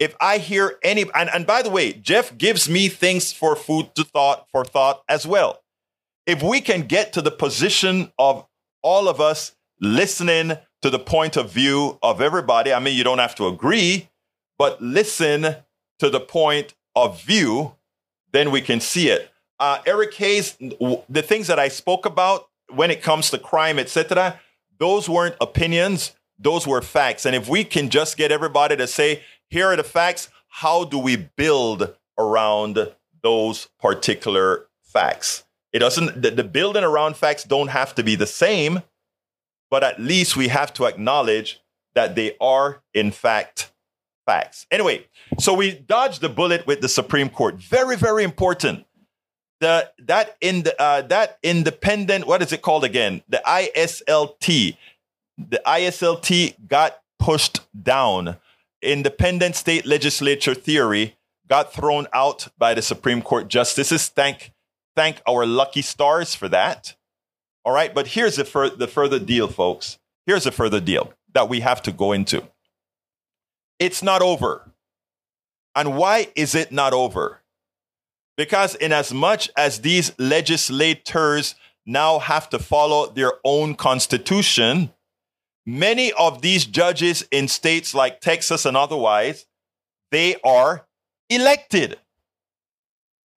If 0.00 0.16
I 0.20 0.38
hear 0.38 0.78
any, 0.82 1.04
and, 1.14 1.30
and 1.32 1.46
by 1.46 1.62
the 1.62 1.70
way, 1.70 1.92
Jeff 1.92 2.36
gives 2.36 2.68
me 2.68 2.88
things 2.88 3.32
for 3.32 3.54
food 3.54 3.94
to 3.94 4.02
thought 4.02 4.48
for 4.50 4.64
thought 4.64 5.04
as 5.08 5.26
well. 5.26 5.62
If 6.26 6.42
we 6.42 6.60
can 6.60 6.82
get 6.82 7.12
to 7.12 7.22
the 7.22 7.30
position 7.30 8.10
of 8.18 8.46
all 8.82 9.08
of 9.08 9.20
us 9.20 9.52
listening 9.80 10.56
to 10.82 10.90
the 10.90 10.98
point 10.98 11.36
of 11.36 11.50
view 11.50 11.98
of 12.02 12.20
everybody. 12.20 12.72
I 12.72 12.78
mean, 12.78 12.96
you 12.96 13.04
don't 13.04 13.18
have 13.18 13.34
to 13.36 13.46
agree, 13.46 14.08
but 14.58 14.80
listen 14.80 15.56
to 15.98 16.10
the 16.10 16.20
point 16.20 16.74
of 16.96 17.22
view, 17.22 17.76
then 18.32 18.50
we 18.50 18.60
can 18.60 18.80
see 18.80 19.08
it. 19.08 19.30
Uh, 19.58 19.80
Eric 19.84 20.14
Hayes, 20.14 20.56
the 21.08 21.22
things 21.22 21.46
that 21.48 21.58
I 21.58 21.68
spoke 21.68 22.06
about 22.06 22.48
when 22.70 22.90
it 22.90 23.02
comes 23.02 23.30
to 23.30 23.38
crime, 23.38 23.78
etc., 23.78 24.40
those 24.78 25.08
weren't 25.08 25.36
opinions; 25.40 26.12
those 26.38 26.66
were 26.66 26.80
facts. 26.80 27.26
And 27.26 27.36
if 27.36 27.48
we 27.48 27.64
can 27.64 27.90
just 27.90 28.16
get 28.16 28.32
everybody 28.32 28.76
to 28.76 28.86
say, 28.86 29.22
"Here 29.50 29.66
are 29.66 29.76
the 29.76 29.84
facts," 29.84 30.28
how 30.48 30.84
do 30.84 30.98
we 30.98 31.16
build 31.16 31.94
around 32.18 32.92
those 33.22 33.68
particular 33.78 34.66
facts? 34.82 35.44
It 35.72 35.80
doesn't. 35.80 36.22
The, 36.22 36.30
the 36.30 36.44
building 36.44 36.84
around 36.84 37.16
facts 37.16 37.44
don't 37.44 37.68
have 37.68 37.94
to 37.96 38.02
be 38.02 38.16
the 38.16 38.26
same 38.26 38.82
but 39.70 39.84
at 39.84 40.00
least 40.00 40.36
we 40.36 40.48
have 40.48 40.72
to 40.74 40.84
acknowledge 40.84 41.60
that 41.94 42.16
they 42.16 42.36
are, 42.40 42.82
in 42.92 43.10
fact, 43.10 43.72
facts. 44.26 44.66
Anyway, 44.70 45.06
so 45.38 45.54
we 45.54 45.72
dodged 45.72 46.20
the 46.20 46.28
bullet 46.28 46.66
with 46.66 46.80
the 46.80 46.88
Supreme 46.88 47.30
Court. 47.30 47.56
Very, 47.56 47.96
very 47.96 48.24
important. 48.24 48.84
The 49.60 49.90
that 49.98 50.36
in 50.40 50.62
the 50.62 50.80
uh, 50.80 51.02
that 51.02 51.38
independent, 51.42 52.26
what 52.26 52.42
is 52.42 52.52
it 52.52 52.62
called 52.62 52.82
again? 52.82 53.22
The 53.28 53.42
ISLT. 53.46 54.76
The 55.38 55.62
ISLT 55.66 56.66
got 56.66 57.00
pushed 57.18 57.60
down. 57.82 58.38
Independent 58.82 59.56
state 59.56 59.84
legislature 59.84 60.54
theory 60.54 61.16
got 61.48 61.72
thrown 61.72 62.06
out 62.12 62.48
by 62.56 62.74
the 62.74 62.82
Supreme 62.82 63.20
Court 63.20 63.48
justices. 63.48 64.08
Thank 64.08 64.52
thank 64.96 65.20
our 65.26 65.46
lucky 65.46 65.82
stars 65.82 66.34
for 66.34 66.48
that. 66.48 66.96
All 67.64 67.72
right, 67.72 67.94
but 67.94 68.08
here's 68.08 68.36
the, 68.36 68.44
fur- 68.44 68.70
the 68.70 68.88
further 68.88 69.18
deal, 69.18 69.48
folks. 69.48 69.98
Here's 70.26 70.44
the 70.44 70.52
further 70.52 70.80
deal 70.80 71.12
that 71.34 71.48
we 71.48 71.60
have 71.60 71.82
to 71.82 71.92
go 71.92 72.12
into. 72.12 72.42
It's 73.78 74.02
not 74.02 74.22
over. 74.22 74.72
And 75.74 75.96
why 75.96 76.28
is 76.34 76.54
it 76.54 76.72
not 76.72 76.92
over? 76.92 77.42
Because, 78.36 78.74
in 78.74 78.92
as 78.92 79.12
much 79.12 79.50
as 79.56 79.80
these 79.80 80.18
legislators 80.18 81.54
now 81.84 82.18
have 82.18 82.48
to 82.50 82.58
follow 82.58 83.06
their 83.10 83.32
own 83.44 83.74
constitution, 83.74 84.92
many 85.66 86.12
of 86.12 86.42
these 86.42 86.64
judges 86.64 87.26
in 87.30 87.48
states 87.48 87.94
like 87.94 88.20
Texas 88.20 88.64
and 88.64 88.76
otherwise, 88.76 89.46
they 90.10 90.36
are 90.44 90.86
elected. 91.28 91.98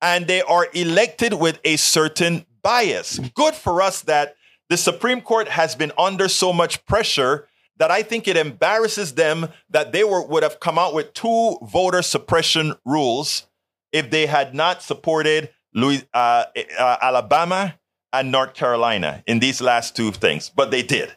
And 0.02 0.28
they 0.28 0.42
are 0.42 0.68
elected 0.74 1.34
with 1.34 1.60
a 1.64 1.78
certain 1.78 2.46
bias. 2.62 3.20
Good 3.36 3.56
for 3.56 3.82
us 3.82 4.02
that 4.02 4.36
the 4.70 4.78
Supreme 4.78 5.22
Court 5.22 5.48
has 5.48 5.76
been 5.76 5.92
under 5.98 6.28
so 6.28 6.52
much 6.52 6.86
pressure 6.86 7.48
that 7.78 7.92
I 7.92 8.04
think 8.04 8.28
it 8.28 8.38
embarrasses 8.38 9.14
them 9.14 9.50
that 9.70 9.92
they 9.92 10.04
were, 10.04 10.26
would 10.26 10.44
have 10.44 10.60
come 10.60 10.78
out 10.78 10.94
with 10.94 11.14
two 11.14 11.58
voter 11.62 12.02
suppression 12.02 12.76
rules 12.86 13.48
if 13.92 14.10
they 14.10 14.26
had 14.26 14.54
not 14.54 14.82
supported 14.82 15.50
Louis, 15.74 16.06
uh, 16.14 16.46
uh, 16.78 16.98
Alabama 17.02 17.76
and 18.12 18.32
North 18.32 18.54
Carolina 18.54 19.24
in 19.26 19.40
these 19.40 19.62
last 19.62 19.96
two 19.96 20.12
things. 20.12 20.50
But 20.50 20.72
they 20.72 20.84
did. 20.84 21.16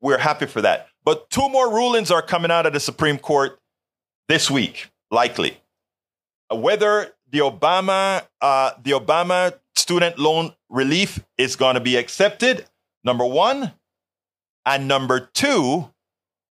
We're 0.00 0.18
happy 0.18 0.46
for 0.46 0.62
that. 0.62 0.88
But 1.04 1.30
two 1.30 1.48
more 1.48 1.72
rulings 1.72 2.10
are 2.10 2.22
coming 2.22 2.50
out 2.50 2.66
of 2.66 2.72
the 2.72 2.80
Supreme 2.80 3.18
Court 3.18 3.58
this 4.28 4.50
week, 4.50 4.90
likely. 5.10 5.58
Whether 6.52 7.12
the 7.30 7.38
Obama, 7.38 8.26
uh, 8.40 8.72
the 8.82 8.92
Obama 8.92 9.54
student 9.74 10.18
loan 10.18 10.52
relief 10.68 11.24
is 11.38 11.56
going 11.56 11.74
to 11.74 11.80
be 11.80 11.96
accepted, 11.96 12.66
number 13.04 13.24
one. 13.24 13.72
And 14.64 14.88
number 14.88 15.20
two, 15.32 15.90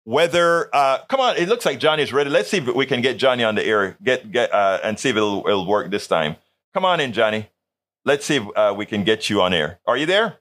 whether, 0.03 0.73
uh, 0.75 0.99
come 1.07 1.21
on, 1.21 1.37
it 1.37 1.47
looks 1.47 1.65
like 1.65 1.79
Johnny 1.79 2.03
is 2.03 2.11
ready. 2.11 2.29
Let's 2.29 2.49
see 2.49 2.57
if 2.57 2.67
we 2.67 2.85
can 2.85 3.01
get 3.01 3.17
Johnny 3.17 3.43
on 3.43 3.55
the 3.55 3.63
air 3.63 3.97
get, 4.03 4.31
get, 4.31 4.53
uh, 4.53 4.79
and 4.83 4.99
see 4.99 5.09
if 5.09 5.15
it'll, 5.15 5.47
it'll 5.47 5.65
work 5.65 5.91
this 5.91 6.07
time. 6.07 6.35
Come 6.73 6.83
on 6.83 6.99
in, 6.99 7.13
Johnny. 7.13 7.49
Let's 8.03 8.25
see 8.25 8.37
if 8.37 8.43
uh, 8.55 8.73
we 8.75 8.85
can 8.85 9.05
get 9.05 9.29
you 9.29 9.41
on 9.41 9.53
air. 9.53 9.79
Are 9.87 9.95
you 9.95 10.05
there? 10.05 10.40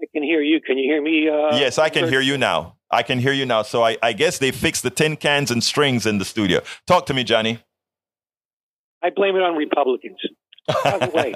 I 0.00 0.06
can 0.12 0.22
hear 0.22 0.40
you. 0.40 0.60
Can 0.60 0.78
you 0.78 0.92
hear 0.92 1.02
me? 1.02 1.28
Uh, 1.28 1.58
yes, 1.58 1.78
I 1.78 1.88
can 1.88 2.08
hear 2.08 2.20
you 2.20 2.36
now. 2.36 2.76
I 2.90 3.02
can 3.02 3.18
hear 3.18 3.32
you 3.32 3.46
now. 3.46 3.62
So 3.62 3.82
I, 3.82 3.96
I 4.02 4.12
guess 4.12 4.38
they 4.38 4.50
fixed 4.50 4.82
the 4.82 4.90
tin 4.90 5.16
cans 5.16 5.50
and 5.50 5.64
strings 5.64 6.06
in 6.06 6.18
the 6.18 6.24
studio. 6.24 6.60
Talk 6.86 7.06
to 7.06 7.14
me, 7.14 7.24
Johnny. 7.24 7.58
I 9.02 9.10
blame 9.10 9.36
it 9.36 9.42
on 9.42 9.56
Republicans. 9.56 10.18
By 10.66 10.98
the 10.98 11.10
way, 11.14 11.32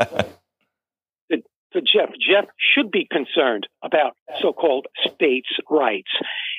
for 1.73 1.81
Jeff, 1.81 2.11
Jeff 2.19 2.47
should 2.75 2.91
be 2.91 3.07
concerned 3.11 3.69
about 3.83 4.17
so-called 4.41 4.87
states' 5.05 5.49
rights. 5.71 6.11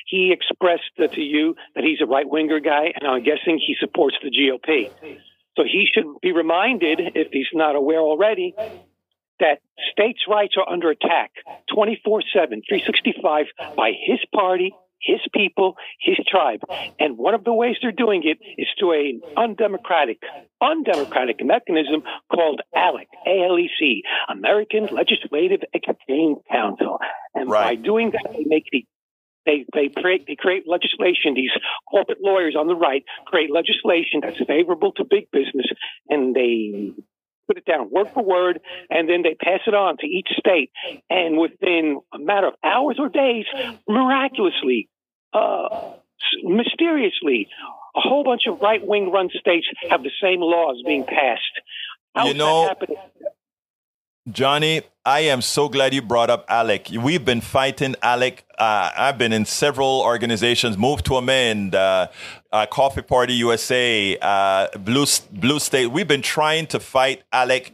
He 0.06 0.32
expressed 0.32 0.90
to 0.96 1.20
you 1.20 1.54
that 1.74 1.84
he's 1.84 2.00
a 2.00 2.06
right-winger 2.06 2.60
guy, 2.60 2.92
and 2.98 3.06
I'm 3.06 3.22
guessing 3.22 3.58
he 3.58 3.76
supports 3.78 4.16
the 4.22 4.30
GOP. 4.30 4.90
So 5.56 5.64
he 5.64 5.86
should 5.92 6.06
be 6.22 6.32
reminded, 6.32 6.98
if 7.14 7.28
he's 7.30 7.46
not 7.52 7.76
aware 7.76 8.00
already, 8.00 8.54
that 9.40 9.60
states' 9.92 10.20
rights 10.28 10.54
are 10.56 10.68
under 10.68 10.90
attack 10.90 11.32
24 11.74 12.22
7, 12.32 12.62
365 12.68 13.46
by 13.76 13.92
his 14.06 14.20
party, 14.34 14.72
his 15.00 15.20
people, 15.34 15.74
his 16.00 16.16
tribe. 16.28 16.60
And 16.98 17.18
one 17.18 17.34
of 17.34 17.44
the 17.44 17.52
ways 17.52 17.76
they're 17.82 17.92
doing 17.92 18.22
it 18.24 18.38
is 18.56 18.68
through 18.78 19.00
an 19.00 19.20
undemocratic, 19.36 20.18
undemocratic 20.60 21.44
mechanism 21.44 22.02
called 22.32 22.60
ALEC, 22.74 23.08
A-L-E-C, 23.26 24.02
American 24.28 24.86
Legislative 24.86 25.60
Exchange 25.74 26.38
Council. 26.50 26.98
And 27.34 27.48
by 27.48 27.74
doing 27.74 28.12
that, 28.12 28.32
they 28.32 28.44
make 28.44 28.64
the 28.70 28.86
they, 29.44 29.64
they 29.74 29.88
create 29.88 30.24
they 30.28 30.36
create 30.36 30.68
legislation. 30.68 31.34
These 31.34 31.50
corporate 31.90 32.18
lawyers 32.20 32.54
on 32.56 32.68
the 32.68 32.76
right 32.76 33.02
create 33.26 33.50
legislation 33.50 34.20
that's 34.22 34.38
favorable 34.46 34.92
to 34.92 35.04
big 35.04 35.32
business, 35.32 35.66
and 36.08 36.32
they 36.32 36.92
put 37.46 37.56
it 37.58 37.64
down 37.64 37.90
word 37.90 38.08
for 38.14 38.22
word, 38.22 38.60
and 38.90 39.08
then 39.08 39.22
they 39.22 39.34
pass 39.34 39.60
it 39.66 39.74
on 39.74 39.96
to 39.98 40.06
each 40.06 40.28
state. 40.38 40.70
And 41.10 41.38
within 41.38 42.00
a 42.12 42.18
matter 42.18 42.48
of 42.48 42.54
hours 42.64 42.96
or 42.98 43.08
days, 43.08 43.46
miraculously, 43.88 44.88
uh, 45.32 45.92
mysteriously, 46.42 47.48
a 47.96 48.00
whole 48.00 48.24
bunch 48.24 48.46
of 48.46 48.60
right 48.60 48.84
wing 48.86 49.10
run 49.10 49.28
states 49.38 49.66
have 49.90 50.02
the 50.02 50.10
same 50.22 50.40
laws 50.40 50.82
being 50.86 51.04
passed. 51.04 51.60
How 52.14 52.26
You 52.26 52.34
know- 52.34 52.74
Johnny, 54.30 54.82
I 55.04 55.20
am 55.20 55.42
so 55.42 55.68
glad 55.68 55.92
you 55.92 56.00
brought 56.00 56.30
up 56.30 56.44
Alec. 56.48 56.90
We've 56.96 57.24
been 57.24 57.40
fighting 57.40 57.96
Alec. 58.02 58.44
Uh, 58.56 58.90
I've 58.96 59.18
been 59.18 59.32
in 59.32 59.44
several 59.44 60.00
organizations, 60.00 60.78
Move 60.78 61.02
to 61.04 61.16
Amend, 61.16 61.74
uh, 61.74 62.06
uh, 62.52 62.66
Coffee 62.66 63.02
Party 63.02 63.34
USA, 63.34 64.16
uh, 64.20 64.68
Blue 64.78 65.06
Blue 65.32 65.58
State. 65.58 65.86
We've 65.86 66.08
been 66.08 66.22
trying 66.22 66.66
to 66.68 66.80
fight 66.80 67.22
Alec 67.32 67.72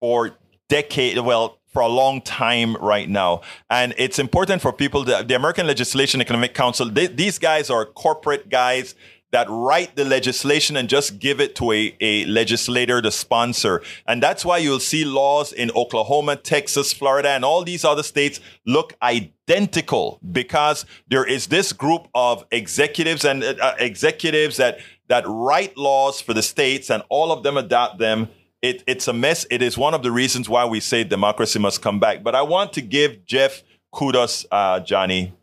for 0.00 0.36
decade. 0.68 1.18
Well, 1.18 1.58
for 1.72 1.80
a 1.80 1.88
long 1.88 2.20
time 2.20 2.76
right 2.76 3.08
now, 3.08 3.40
and 3.70 3.94
it's 3.96 4.18
important 4.18 4.60
for 4.60 4.72
people. 4.72 5.04
That, 5.04 5.28
the 5.28 5.34
American 5.34 5.66
Legislation 5.66 6.20
Economic 6.20 6.52
Council. 6.54 6.90
They, 6.90 7.06
these 7.06 7.38
guys 7.38 7.70
are 7.70 7.86
corporate 7.86 8.50
guys. 8.50 8.94
That 9.32 9.46
write 9.50 9.96
the 9.96 10.04
legislation 10.04 10.76
and 10.76 10.88
just 10.88 11.18
give 11.18 11.40
it 11.40 11.56
to 11.56 11.72
a, 11.72 11.96
a 12.00 12.24
legislator 12.26 13.00
to 13.02 13.10
sponsor. 13.10 13.82
And 14.06 14.22
that's 14.22 14.44
why 14.44 14.58
you'll 14.58 14.78
see 14.78 15.04
laws 15.04 15.52
in 15.52 15.70
Oklahoma, 15.74 16.36
Texas, 16.36 16.92
Florida, 16.92 17.30
and 17.30 17.44
all 17.44 17.64
these 17.64 17.84
other 17.84 18.02
states 18.02 18.40
look 18.66 18.94
identical 19.02 20.20
because 20.30 20.84
there 21.08 21.24
is 21.24 21.46
this 21.46 21.72
group 21.72 22.08
of 22.14 22.44
executives 22.50 23.24
and 23.24 23.42
uh, 23.42 23.74
executives 23.78 24.58
that 24.58 24.78
that 25.08 25.24
write 25.26 25.76
laws 25.76 26.20
for 26.20 26.32
the 26.32 26.42
states 26.42 26.90
and 26.90 27.02
all 27.08 27.32
of 27.32 27.42
them 27.42 27.56
adopt 27.56 27.98
them. 27.98 28.28
It, 28.62 28.84
it's 28.86 29.08
a 29.08 29.12
mess. 29.12 29.44
It 29.50 29.60
is 29.60 29.76
one 29.76 29.92
of 29.92 30.02
the 30.02 30.12
reasons 30.12 30.48
why 30.48 30.64
we 30.64 30.78
say 30.80 31.04
democracy 31.04 31.58
must 31.58 31.82
come 31.82 31.98
back. 31.98 32.22
But 32.22 32.34
I 32.34 32.42
want 32.42 32.72
to 32.74 32.80
give 32.80 33.26
Jeff 33.26 33.62
kudos, 33.92 34.46
uh, 34.50 34.80
Johnny, 34.80 35.34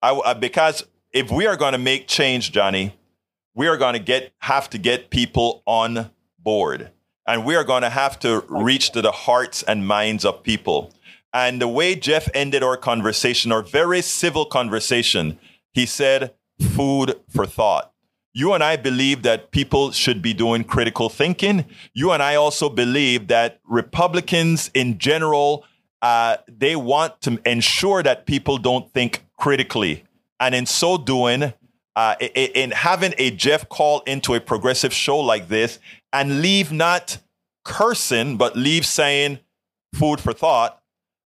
I, 0.00 0.12
uh, 0.12 0.34
because 0.34 0.84
if 1.12 1.30
we 1.30 1.46
are 1.46 1.56
going 1.56 1.72
to 1.72 1.78
make 1.78 2.06
change, 2.06 2.52
Johnny, 2.52 2.94
we 3.54 3.66
are 3.66 3.76
going 3.76 3.94
to 3.94 3.98
get 3.98 4.32
have 4.38 4.70
to 4.70 4.78
get 4.78 5.10
people 5.10 5.62
on 5.66 6.10
board 6.38 6.90
and 7.26 7.44
we 7.44 7.54
are 7.54 7.64
going 7.64 7.82
to 7.82 7.90
have 7.90 8.18
to 8.20 8.44
reach 8.48 8.90
to 8.92 9.02
the 9.02 9.12
hearts 9.12 9.62
and 9.64 9.86
minds 9.86 10.24
of 10.24 10.42
people 10.42 10.92
and 11.32 11.60
the 11.60 11.68
way 11.68 11.94
jeff 11.94 12.28
ended 12.34 12.62
our 12.62 12.76
conversation 12.76 13.52
our 13.52 13.62
very 13.62 14.00
civil 14.00 14.44
conversation 14.44 15.38
he 15.72 15.84
said 15.84 16.32
food 16.60 17.20
for 17.28 17.46
thought 17.46 17.92
you 18.38 18.52
and 18.52 18.62
I 18.62 18.76
believe 18.76 19.22
that 19.22 19.50
people 19.50 19.90
should 19.90 20.22
be 20.22 20.32
doing 20.32 20.62
critical 20.62 21.08
thinking. 21.08 21.64
You 21.92 22.12
and 22.12 22.22
I 22.22 22.36
also 22.36 22.68
believe 22.68 23.26
that 23.26 23.58
Republicans 23.64 24.70
in 24.74 24.98
general, 24.98 25.64
uh, 26.02 26.36
they 26.46 26.76
want 26.76 27.20
to 27.22 27.40
ensure 27.44 28.00
that 28.04 28.26
people 28.26 28.58
don't 28.58 28.92
think 28.92 29.24
critically. 29.36 30.04
And 30.38 30.54
in 30.54 30.66
so 30.66 30.98
doing, 30.98 31.52
uh, 31.98 32.14
in 32.20 32.70
having 32.70 33.12
a 33.18 33.32
Jeff 33.32 33.68
call 33.68 34.02
into 34.02 34.34
a 34.34 34.40
progressive 34.40 34.92
show 34.92 35.18
like 35.18 35.48
this 35.48 35.80
and 36.12 36.40
leave 36.40 36.70
not 36.70 37.18
cursing, 37.64 38.36
but 38.36 38.56
leave 38.56 38.86
saying 38.86 39.40
food 39.96 40.20
for 40.20 40.32
thought, 40.32 40.80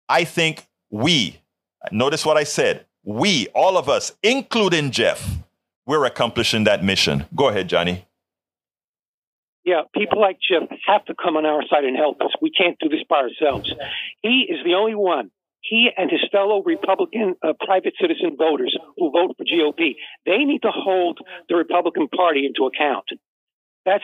I 0.07 0.25
think 0.25 0.67
we, 0.91 1.39
notice 1.91 2.23
what 2.23 2.37
I 2.37 2.43
said, 2.43 2.85
we, 3.03 3.47
all 3.55 3.79
of 3.79 3.89
us, 3.89 4.11
including 4.21 4.91
Jeff, 4.91 5.37
we're 5.87 6.05
accomplishing 6.05 6.65
that 6.65 6.83
mission. 6.83 7.25
Go 7.35 7.49
ahead, 7.49 7.67
Johnny. 7.67 8.05
Yeah, 9.65 9.81
people 9.95 10.21
like 10.21 10.37
Jeff 10.39 10.69
have 10.85 11.03
to 11.05 11.15
come 11.15 11.35
on 11.35 11.47
our 11.47 11.63
side 11.67 11.83
and 11.83 11.97
help 11.97 12.21
us. 12.21 12.29
We 12.43 12.51
can't 12.51 12.77
do 12.79 12.89
this 12.89 13.01
by 13.09 13.21
ourselves. 13.21 13.73
He 14.21 14.45
is 14.47 14.63
the 14.63 14.75
only 14.75 14.93
one 14.93 15.31
he 15.61 15.89
and 15.95 16.09
his 16.09 16.21
fellow 16.31 16.63
Republican 16.63 17.35
uh, 17.43 17.53
private 17.65 17.93
citizen 17.99 18.35
voters 18.37 18.75
who 18.97 19.11
vote 19.11 19.35
for 19.37 19.43
GOP, 19.43 19.95
they 20.25 20.45
need 20.45 20.61
to 20.61 20.71
hold 20.71 21.19
the 21.47 21.55
Republican 21.55 22.07
Party 22.07 22.45
into 22.45 22.65
account. 22.65 23.05
That's 23.85 24.03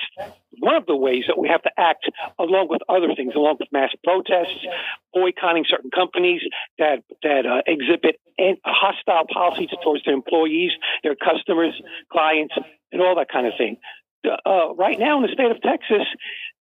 one 0.60 0.76
of 0.76 0.86
the 0.86 0.96
ways 0.96 1.26
that 1.28 1.38
we 1.38 1.48
have 1.50 1.62
to 1.64 1.72
act 1.78 2.10
along 2.40 2.68
with 2.70 2.82
other 2.90 3.14
things, 3.16 3.34
along 3.36 3.58
with 3.60 3.68
mass 3.72 3.92
protests, 4.04 4.66
boycotting 5.14 5.66
certain 5.68 5.92
companies 5.92 6.42
that 6.80 7.04
that 7.24 7.46
uh, 7.46 7.62
exhibit 7.68 8.20
hostile 8.66 9.26
policies 9.32 9.70
towards 9.84 10.04
their 10.06 10.14
employees, 10.14 10.72
their 11.04 11.16
customers, 11.16 11.74
clients, 12.12 12.56
and 12.92 13.02
all 13.02 13.16
that 13.16 13.30
kind 13.30 13.46
of 13.46 13.54
thing. 13.58 13.78
Uh, 14.26 14.74
right 14.76 14.98
now 14.98 15.18
in 15.18 15.24
the 15.24 15.34
state 15.34 15.52
of 15.52 15.62
Texas, 15.62 16.08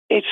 it's 0.09 0.27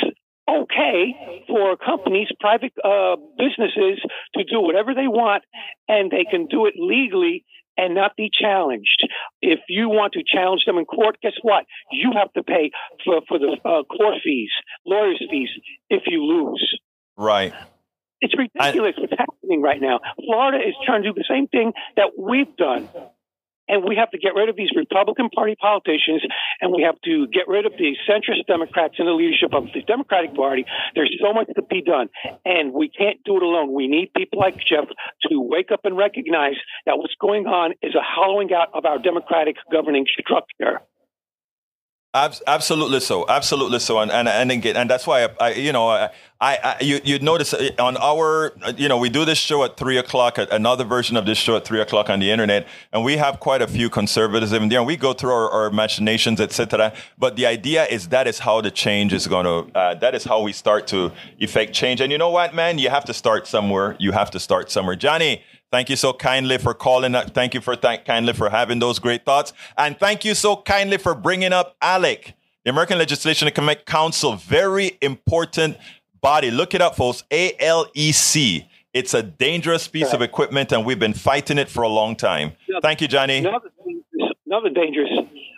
okay 0.50 1.44
for 1.48 1.78
companies, 1.78 2.28
private 2.40 2.74
uh, 2.84 3.16
businesses 3.38 4.02
to 4.36 4.44
do 4.44 4.62
whatever 4.62 4.94
they 4.94 5.08
want 5.08 5.44
and 5.88 6.12
they 6.12 6.26
can 6.30 6.48
do 6.48 6.66
it 6.66 6.74
legally 6.78 7.46
and 7.78 7.96
not 7.96 8.16
be 8.16 8.30
challenged. 8.32 9.08
If 9.42 9.60
you 9.70 9.90
want 9.90 10.14
to 10.14 10.24
challenge 10.26 10.64
them 10.66 10.78
in 10.78 10.86
court, 10.86 11.18
guess 11.22 11.34
what? 11.42 11.66
You 11.92 12.12
have 12.14 12.32
to 12.34 12.44
pay 12.44 12.72
for, 13.06 13.22
for 13.28 13.40
the 13.40 13.58
uh, 13.64 13.84
court 13.84 14.16
fees, 14.24 14.52
lawyers' 14.86 15.24
fees, 15.30 15.50
if 15.90 16.04
you 16.08 16.24
lose. 16.24 16.80
Right. 17.18 17.54
It's 18.20 18.36
ridiculous 18.38 18.94
I, 18.98 19.02
what's 19.02 19.14
happening 19.18 19.62
right 19.62 19.82
now. 19.82 20.00
Florida 20.24 20.58
is 20.58 20.76
trying 20.86 21.04
to 21.04 21.10
do 21.10 21.14
the 21.16 21.26
same 21.28 21.48
thing 21.48 21.74
that 21.96 22.12
we've 22.18 22.56
done. 22.56 22.88
And 23.68 23.84
we 23.84 23.96
have 23.96 24.12
to 24.12 24.18
get 24.18 24.36
rid 24.36 24.50
of 24.50 24.56
these 24.56 24.72
Republican 24.76 25.30
Party 25.30 25.56
politicians, 25.56 26.22
and 26.60 26.74
we 26.76 26.84
have 26.84 27.00
to 27.06 27.28
get 27.28 27.48
rid 27.48 27.66
of 27.66 27.74
the 27.78 27.96
centrist 28.10 28.46
Democrats 28.48 28.96
in 29.00 29.06
the 29.06 29.14
leadership 29.14 29.54
of 29.54 29.66
the 29.74 29.82
Democratic 29.82 30.34
Party. 30.36 30.66
There's 30.96 31.16
so 31.22 31.34
much 31.34 31.48
to 31.56 31.62
be 31.62 31.82
done, 31.82 32.10
and 32.46 32.74
we 32.74 32.90
can't 32.90 33.24
do 33.24 33.38
it 33.38 33.44
alone. 33.44 33.74
We 33.74 33.88
need 33.88 34.14
people 34.14 34.40
like 34.40 34.58
Jeff 34.58 34.86
to 35.30 35.40
wake 35.40 35.72
up 35.72 35.86
and 35.86 35.96
recognize 35.96 36.56
that 36.86 36.98
what's 36.98 37.16
going 37.20 37.48
on 37.48 37.74
is 37.82 37.96
a 37.96 38.02
hollowing 38.02 38.52
out 38.54 38.70
of 38.74 38.86
our 38.86 39.00
democratic 39.00 39.56
governing 39.72 40.06
structure. 40.20 40.82
Absolutely 42.14 43.00
so, 43.00 43.26
absolutely 43.30 43.80
so, 43.80 44.00
and 44.00 44.12
and 44.12 44.28
and 44.28 44.52
again, 44.52 44.76
and 44.76 44.90
that's 44.90 45.08
why 45.08 45.24
I, 45.24 45.30
I 45.40 45.54
you 45.54 45.72
know, 45.72 45.88
I, 45.88 46.10
I, 46.42 46.76
you 46.82 47.00
you 47.06 47.20
notice 47.20 47.54
uh, 47.54 47.70
on 47.80 47.96
our, 47.96 48.52
you 48.76 48.90
know, 48.90 48.98
we 48.98 49.10
do 49.10 49.24
this 49.24 49.38
show 49.38 49.64
at 49.64 49.78
three 49.78 49.98
o'clock, 49.98 50.38
another 50.38 50.84
version 50.84 51.16
of 51.16 51.26
this 51.26 51.38
show 51.38 51.56
at 51.56 51.64
three 51.64 51.80
o'clock 51.80 52.10
on 52.10 52.20
the 52.20 52.30
internet, 52.30 52.68
and 52.92 53.06
we 53.06 53.16
have 53.16 53.40
quite 53.40 53.62
a 53.62 53.68
few 53.68 53.90
conservatives 53.90 54.52
in 54.52 54.68
there, 54.68 54.80
and 54.80 54.88
we 54.88 54.98
go 54.98 55.14
through 55.14 55.32
our, 55.32 55.50
our 55.52 55.70
machinations, 55.70 56.42
etc. 56.42 56.92
But 57.18 57.38
the 57.38 57.46
idea 57.46 57.86
is 57.86 58.10
that 58.10 58.28
is 58.28 58.40
how 58.40 58.60
the 58.60 58.72
change 58.72 59.14
is 59.14 59.26
going 59.26 59.46
to, 59.46 59.74
uh, 59.80 59.96
that 59.96 60.14
is 60.14 60.26
how 60.26 60.42
we 60.42 60.52
start 60.52 60.88
to 60.88 61.14
effect 61.40 61.72
change, 61.72 62.02
and 62.02 62.12
you 62.12 62.18
know 62.18 62.30
what, 62.32 62.54
man, 62.54 62.78
you 62.78 62.90
have 62.90 63.06
to 63.06 63.14
start 63.14 63.48
somewhere. 63.48 63.96
You 64.00 64.12
have 64.12 64.32
to 64.32 64.40
start 64.42 64.70
somewhere, 64.70 64.98
Johnny. 64.98 65.44
Thank 65.72 65.90
you 65.90 65.96
so 65.96 66.12
kindly 66.12 66.58
for 66.58 66.74
calling. 66.74 67.16
Up. 67.16 67.34
Thank 67.34 67.54
you 67.54 67.62
for 67.62 67.76
th- 67.76 68.04
kindly 68.06 68.34
for 68.34 68.50
having 68.50 68.80
those 68.80 69.00
great 69.00 69.24
thoughts. 69.24 69.54
And 69.78 69.98
thank 69.98 70.26
you 70.26 70.36
so 70.36 70.58
kindly 70.58 70.98
for 70.98 71.16
bringing 71.16 71.54
up 71.54 71.78
ALEC, 71.82 72.34
the 72.66 72.72
American 72.72 72.98
Legislation 72.98 73.48
Economic 73.48 73.86
Council. 73.86 74.36
Very 74.36 74.98
important 75.02 75.78
body. 76.20 76.52
Look 76.52 76.74
it 76.74 76.82
up, 76.82 76.98
folks. 76.98 77.24
ALEC. 77.32 78.66
It's 78.94 79.14
a 79.14 79.24
dangerous 79.24 79.88
piece 79.88 80.12
of 80.12 80.22
equipment, 80.22 80.74
and 80.74 80.86
we've 80.86 81.00
been 81.00 81.14
fighting 81.14 81.58
it 81.58 81.70
for 81.70 81.82
a 81.82 81.88
long 81.88 82.18
time. 82.18 82.52
Thank 82.82 83.00
you, 83.00 83.08
Johnny. 83.08 83.38
Another, 83.38 83.70
another 84.46 84.70
dangerous 84.70 85.10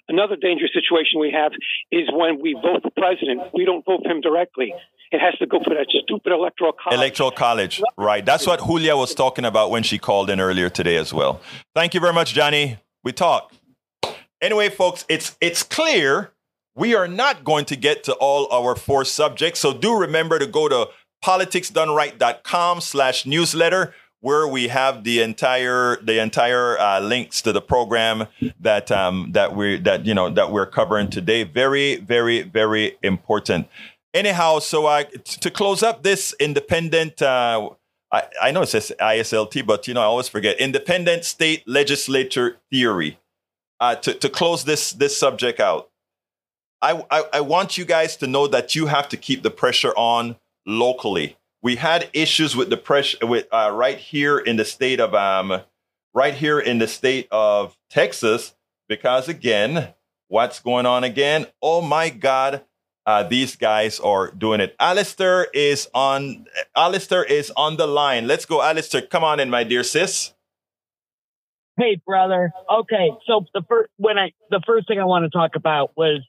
another 0.08 0.36
dangerous 0.36 0.72
situation 0.74 1.20
we 1.20 1.32
have 1.32 1.51
is 1.91 2.10
when 2.12 2.41
we 2.41 2.54
vote 2.54 2.84
for 2.84 2.91
president, 2.91 3.41
we 3.54 3.66
don't 3.66 3.86
vote 3.86 4.01
for 4.04 4.12
him 4.12 4.22
directly. 4.22 4.74
It 5.12 5.20
has 5.20 5.36
to 5.39 5.45
go 5.45 5.60
for 5.64 5.76
that 5.76 5.88
stupid 5.89 6.32
electoral 6.32 6.74
college. 6.74 6.97
Electoral 6.97 7.32
college, 7.32 7.82
right. 7.97 8.26
That's 8.26 8.47
what 8.47 8.66
Julia 8.66 8.97
was 8.97 9.14
talking 9.14 9.45
about 9.45 9.70
when 9.70 9.84
she 9.84 9.99
called 9.99 10.30
in 10.30 10.39
earlier 10.39 10.70
today 10.70 10.97
as 10.97 11.14
well. 11.14 11.39
Thank 11.76 11.93
you 11.93 11.99
very 11.99 12.14
much, 12.14 12.34
Johnny. 12.34 12.78
We 13.04 13.12
talk. 13.12 13.54
Anyway, 14.41 14.70
folks, 14.70 15.06
it's 15.08 15.38
it's 15.39 15.62
clear 15.62 16.32
we 16.76 16.95
are 16.95 17.08
not 17.08 17.43
going 17.43 17.66
to 17.66 17.76
get 17.76 18.04
to 18.06 18.14
all 18.14 18.51
our 18.51 18.76
four 18.76 19.06
subjects. 19.06 19.60
So 19.60 19.74
do 19.74 19.95
remember 19.95 20.39
to 20.39 20.47
go 20.47 20.68
to 20.68 20.89
politicsdoneright.com 21.24 22.82
slash 22.82 23.26
newsletter 23.26 23.93
where 24.24 24.47
we 24.47 24.69
have 24.69 25.03
the 25.03 25.21
entire 25.21 25.97
the 26.01 26.17
entire 26.17 26.80
uh, 26.80 27.01
links 27.01 27.41
to 27.41 27.51
the 27.51 27.59
program 27.61 28.26
that 28.57 28.89
um, 28.89 29.34
that 29.34 29.53
we 29.53 29.78
that 29.80 30.05
you 30.05 30.13
know 30.13 30.30
that 30.30 30.49
we're 30.49 30.65
covering 30.65 31.09
today. 31.09 31.43
Very 31.43 31.97
very 31.97 32.41
very 32.41 32.97
important. 33.03 33.67
Anyhow, 34.13 34.59
so 34.59 34.88
I 34.88 35.03
to 35.03 35.51
close 35.51 35.84
up 35.84 36.03
this 36.03 36.34
independent. 36.39 37.21
Uh, 37.21 37.71
I, 38.41 38.51
know 38.51 38.61
it 38.61 38.67
says 38.67 38.93
ISLT, 39.01 39.65
but 39.65 39.88
you 39.89 39.93
know 39.93 40.01
I 40.01 40.05
always 40.05 40.30
forget 40.30 40.57
independent 40.57 41.26
state 41.26 41.67
legislature 41.67 42.59
theory. 42.71 43.19
Uh, 43.82 43.95
to 43.95 44.13
to 44.13 44.30
close 44.30 44.63
this 44.63 44.93
this 44.93 45.19
subject 45.19 45.59
out, 45.59 45.89
I, 46.82 47.03
I 47.11 47.24
I 47.34 47.41
want 47.41 47.78
you 47.78 47.84
guys 47.84 48.15
to 48.17 48.28
know 48.28 48.47
that 48.47 48.74
you 48.74 48.86
have 48.86 49.09
to 49.09 49.17
keep 49.17 49.43
the 49.43 49.51
pressure 49.51 49.93
on 49.97 50.38
locally. 50.65 51.36
We 51.64 51.78
had 51.78 52.09
issues 52.14 52.55
with 52.55 52.70
the 52.70 52.78
pressure 52.78 53.26
with 53.26 53.47
uh, 53.51 53.72
right 53.74 53.97
here 53.97 54.38
in 54.38 54.57
the 54.57 54.66
state 54.66 54.99
of 54.99 55.16
um 55.16 55.61
right 56.14 56.36
here 56.36 56.59
in 56.59 56.78
the 56.78 56.88
state 56.88 57.28
of 57.32 57.76
Texas 57.89 58.53
because 58.88 59.28
again, 59.28 59.93
what's 60.28 60.59
going 60.59 60.86
on 60.86 61.03
again? 61.03 61.47
Oh 61.61 61.82
my 61.82 62.09
God! 62.09 62.64
uh, 63.05 63.24
these 63.24 63.55
guys 63.55 63.99
are 63.99 64.32
doing 64.32 64.61
it. 64.61 64.76
Alistair 64.80 65.47
is 65.53 65.89
on. 65.93 66.45
Alistair 66.76 67.24
is 67.24 67.51
on 67.55 67.78
the 67.78 67.88
line. 67.88 68.28
Let's 68.28 68.45
go, 68.45 68.61
Alistair. 68.61 69.01
Come 69.01 69.24
on 69.24 69.39
in, 69.39 69.49
my 69.49 69.64
dear 69.64 69.84
sis. 69.84 70.34
Hey, 71.78 72.01
brother. 72.05 72.51
Okay, 72.72 73.11
so 73.26 73.45
the 73.53 73.64
first 73.68 73.89
when 73.97 74.18
I 74.18 74.32
the 74.51 74.61
first 74.66 74.88
thing 74.88 74.99
I 74.99 75.05
want 75.05 75.26
to 75.26 75.30
talk 75.30 75.55
about 75.55 75.91
was 75.97 76.22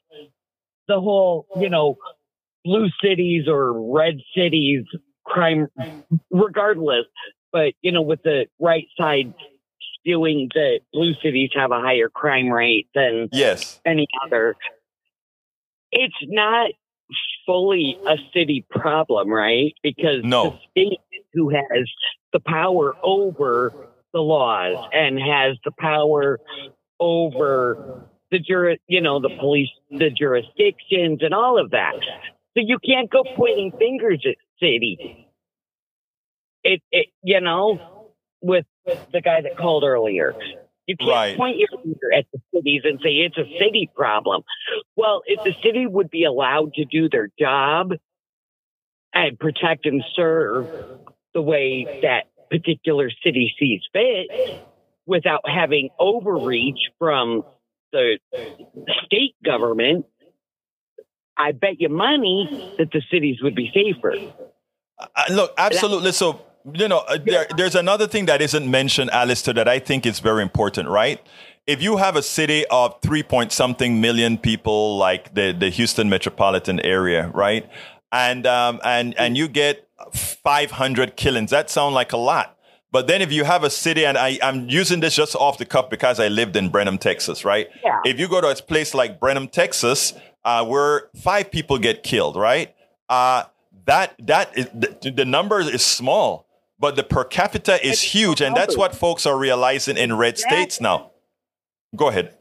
the 0.87 0.99
whole, 0.99 1.47
you 1.59 1.69
know, 1.69 1.97
blue 2.63 2.89
cities 3.01 3.47
or 3.47 3.93
red 3.93 4.15
cities 4.35 4.85
crime, 5.25 5.67
regardless. 6.31 7.05
But 7.51 7.73
you 7.81 7.91
know, 7.91 8.01
with 8.01 8.23
the 8.23 8.47
right 8.59 8.87
side 8.99 9.33
spewing 9.99 10.49
that 10.53 10.81
blue 10.93 11.13
cities 11.23 11.49
have 11.55 11.71
a 11.71 11.79
higher 11.79 12.09
crime 12.09 12.49
rate 12.49 12.87
than 12.93 13.27
yes 13.31 13.79
any 13.85 14.07
other 14.23 14.55
it's 15.91 16.15
not 16.23 16.71
fully 17.45 17.97
a 18.07 18.15
city 18.33 18.65
problem, 18.69 19.29
right? 19.29 19.73
Because 19.83 20.21
no. 20.23 20.59
the 20.75 20.89
state 20.89 20.99
who 21.33 21.49
has 21.49 21.89
the 22.33 22.39
power 22.39 22.95
over 23.03 23.73
the 24.13 24.21
laws 24.21 24.87
and 24.93 25.19
has 25.19 25.57
the 25.63 25.71
power 25.77 26.39
over 26.99 28.07
the 28.31 28.39
jur, 28.39 28.75
you 28.87 29.01
know, 29.01 29.19
the 29.19 29.35
police, 29.39 29.69
the 29.91 30.09
jurisdictions, 30.09 31.19
and 31.21 31.33
all 31.33 31.59
of 31.59 31.71
that. 31.71 31.93
So 32.57 32.63
you 32.65 32.79
can't 32.79 33.09
go 33.09 33.23
pointing 33.35 33.71
fingers 33.77 34.25
at 34.27 34.35
city. 34.59 34.99
It, 36.63 36.81
it, 36.91 37.07
you 37.23 37.41
know, 37.41 37.79
with, 38.41 38.65
with 38.85 38.99
the 39.13 39.21
guy 39.21 39.41
that 39.41 39.55
called 39.59 39.83
earlier. 39.83 40.35
You 40.87 40.95
can't 40.97 41.09
Right. 41.09 41.37
point 41.37 41.57
your 41.57 41.69
finger 41.83 42.13
at 42.17 42.25
the 42.33 42.39
cities 42.53 42.81
and 42.85 42.99
say 43.03 43.09
it's 43.11 43.37
a 43.37 43.45
city 43.61 43.89
problem. 43.95 44.43
Well, 44.95 45.21
if 45.25 45.41
the 45.43 45.53
city 45.63 45.85
would 45.87 46.09
be 46.09 46.23
allowed 46.25 46.73
to 46.75 46.85
do 46.85 47.09
their 47.09 47.29
job 47.39 47.91
and 49.13 49.39
protect 49.39 49.85
and 49.85 50.03
serve 50.15 50.67
the 51.33 51.41
way 51.41 51.89
that 52.01 52.25
particular 52.49 53.09
city 53.23 53.53
sees 53.59 53.81
fit 53.93 54.31
without 55.05 55.41
having 55.47 55.89
overreach 55.99 56.79
from 56.99 57.43
the 57.91 58.19
state 59.05 59.35
government, 59.43 60.05
I 61.37 61.51
bet 61.51 61.79
you 61.81 61.89
money 61.89 62.73
that 62.77 62.91
the 62.91 63.01
cities 63.11 63.41
would 63.41 63.55
be 63.55 63.71
safer. 63.73 64.15
Uh, 64.99 65.23
look, 65.29 65.53
absolutely. 65.57 66.11
So, 66.13 66.41
you 66.73 66.87
know, 66.87 66.99
uh, 66.99 67.17
there, 67.23 67.47
there's 67.57 67.75
another 67.75 68.07
thing 68.07 68.25
that 68.27 68.41
isn't 68.41 68.69
mentioned, 68.69 69.11
Alistair, 69.11 69.53
that 69.55 69.67
I 69.67 69.79
think 69.79 70.05
is 70.05 70.19
very 70.19 70.41
important, 70.41 70.89
right? 70.89 71.21
If 71.67 71.81
you 71.81 71.97
have 71.97 72.15
a 72.15 72.21
city 72.21 72.65
of 72.69 73.01
three 73.01 73.23
point 73.23 73.51
something 73.51 73.99
million 73.99 74.37
people, 74.37 74.97
like 74.97 75.33
the, 75.33 75.51
the 75.51 75.69
Houston 75.69 76.09
metropolitan 76.09 76.79
area, 76.79 77.29
right? 77.33 77.69
And, 78.11 78.47
um, 78.47 78.79
and, 78.83 79.17
and 79.17 79.35
you 79.35 79.47
get 79.47 79.87
500 80.13 81.17
killings, 81.17 81.51
that 81.51 81.69
sounds 81.69 81.93
like 81.93 82.13
a 82.13 82.17
lot. 82.17 82.55
But 82.91 83.07
then 83.07 83.21
if 83.21 83.29
you 83.29 83.43
have 83.43 83.65
a 83.65 83.69
city, 83.69 84.05
and 84.05 84.17
I, 84.17 84.39
I'm 84.41 84.69
using 84.69 85.01
this 85.01 85.15
just 85.15 85.35
off 85.35 85.57
the 85.57 85.65
cuff 85.65 85.89
because 85.89 86.17
I 86.17 86.29
lived 86.29 86.55
in 86.55 86.69
Brenham, 86.69 86.97
Texas, 86.97 87.43
right? 87.43 87.67
Yeah. 87.83 87.99
If 88.05 88.21
you 88.21 88.29
go 88.29 88.39
to 88.39 88.47
a 88.47 88.55
place 88.55 88.93
like 88.93 89.19
Brenham, 89.19 89.49
Texas, 89.49 90.13
uh, 90.45 90.63
where 90.65 91.09
five 91.15 91.51
people 91.51 91.77
get 91.79 92.03
killed, 92.03 92.37
right? 92.37 92.73
Uh, 93.09 93.43
that 93.85 94.15
that 94.19 94.57
is, 94.57 94.67
the, 94.73 95.11
the 95.11 95.25
number 95.25 95.59
is 95.59 95.83
small, 95.85 96.47
but 96.79 96.95
the 96.95 97.03
per 97.03 97.23
capita 97.25 97.85
is 97.85 98.01
huge, 98.01 98.39
and 98.41 98.55
that's 98.55 98.77
what 98.77 98.95
folks 98.95 99.25
are 99.25 99.37
realizing 99.37 99.97
in 99.97 100.15
red 100.15 100.37
states 100.37 100.79
now. 100.79 101.11
Go 101.95 102.07
ahead. 102.09 102.35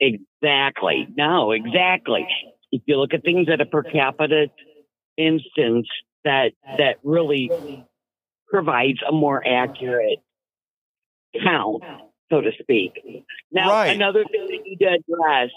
Exactly. 0.00 1.08
No, 1.16 1.52
exactly. 1.52 2.26
If 2.70 2.82
you 2.86 2.96
look 2.98 3.14
at 3.14 3.22
things 3.22 3.48
at 3.52 3.60
a 3.60 3.66
per 3.66 3.82
capita 3.82 4.46
instance, 5.16 5.86
that 6.24 6.52
that 6.76 6.96
really 7.02 7.50
provides 8.50 8.98
a 9.08 9.12
more 9.12 9.42
accurate 9.46 10.18
count, 11.42 11.82
so 12.30 12.40
to 12.40 12.50
speak. 12.60 12.92
Now, 13.50 13.70
Right. 13.70 13.88
another 13.94 14.24
thing 14.30 14.46
that 14.46 14.60
you 14.64 14.76
did 14.76 15.02
address, 15.08 15.50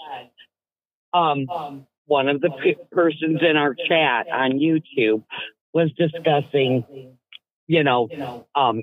um, 1.14 1.86
one 2.06 2.28
of 2.28 2.40
the 2.40 2.50
p- 2.62 2.76
persons 2.90 3.40
in 3.42 3.56
our 3.56 3.74
chat 3.74 4.26
on 4.32 4.52
YouTube 4.52 5.24
was 5.72 5.90
discussing, 5.96 7.16
you 7.66 7.84
know, 7.84 8.46
um, 8.54 8.82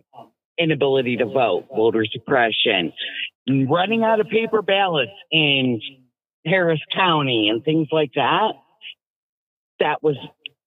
inability 0.58 1.18
to 1.18 1.26
vote, 1.26 1.68
voter 1.76 2.06
suppression, 2.12 2.92
running 3.48 4.04
out 4.04 4.20
of 4.20 4.28
paper 4.28 4.62
ballots 4.62 5.12
in 5.32 5.80
Harris 6.46 6.82
County 6.96 7.50
and 7.50 7.64
things 7.64 7.88
like 7.92 8.12
that. 8.16 8.54
That 9.80 10.04
was 10.04 10.16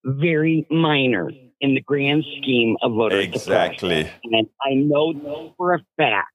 very 0.04 0.66
minor 0.70 1.30
in 1.60 1.74
the 1.74 1.80
grand 1.80 2.24
scheme 2.38 2.76
of 2.82 2.92
voter 2.92 3.22
suppression. 3.22 3.52
Exactly. 3.52 4.10
And 4.24 4.48
I 4.64 4.74
know 4.74 5.54
for 5.56 5.74
a 5.74 5.80
fact 5.96 6.28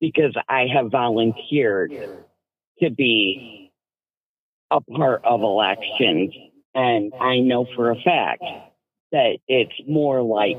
because 0.00 0.34
I 0.48 0.66
have 0.72 0.90
volunteered 0.90 1.92
to 2.80 2.90
be 2.90 3.67
a 4.70 4.80
part 4.80 5.24
of 5.24 5.42
elections. 5.42 6.34
And 6.74 7.12
I 7.20 7.38
know 7.38 7.66
for 7.74 7.90
a 7.90 7.96
fact 7.96 8.42
that 9.12 9.38
it's 9.48 9.72
more 9.88 10.22
like 10.22 10.56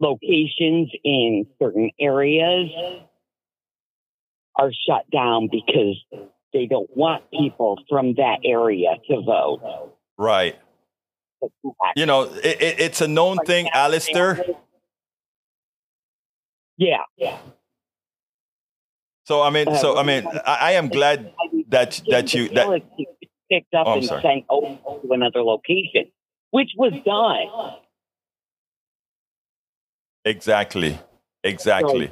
locations 0.00 0.90
in 1.04 1.46
certain 1.58 1.90
areas 1.98 2.70
are 4.54 4.70
shut 4.86 5.08
down 5.10 5.48
because 5.50 5.96
they 6.52 6.66
don't 6.66 6.94
want 6.96 7.30
people 7.30 7.78
from 7.88 8.14
that 8.14 8.38
area 8.44 8.96
to 9.08 9.20
vote. 9.22 9.92
Right. 10.18 10.56
You 11.94 12.06
know, 12.06 12.22
it, 12.22 12.62
it, 12.62 12.80
it's 12.80 13.00
a 13.00 13.08
known 13.08 13.38
thing, 13.44 13.68
Alistair. 13.72 14.42
Yeah. 16.78 17.02
Yeah. 17.16 17.38
So 19.24 19.42
I 19.42 19.50
mean, 19.50 19.74
so 19.76 19.96
I 19.96 20.04
mean, 20.04 20.24
I, 20.46 20.58
I 20.60 20.72
am 20.72 20.88
glad 20.88 21.32
that 21.68 22.00
that 22.08 22.34
you 22.34 22.48
that 22.50 22.82
picked 23.50 23.74
up 23.74 23.86
Oh, 23.86 23.94
and 23.94 24.04
sorry. 24.04 24.22
sent 24.22 24.44
over 24.48 24.78
to 25.02 25.12
another 25.12 25.42
location, 25.42 26.10
which 26.50 26.70
was 26.76 26.92
done. 27.04 27.76
exactly, 30.24 30.98
exactly. 31.44 32.10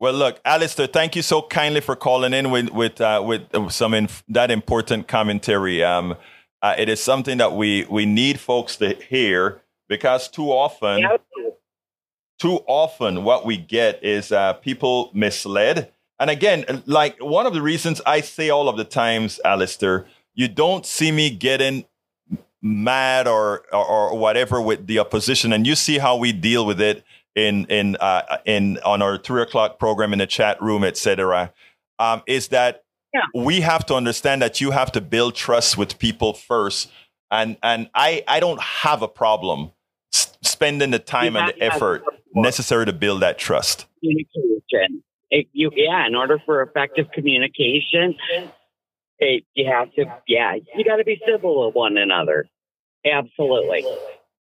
Well, 0.00 0.12
look, 0.12 0.40
Alistair, 0.44 0.86
thank 0.88 1.16
you 1.16 1.22
so 1.22 1.40
kindly 1.42 1.80
for 1.80 1.96
calling 1.96 2.34
in 2.34 2.50
with 2.50 2.70
with 2.70 3.00
uh, 3.00 3.22
with 3.24 3.42
some 3.70 3.94
inf- 3.94 4.24
that 4.28 4.50
important 4.50 5.08
commentary. 5.08 5.82
Um, 5.82 6.16
uh, 6.60 6.74
it 6.76 6.88
is 6.88 7.02
something 7.02 7.38
that 7.38 7.52
we 7.54 7.86
we 7.88 8.04
need 8.04 8.40
folks 8.40 8.76
to 8.76 8.94
hear 8.94 9.62
because 9.88 10.28
too 10.28 10.50
often, 10.50 11.04
too 12.38 12.60
often, 12.66 13.22
what 13.24 13.46
we 13.46 13.56
get 13.56 14.02
is 14.02 14.32
uh, 14.32 14.54
people 14.54 15.10
misled. 15.14 15.90
And 16.20 16.30
again, 16.30 16.82
like 16.86 17.16
one 17.22 17.46
of 17.46 17.54
the 17.54 17.62
reasons 17.62 18.00
I 18.06 18.20
say 18.20 18.50
all 18.50 18.68
of 18.68 18.76
the 18.76 18.84
times, 18.84 19.40
Alistair, 19.44 20.06
you 20.34 20.48
don't 20.48 20.86
see 20.86 21.10
me 21.12 21.30
getting 21.30 21.84
mad 22.62 23.26
or, 23.28 23.62
or 23.72 23.84
or 23.84 24.18
whatever 24.18 24.60
with 24.60 24.86
the 24.86 24.98
opposition, 24.98 25.52
and 25.52 25.66
you 25.66 25.74
see 25.74 25.98
how 25.98 26.16
we 26.16 26.32
deal 26.32 26.64
with 26.66 26.80
it 26.80 27.04
in 27.34 27.66
in 27.66 27.96
uh, 27.96 28.38
in 28.44 28.78
on 28.84 29.02
our 29.02 29.18
three 29.18 29.42
o'clock 29.42 29.78
program 29.78 30.12
in 30.12 30.18
the 30.18 30.26
chat 30.26 30.60
room, 30.62 30.84
etc. 30.84 31.52
Um, 31.98 32.22
is 32.26 32.48
that 32.48 32.84
Yeah. 33.12 33.20
we 33.34 33.60
have 33.60 33.84
to 33.86 33.94
understand 33.94 34.40
that 34.42 34.60
you 34.60 34.70
have 34.72 34.90
to 34.92 35.00
build 35.00 35.34
trust 35.34 35.76
with 35.76 35.98
people 35.98 36.32
first, 36.32 36.90
and 37.30 37.56
and 37.62 37.90
I 37.94 38.24
I 38.28 38.40
don't 38.40 38.60
have 38.60 39.02
a 39.02 39.08
problem 39.08 39.72
s- 40.12 40.36
spending 40.42 40.90
the 40.90 40.98
time 41.00 41.36
and 41.36 41.48
the 41.48 41.62
effort 41.62 42.02
necessary 42.34 42.86
to 42.86 42.92
build 42.92 43.20
that 43.22 43.36
trust. 43.38 43.86
communication. 44.00 45.02
If 45.34 45.48
you, 45.52 45.72
yeah, 45.74 46.06
in 46.06 46.14
order 46.14 46.38
for 46.46 46.62
effective 46.62 47.06
communication, 47.12 48.14
it, 49.18 49.42
you 49.54 49.68
have 49.68 49.92
to, 49.94 50.04
yeah, 50.28 50.54
you 50.76 50.84
got 50.84 50.96
to 50.96 51.04
be 51.04 51.20
civil 51.26 51.66
with 51.66 51.74
one 51.74 51.96
another. 51.96 52.46
Absolutely. 53.04 53.84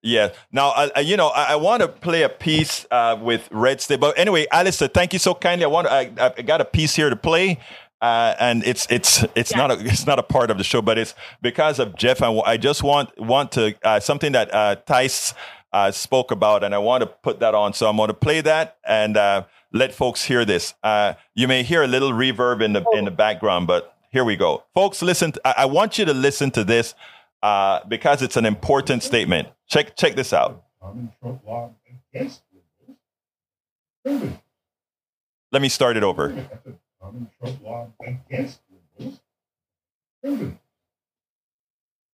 Yeah. 0.03 0.33
Now, 0.51 0.69
I, 0.71 1.01
you 1.01 1.17
know, 1.17 1.29
I, 1.29 1.53
I 1.53 1.57
want 1.57 1.81
to 1.81 1.89
play 1.89 2.25
a 2.25 2.29
piece 2.29 2.85
uh, 2.91 3.19
with 3.19 3.49
Red 3.51 3.81
State. 3.81 4.01
But 4.01 4.19
anyway, 4.19 4.47
Alistair, 4.53 4.89
thank 4.89 5.15
you 5.15 5.19
so 5.19 5.35
kindly. 5.35 5.65
I 5.65 5.69
want. 5.69 5.87
I, 5.87 6.13
I 6.19 6.43
got 6.43 6.61
a 6.61 6.65
piece 6.67 6.95
here 6.95 7.09
to 7.09 7.17
play, 7.17 7.59
uh, 8.03 8.35
and 8.39 8.63
it's 8.65 8.87
it's 8.91 9.25
it's 9.35 9.55
not 9.55 9.71
a 9.71 9.79
it's 9.81 10.07
not 10.07 10.19
a 10.19 10.23
part 10.23 10.51
of 10.51 10.59
the 10.59 10.65
show, 10.65 10.83
but 10.83 10.99
it's 10.99 11.15
because 11.41 11.79
of 11.79 11.97
Jeff. 11.97 12.21
I, 12.21 12.31
I 12.41 12.57
just 12.59 12.83
want 12.83 13.19
want 13.19 13.53
to 13.53 13.77
uh, 13.83 14.01
something 14.01 14.33
that 14.33 14.53
uh, 14.53 14.77
Tice 14.87 15.33
uh, 15.73 15.91
spoke 15.91 16.33
about, 16.33 16.65
and 16.65 16.75
I 16.75 16.79
want 16.79 17.03
to 17.03 17.07
put 17.07 17.41
that 17.41 17.55
on. 17.55 17.73
So 17.73 17.89
I'm 17.89 17.97
going 17.97 18.09
to 18.09 18.15
play 18.15 18.41
that 18.43 18.77
and 18.85 19.17
uh, 19.17 19.45
let 19.73 19.95
folks 19.95 20.25
hear 20.25 20.45
this. 20.45 20.75
Uh, 20.83 21.15
you 21.35 21.49
may 21.49 21.63
hear 21.63 21.83
a 21.83 21.87
little 21.87 22.13
reverb 22.13 22.63
in 22.63 22.73
the 22.73 22.85
in 22.93 23.05
the 23.05 23.11
background, 23.11 23.67
but 23.67 23.97
here 24.11 24.25
we 24.25 24.37
go, 24.37 24.65
folks. 24.75 25.03
Listen. 25.03 25.33
To, 25.33 25.41
I, 25.45 25.55
I 25.59 25.65
want 25.65 25.99
you 25.99 26.05
to 26.05 26.15
listen 26.15 26.51
to 26.53 26.65
this 26.65 26.95
uh, 27.43 27.81
because 27.89 28.23
it's 28.23 28.37
an 28.37 28.47
important 28.47 29.03
statement. 29.03 29.49
Check 29.67 29.97
check 29.97 30.15
this 30.15 30.33
out. 30.33 30.65
common 30.81 31.11
Trump 31.21 31.41
law 31.47 31.71
against 32.13 32.43
liberals. 32.53 32.99
Proven. 34.05 34.39
Let 35.51 35.63
me 35.63 35.69
start 35.69 35.97
it 35.97 36.03
over. 36.03 36.29
That's 36.29 36.67
a 36.67 36.75
common 37.01 37.31
Trump 37.41 37.63
law 37.63 37.89
against 38.07 38.61
liberals. 38.99 39.21
Proven. 40.23 40.59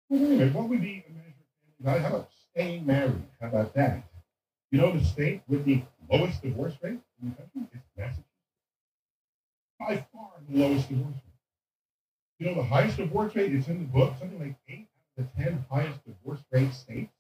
Well, 0.10 0.22
wait 0.22 0.26
a 0.26 0.30
minute, 0.30 0.54
what 0.54 0.70
would 0.70 0.82
be 0.82 1.04
a 1.08 1.14
measure 1.14 1.28
of 1.28 1.84
family 1.84 2.00
value? 2.00 2.02
How 2.02 2.08
about 2.08 2.30
staying 2.52 2.86
married? 2.86 3.24
How 3.42 3.48
about 3.48 3.74
that? 3.74 4.04
You 4.72 4.80
know 4.80 4.98
the 4.98 5.04
state 5.04 5.42
with 5.48 5.66
the 5.66 5.82
lowest 6.10 6.42
divorce 6.42 6.76
rate 6.82 7.00
in 7.22 7.30
the 7.30 7.36
country 7.36 7.62
is 7.74 7.82
Massachusetts. 7.98 8.24
By 9.80 10.06
far 10.14 10.30
the 10.50 10.58
lowest 10.60 10.90
divorce 10.90 11.14
rate. 11.14 11.24
You 12.40 12.48
know 12.48 12.56
the 12.56 12.64
highest 12.68 12.98
divorce 12.98 13.36
rate 13.36 13.54
is 13.54 13.68
in 13.68 13.80
the 13.80 13.86
book, 13.86 14.14
something 14.20 14.40
like 14.40 14.56
eight 14.70 14.88
out 15.20 15.24
of 15.26 15.30
the 15.36 15.44
ten 15.44 15.66
highest 15.72 16.00
divorce 16.06 16.40
rate 16.52 16.74
states. 16.74 17.12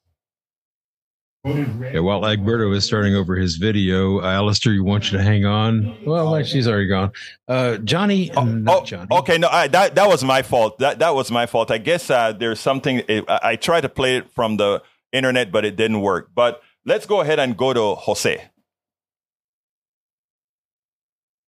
Yeah, 1.45 1.99
while 1.99 2.21
Egberto 2.23 2.75
is 2.75 2.83
starting 2.83 3.15
over 3.15 3.33
his 3.37 3.55
video, 3.55 4.19
uh, 4.19 4.25
Alistair, 4.25 4.73
you 4.73 4.83
want 4.83 5.09
you 5.09 5.17
to 5.17 5.23
hang 5.23 5.45
on. 5.45 5.95
Well, 6.05 6.29
like 6.29 6.45
she's 6.45 6.67
already 6.67 6.87
gone. 6.89 7.13
Uh, 7.47 7.77
Johnny, 7.77 8.29
not 8.35 8.81
Oh, 8.81 8.83
Johnny. 8.83 9.07
okay, 9.11 9.37
no, 9.37 9.47
I, 9.47 9.69
that 9.69 9.95
that 9.95 10.09
was 10.09 10.25
my 10.25 10.41
fault. 10.41 10.77
That 10.79 10.99
that 10.99 11.15
was 11.15 11.31
my 11.31 11.45
fault. 11.45 11.71
I 11.71 11.77
guess 11.77 12.09
uh, 12.09 12.33
there's 12.33 12.59
something. 12.59 13.01
I, 13.07 13.39
I 13.43 13.55
tried 13.55 13.81
to 13.81 13.89
play 13.89 14.17
it 14.17 14.29
from 14.31 14.57
the 14.57 14.81
internet, 15.13 15.49
but 15.51 15.63
it 15.63 15.77
didn't 15.77 16.01
work. 16.01 16.31
But 16.35 16.61
let's 16.85 17.05
go 17.05 17.21
ahead 17.21 17.39
and 17.39 17.55
go 17.55 17.71
to 17.71 17.95
Jose. 17.95 18.43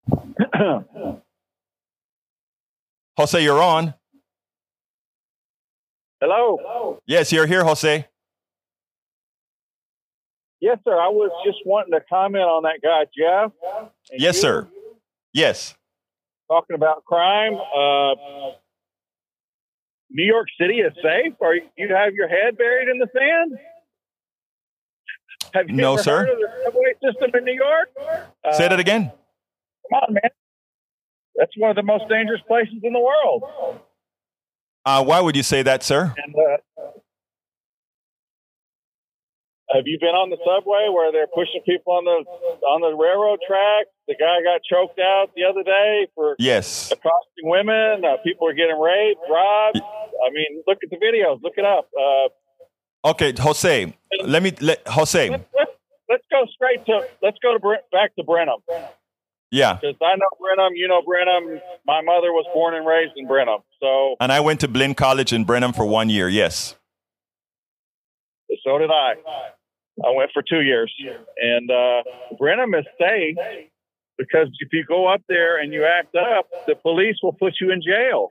Jose, 3.18 3.44
you're 3.44 3.62
on. 3.62 3.94
Hello. 6.22 7.00
Yes, 7.06 7.32
you're 7.32 7.46
here, 7.48 7.64
Jose. 7.64 8.06
Yes, 10.62 10.78
sir. 10.86 10.92
I 11.00 11.08
was 11.08 11.32
just 11.46 11.60
wanting 11.66 11.94
to 11.94 12.02
comment 12.10 12.44
on 12.44 12.64
that 12.64 12.80
guy, 12.84 13.06
Jeff. 13.18 13.52
Yes, 14.12 14.36
you 14.36 14.42
sir. 14.42 14.68
Yes. 15.34 15.76
Talking 16.50 16.76
about 16.76 17.06
crime. 17.06 17.54
Uh, 17.56 18.16
New 20.12 20.26
York 20.26 20.48
City 20.60 20.80
is 20.80 20.92
safe. 21.02 21.34
Are 21.40 21.56
you 21.56 21.64
have 21.96 22.14
your 22.16 22.28
head 22.28 22.58
buried 22.58 22.90
in 22.90 22.98
the 23.00 23.08
sand? 23.16 23.58
Have 25.54 25.70
you 25.70 25.76
No, 25.78 25.94
ever 25.94 26.04
sir. 26.04 26.18
heard 26.26 26.30
of 26.30 26.38
the 26.40 26.50
subway 26.66 26.94
system 27.02 27.32
in 27.36 27.46
New 27.46 27.54
York? 27.54 27.90
Uh, 28.44 28.52
Say 28.54 28.68
that 28.68 28.80
again. 28.80 29.12
Come 29.90 30.00
on, 30.08 30.14
man. 30.14 30.32
That's 31.36 31.52
one 31.58 31.70
of 31.70 31.76
the 31.76 31.84
most 31.84 32.06
dangerous 32.10 32.42
places 32.48 32.76
in 32.84 32.94
the 32.94 33.00
world. 33.00 33.44
Uh, 34.86 35.04
why 35.04 35.20
would 35.22 35.36
you 35.36 35.44
say 35.44 35.62
that, 35.64 35.84
sir? 35.84 36.14
And 36.24 36.36
uh, 36.36 36.58
have 39.72 39.84
you 39.86 39.98
been 40.02 40.10
on 40.18 40.30
the 40.32 40.38
subway 40.44 40.88
where 40.92 41.12
they're 41.12 41.28
pushing 41.28 41.62
people 41.66 41.94
on 41.94 42.04
the 42.06 42.66
on 42.66 42.82
the 42.82 42.96
railroad 42.96 43.40
track? 43.48 43.86
The 44.08 44.16
guy 44.16 44.42
got 44.44 44.62
choked 44.66 45.00
out 45.00 45.28
the 45.36 45.44
other 45.44 45.64
day 45.64 46.08
for 46.16 46.36
Yes. 46.40 46.92
accosting 46.92 47.46
women. 47.46 48.04
Uh, 48.04 48.18
people 48.24 48.48
are 48.48 48.54
getting 48.54 48.80
raped, 48.80 49.22
robbed. 49.30 49.78
I 49.80 50.30
mean, 50.34 50.64
look 50.68 50.80
at 50.84 50.90
the 50.90 50.98
videos. 50.98 51.40
Look 51.44 51.54
it 51.58 51.66
up. 51.66 51.90
Uh, 51.98 52.30
Okay, 53.06 53.32
Jose. 53.40 53.94
Let 54.26 54.44
me 54.44 54.52
let 54.60 54.86
Jose. 54.86 55.30
let's, 55.30 55.44
let's, 55.56 55.72
let's 56.10 56.24
go 56.30 56.46
straight 56.54 56.86
to 56.88 57.00
let's 57.24 57.38
go 57.42 57.58
to 57.58 57.78
back 57.94 58.14
to 58.18 58.24
Brenham 58.24 58.60
Yeah. 59.52 59.76
because 59.82 59.96
I 60.02 60.16
know 60.16 60.30
Brenham. 60.40 60.74
You 60.76 60.88
know 60.88 61.02
Brenham. 61.02 61.62
My 61.86 62.02
mother 62.02 62.32
was 62.32 62.46
born 62.54 62.76
and 62.76 62.86
raised 62.86 63.14
in 63.16 63.28
Brenham, 63.28 63.62
so 63.80 64.16
And 64.20 64.32
I 64.32 64.40
went 64.40 64.60
to 64.62 64.68
Blinn 64.68 64.96
College 64.96 65.34
in 65.34 65.44
Brenham 65.44 65.74
for 65.74 65.86
one 65.86 66.10
year. 66.10 66.30
Yes. 66.30 66.76
so 68.64 68.78
did 68.78 68.92
I. 68.92 69.16
I 70.06 70.12
went 70.12 70.32
for 70.34 70.42
two 70.42 70.62
years, 70.62 70.94
and 71.38 71.70
uh, 71.70 72.04
Brenham 72.38 72.74
is 72.74 72.86
safe 72.98 73.36
because 74.18 74.48
if 74.60 74.70
you 74.72 74.86
go 74.86 75.08
up 75.08 75.22
there 75.28 75.60
and 75.60 75.74
you 75.74 75.86
act 75.86 76.16
up, 76.16 76.48
the 76.68 76.76
police 76.76 77.18
will 77.24 77.34
put 77.34 77.56
you 77.60 77.72
in 77.72 77.82
jail. 77.82 78.30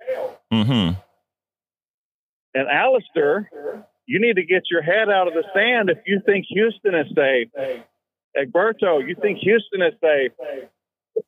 Mm-hmm. 0.53 0.99
And 2.55 2.69
Alistair, 2.69 3.51
you 4.07 4.21
need 4.21 4.37
to 4.37 4.45
get 4.45 4.63
your 4.71 4.83
head 4.83 5.09
out 5.09 5.29
of 5.29 5.35
the 5.35 5.45
sand 5.55 5.91
if 5.91 5.99
you 6.07 6.21
think 6.25 6.47
Houston 6.49 6.95
is 6.95 7.07
safe. 7.15 7.49
Egberto, 8.37 9.07
you 9.07 9.17
think 9.21 9.39
Houston 9.39 9.83
is 9.83 9.95
safe. 10.01 10.33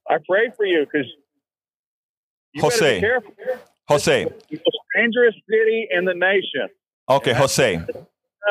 I 0.09 0.17
pray 0.29 0.51
for 0.57 0.67
you 0.67 0.87
because 0.91 1.07
Jose. 2.59 3.03
Jose. 3.89 4.23
It's 4.23 4.47
the 4.49 4.57
most 4.57 4.79
dangerous 4.97 5.35
city 5.49 5.89
in 5.91 6.05
the 6.05 6.15
nation. 6.15 6.69
Okay, 7.09 7.33
Jose. 7.33 7.85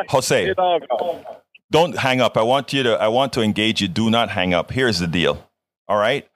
Jose. 0.09 0.45
It 0.45 0.59
all 0.59 0.79
goes. 0.79 1.23
don't 1.71 1.97
hang 1.97 2.21
up. 2.21 2.37
I 2.37 2.41
want 2.43 2.73
you 2.73 2.83
to 2.83 2.91
I 2.95 3.07
want 3.07 3.33
to 3.33 3.41
engage 3.41 3.81
you. 3.81 3.87
Do 3.87 4.09
not 4.09 4.29
hang 4.29 4.53
up. 4.53 4.71
Here's 4.71 4.99
the 4.99 5.07
deal. 5.07 5.49
All 5.87 5.97
right. 5.97 6.27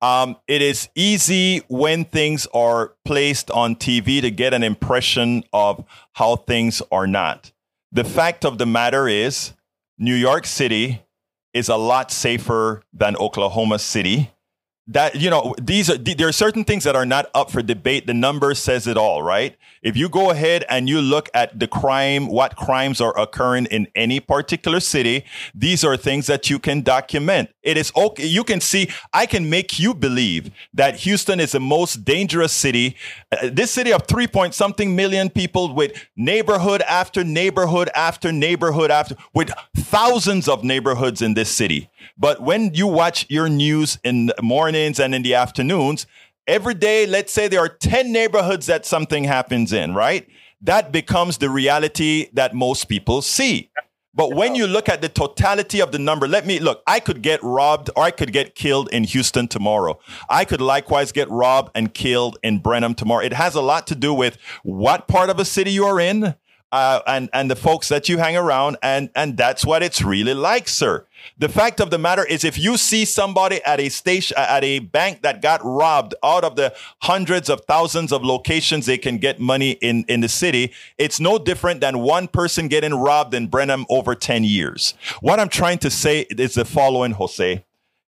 Um, 0.00 0.36
it 0.48 0.60
is 0.62 0.88
easy 0.96 1.58
when 1.68 2.04
things 2.04 2.48
are 2.52 2.94
placed 3.04 3.52
on 3.52 3.76
TV 3.76 4.20
to 4.20 4.32
get 4.32 4.52
an 4.52 4.64
impression 4.64 5.44
of 5.52 5.84
how 6.14 6.34
things 6.34 6.82
are 6.90 7.06
not. 7.06 7.52
The 7.92 8.02
fact 8.02 8.44
of 8.44 8.58
the 8.58 8.66
matter 8.66 9.06
is, 9.06 9.52
New 9.98 10.14
York 10.16 10.44
City 10.44 11.02
is 11.54 11.68
a 11.68 11.76
lot 11.76 12.10
safer 12.10 12.82
than 12.92 13.16
Oklahoma 13.16 13.78
City. 13.78 14.30
That 14.92 15.16
you 15.16 15.30
know, 15.30 15.54
these 15.60 15.88
are 15.90 15.96
there 15.96 16.28
are 16.28 16.32
certain 16.32 16.64
things 16.64 16.84
that 16.84 16.94
are 16.94 17.06
not 17.06 17.30
up 17.34 17.50
for 17.50 17.62
debate. 17.62 18.06
The 18.06 18.14
number 18.14 18.54
says 18.54 18.86
it 18.86 18.96
all, 18.96 19.22
right? 19.22 19.56
If 19.82 19.96
you 19.96 20.08
go 20.08 20.30
ahead 20.30 20.64
and 20.68 20.88
you 20.88 21.00
look 21.00 21.28
at 21.34 21.58
the 21.58 21.66
crime, 21.66 22.28
what 22.28 22.56
crimes 22.56 23.00
are 23.00 23.18
occurring 23.18 23.66
in 23.66 23.88
any 23.96 24.20
particular 24.20 24.80
city, 24.80 25.24
these 25.54 25.82
are 25.82 25.96
things 25.96 26.26
that 26.28 26.48
you 26.50 26.58
can 26.58 26.82
document. 26.82 27.50
It 27.62 27.76
is 27.76 27.90
okay. 27.96 28.26
You 28.26 28.44
can 28.44 28.60
see, 28.60 28.90
I 29.12 29.26
can 29.26 29.50
make 29.50 29.80
you 29.80 29.94
believe 29.94 30.50
that 30.74 30.96
Houston 30.96 31.40
is 31.40 31.52
the 31.52 31.60
most 31.60 32.04
dangerous 32.04 32.52
city. 32.52 32.96
Uh, 33.32 33.50
this 33.52 33.70
city 33.70 33.92
of 33.92 34.06
three 34.06 34.26
point 34.26 34.54
something 34.54 34.94
million 34.94 35.30
people 35.30 35.74
with 35.74 35.92
neighborhood 36.16 36.82
after 36.82 37.24
neighborhood 37.24 37.88
after 37.94 38.30
neighborhood 38.30 38.90
after, 38.90 39.16
with 39.34 39.50
thousands 39.76 40.48
of 40.48 40.62
neighborhoods 40.62 41.22
in 41.22 41.34
this 41.34 41.50
city. 41.50 41.88
But 42.18 42.42
when 42.42 42.74
you 42.74 42.86
watch 42.86 43.26
your 43.28 43.48
news 43.48 43.98
in 44.04 44.26
the 44.26 44.34
mornings 44.82 44.98
and 44.98 45.14
in 45.14 45.22
the 45.22 45.34
afternoons, 45.34 46.06
every 46.46 46.74
day, 46.74 47.06
let's 47.06 47.32
say 47.32 47.46
there 47.46 47.60
are 47.60 47.68
10 47.68 48.10
neighborhoods 48.10 48.66
that 48.66 48.84
something 48.84 49.24
happens 49.24 49.72
in, 49.72 49.94
right? 49.94 50.26
That 50.60 50.90
becomes 50.90 51.38
the 51.38 51.50
reality 51.50 52.28
that 52.32 52.52
most 52.52 52.88
people 52.88 53.22
see. 53.22 53.70
But 54.14 54.34
when 54.34 54.54
you 54.54 54.66
look 54.66 54.88
at 54.88 55.00
the 55.00 55.08
totality 55.08 55.80
of 55.80 55.92
the 55.92 55.98
number, 55.98 56.26
let 56.28 56.44
me 56.44 56.58
look, 56.58 56.82
I 56.86 57.00
could 57.00 57.22
get 57.22 57.42
robbed 57.42 57.90
or 57.96 58.02
I 58.02 58.10
could 58.10 58.32
get 58.32 58.54
killed 58.54 58.90
in 58.92 59.04
Houston 59.04 59.48
tomorrow. 59.48 59.98
I 60.28 60.44
could 60.44 60.60
likewise 60.60 61.12
get 61.12 61.30
robbed 61.30 61.70
and 61.74 61.94
killed 61.94 62.36
in 62.42 62.58
Brenham 62.58 62.94
tomorrow. 62.94 63.24
It 63.24 63.32
has 63.32 63.54
a 63.54 63.62
lot 63.62 63.86
to 63.86 63.94
do 63.94 64.12
with 64.12 64.36
what 64.64 65.08
part 65.08 65.30
of 65.30 65.38
a 65.38 65.44
city 65.44 65.70
you're 65.70 66.00
in. 66.00 66.34
Uh, 66.72 67.02
and 67.06 67.28
and 67.34 67.50
the 67.50 67.56
folks 67.56 67.88
that 67.88 68.08
you 68.08 68.16
hang 68.16 68.34
around, 68.34 68.78
and 68.82 69.10
and 69.14 69.36
that's 69.36 69.64
what 69.64 69.82
it's 69.82 70.02
really 70.02 70.32
like, 70.32 70.66
sir. 70.66 71.06
The 71.38 71.48
fact 71.48 71.80
of 71.80 71.90
the 71.90 71.98
matter 71.98 72.24
is, 72.24 72.44
if 72.44 72.58
you 72.58 72.76
see 72.76 73.04
somebody 73.04 73.62
at 73.64 73.78
a 73.78 73.90
station, 73.90 74.36
at 74.38 74.64
a 74.64 74.78
bank 74.80 75.22
that 75.22 75.42
got 75.42 75.60
robbed 75.62 76.14
out 76.24 76.44
of 76.44 76.56
the 76.56 76.74
hundreds 77.02 77.48
of 77.48 77.60
thousands 77.66 78.12
of 78.12 78.24
locations 78.24 78.86
they 78.86 78.98
can 78.98 79.18
get 79.18 79.38
money 79.38 79.72
in, 79.72 80.04
in 80.08 80.20
the 80.20 80.28
city, 80.28 80.72
it's 80.98 81.20
no 81.20 81.38
different 81.38 81.80
than 81.80 81.98
one 81.98 82.26
person 82.26 82.68
getting 82.68 82.94
robbed 82.94 83.34
in 83.34 83.46
Brenham 83.46 83.86
over 83.88 84.14
10 84.14 84.44
years. 84.44 84.94
What 85.20 85.38
I'm 85.38 85.48
trying 85.48 85.78
to 85.78 85.90
say 85.90 86.20
is 86.30 86.54
the 86.54 86.64
following, 86.64 87.12
Jose. 87.12 87.64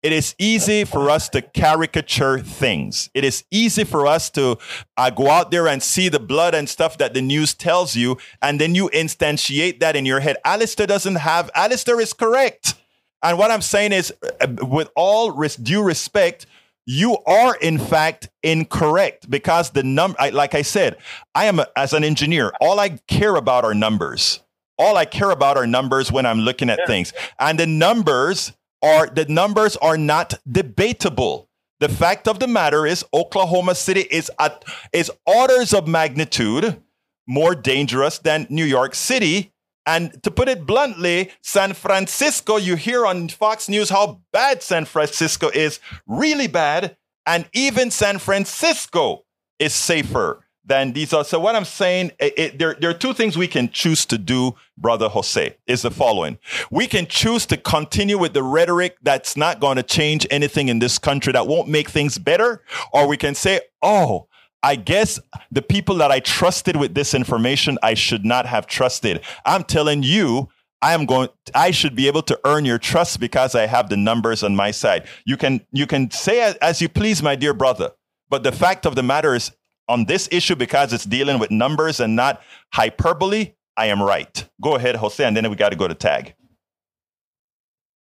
It 0.02 0.14
is 0.14 0.34
easy 0.38 0.86
for 0.86 1.10
us 1.10 1.28
to 1.30 1.41
caricature 1.41 2.39
things. 2.39 3.10
It 3.14 3.26
is 3.26 3.43
easy 3.52 3.84
for 3.84 4.08
us 4.08 4.30
to 4.32 4.58
uh, 4.95 5.10
go 5.10 5.30
out 5.30 5.52
there 5.52 5.68
and 5.68 5.84
see 5.84 6.08
the 6.08 6.22
blood 6.22 6.56
and 6.56 6.70
stuff 6.70 6.97
that 7.00 7.14
the 7.14 7.22
news 7.22 7.54
tells 7.54 7.97
you, 7.97 8.18
and 8.41 8.62
then 8.62 8.76
you 8.76 8.89
instantiate 8.89 9.82
that 9.82 9.97
in 9.97 10.06
your 10.06 10.22
head. 10.22 10.38
Alistair 10.45 10.88
doesn't 10.88 11.16
have, 11.16 11.50
Alistair 11.54 12.00
is 12.00 12.14
correct. 12.14 12.76
And 13.22 13.38
what 13.38 13.52
I'm 13.52 13.62
saying 13.62 13.91
is, 13.91 14.14
uh, 14.39 14.47
with 14.62 14.89
all 14.95 15.32
res- 15.32 15.58
due 15.58 15.84
respect, 15.84 16.45
you 16.86 17.18
are 17.28 17.56
in 17.58 17.78
fact 17.78 18.30
incorrect 18.41 19.30
because 19.30 19.72
the 19.72 19.84
number, 19.84 20.18
like 20.32 20.56
I 20.56 20.62
said, 20.62 20.95
I 21.36 21.45
am 21.45 21.60
a, 21.60 21.68
as 21.76 21.91
an 21.91 22.06
engineer, 22.06 22.54
all 22.62 22.80
I 22.80 22.89
care 23.08 23.36
about 23.36 23.66
are 23.66 23.74
numbers. 23.74 24.39
All 24.78 24.95
I 24.95 25.04
care 25.04 25.30
about 25.30 25.58
are 25.58 25.68
numbers 25.68 26.10
when 26.10 26.26
I'm 26.26 26.39
looking 26.39 26.70
at 26.70 26.88
things, 26.88 27.12
and 27.38 27.60
the 27.60 27.68
numbers 27.68 28.54
are 28.82 29.07
the 29.07 29.25
numbers 29.25 29.75
are 29.77 29.97
not 29.97 30.36
debatable. 30.49 31.49
The 31.80 31.89
fact 31.89 32.27
of 32.27 32.39
the 32.39 32.47
matter 32.47 32.86
is, 32.86 33.05
Oklahoma 33.13 33.75
City 33.75 34.01
is 34.01 34.32
at 34.39 34.63
is 34.91 35.11
orders 35.25 35.73
of 35.73 35.88
magnitude 35.88 36.82
more 37.27 37.55
dangerous 37.55 38.17
than 38.17 38.47
New 38.49 38.65
York 38.65 38.95
City. 38.95 39.53
And 39.86 40.21
to 40.23 40.32
put 40.32 40.49
it 40.49 40.65
bluntly, 40.65 41.32
San 41.41 41.73
Francisco, 41.73 42.57
you 42.57 42.75
hear 42.75 43.05
on 43.05 43.30
Fox 43.30 43.69
News 43.69 43.89
how 43.89 44.21
bad 44.34 44.61
San 44.61 44.86
Francisco 44.86 45.49
is, 45.49 45.80
really 46.05 46.47
bad. 46.47 46.97
And 47.25 47.47
even 47.53 47.91
San 47.91 48.19
Francisco 48.19 49.25
is 49.57 49.73
safer 49.73 50.45
than 50.70 50.93
these 50.93 51.11
are. 51.13 51.26
So 51.26 51.39
what 51.39 51.55
I'm 51.55 51.65
saying, 51.65 52.11
it, 52.20 52.34
it, 52.38 52.59
there, 52.59 52.76
there 52.76 52.89
are 52.91 52.93
two 52.93 53.13
things 53.13 53.38
we 53.38 53.47
can 53.47 53.70
choose 53.70 54.05
to 54.05 54.17
do, 54.17 54.55
brother 54.78 55.09
Jose, 55.09 55.57
is 55.67 55.82
the 55.82 55.91
following. 55.91 56.38
We 56.72 56.88
can 56.88 57.07
choose 57.07 57.45
to 57.47 57.57
continue 57.57 58.17
with 58.17 58.34
the 58.34 58.43
rhetoric 58.43 58.95
that's 59.01 59.36
not 59.36 59.59
going 59.59 59.76
to 59.76 59.84
change 59.84 60.26
anything 60.32 60.70
in 60.70 60.80
this 60.80 60.97
country, 60.97 61.34
that 61.34 61.47
won't 61.47 61.67
make 61.67 61.89
things 61.89 62.17
better. 62.17 62.63
Or 62.93 63.07
we 63.07 63.17
can 63.17 63.36
say, 63.36 63.61
oh, 63.82 64.28
I 64.61 64.76
guess 64.76 65.20
the 65.51 65.61
people 65.61 65.95
that 65.95 66.11
I 66.11 66.20
trusted 66.20 66.76
with 66.76 66.93
this 66.93 67.13
information, 67.13 67.78
I 67.82 67.95
should 67.95 68.24
not 68.24 68.45
have 68.45 68.67
trusted. 68.67 69.22
I'm 69.45 69.63
telling 69.63 70.03
you, 70.03 70.49
I 70.82 70.93
am 70.93 71.05
going 71.05 71.30
I 71.53 71.72
should 71.72 71.95
be 71.95 72.07
able 72.07 72.22
to 72.24 72.39
earn 72.45 72.63
your 72.63 72.78
trust 72.78 73.20
because 73.20 73.53
I 73.53 73.65
have 73.65 73.89
the 73.89 73.97
numbers 73.97 74.43
on 74.43 74.55
my 74.55 74.72
side. 74.72 75.07
You 75.26 75.36
can 75.36 75.65
you 75.72 75.88
can 75.88 76.11
say 76.11 76.41
as, 76.41 76.55
as 76.55 76.82
you 76.82 76.88
please, 76.88 77.22
my 77.22 77.36
dear 77.36 77.53
brother. 77.53 77.91
But 78.30 78.43
the 78.43 78.51
fact 78.51 78.86
of 78.86 78.95
the 78.95 79.03
matter 79.03 79.34
is 79.34 79.51
on 79.90 80.06
this 80.06 80.30
issue, 80.32 80.56
because 80.56 80.94
it's 80.94 81.04
dealing 81.04 81.40
with 81.40 81.52
numbers 81.52 82.00
and 82.00 82.16
not 82.16 82.42
hyperbole, 82.72 83.54
I 83.76 83.88
am 83.88 84.02
right. 84.02 84.48
Go 84.62 84.76
ahead, 84.76 84.96
Jose, 84.96 85.24
and 85.24 85.36
then 85.36 85.50
we 85.50 85.56
got 85.56 85.70
to 85.70 85.76
go 85.76 85.88
to 85.88 85.96
tag. 85.96 86.36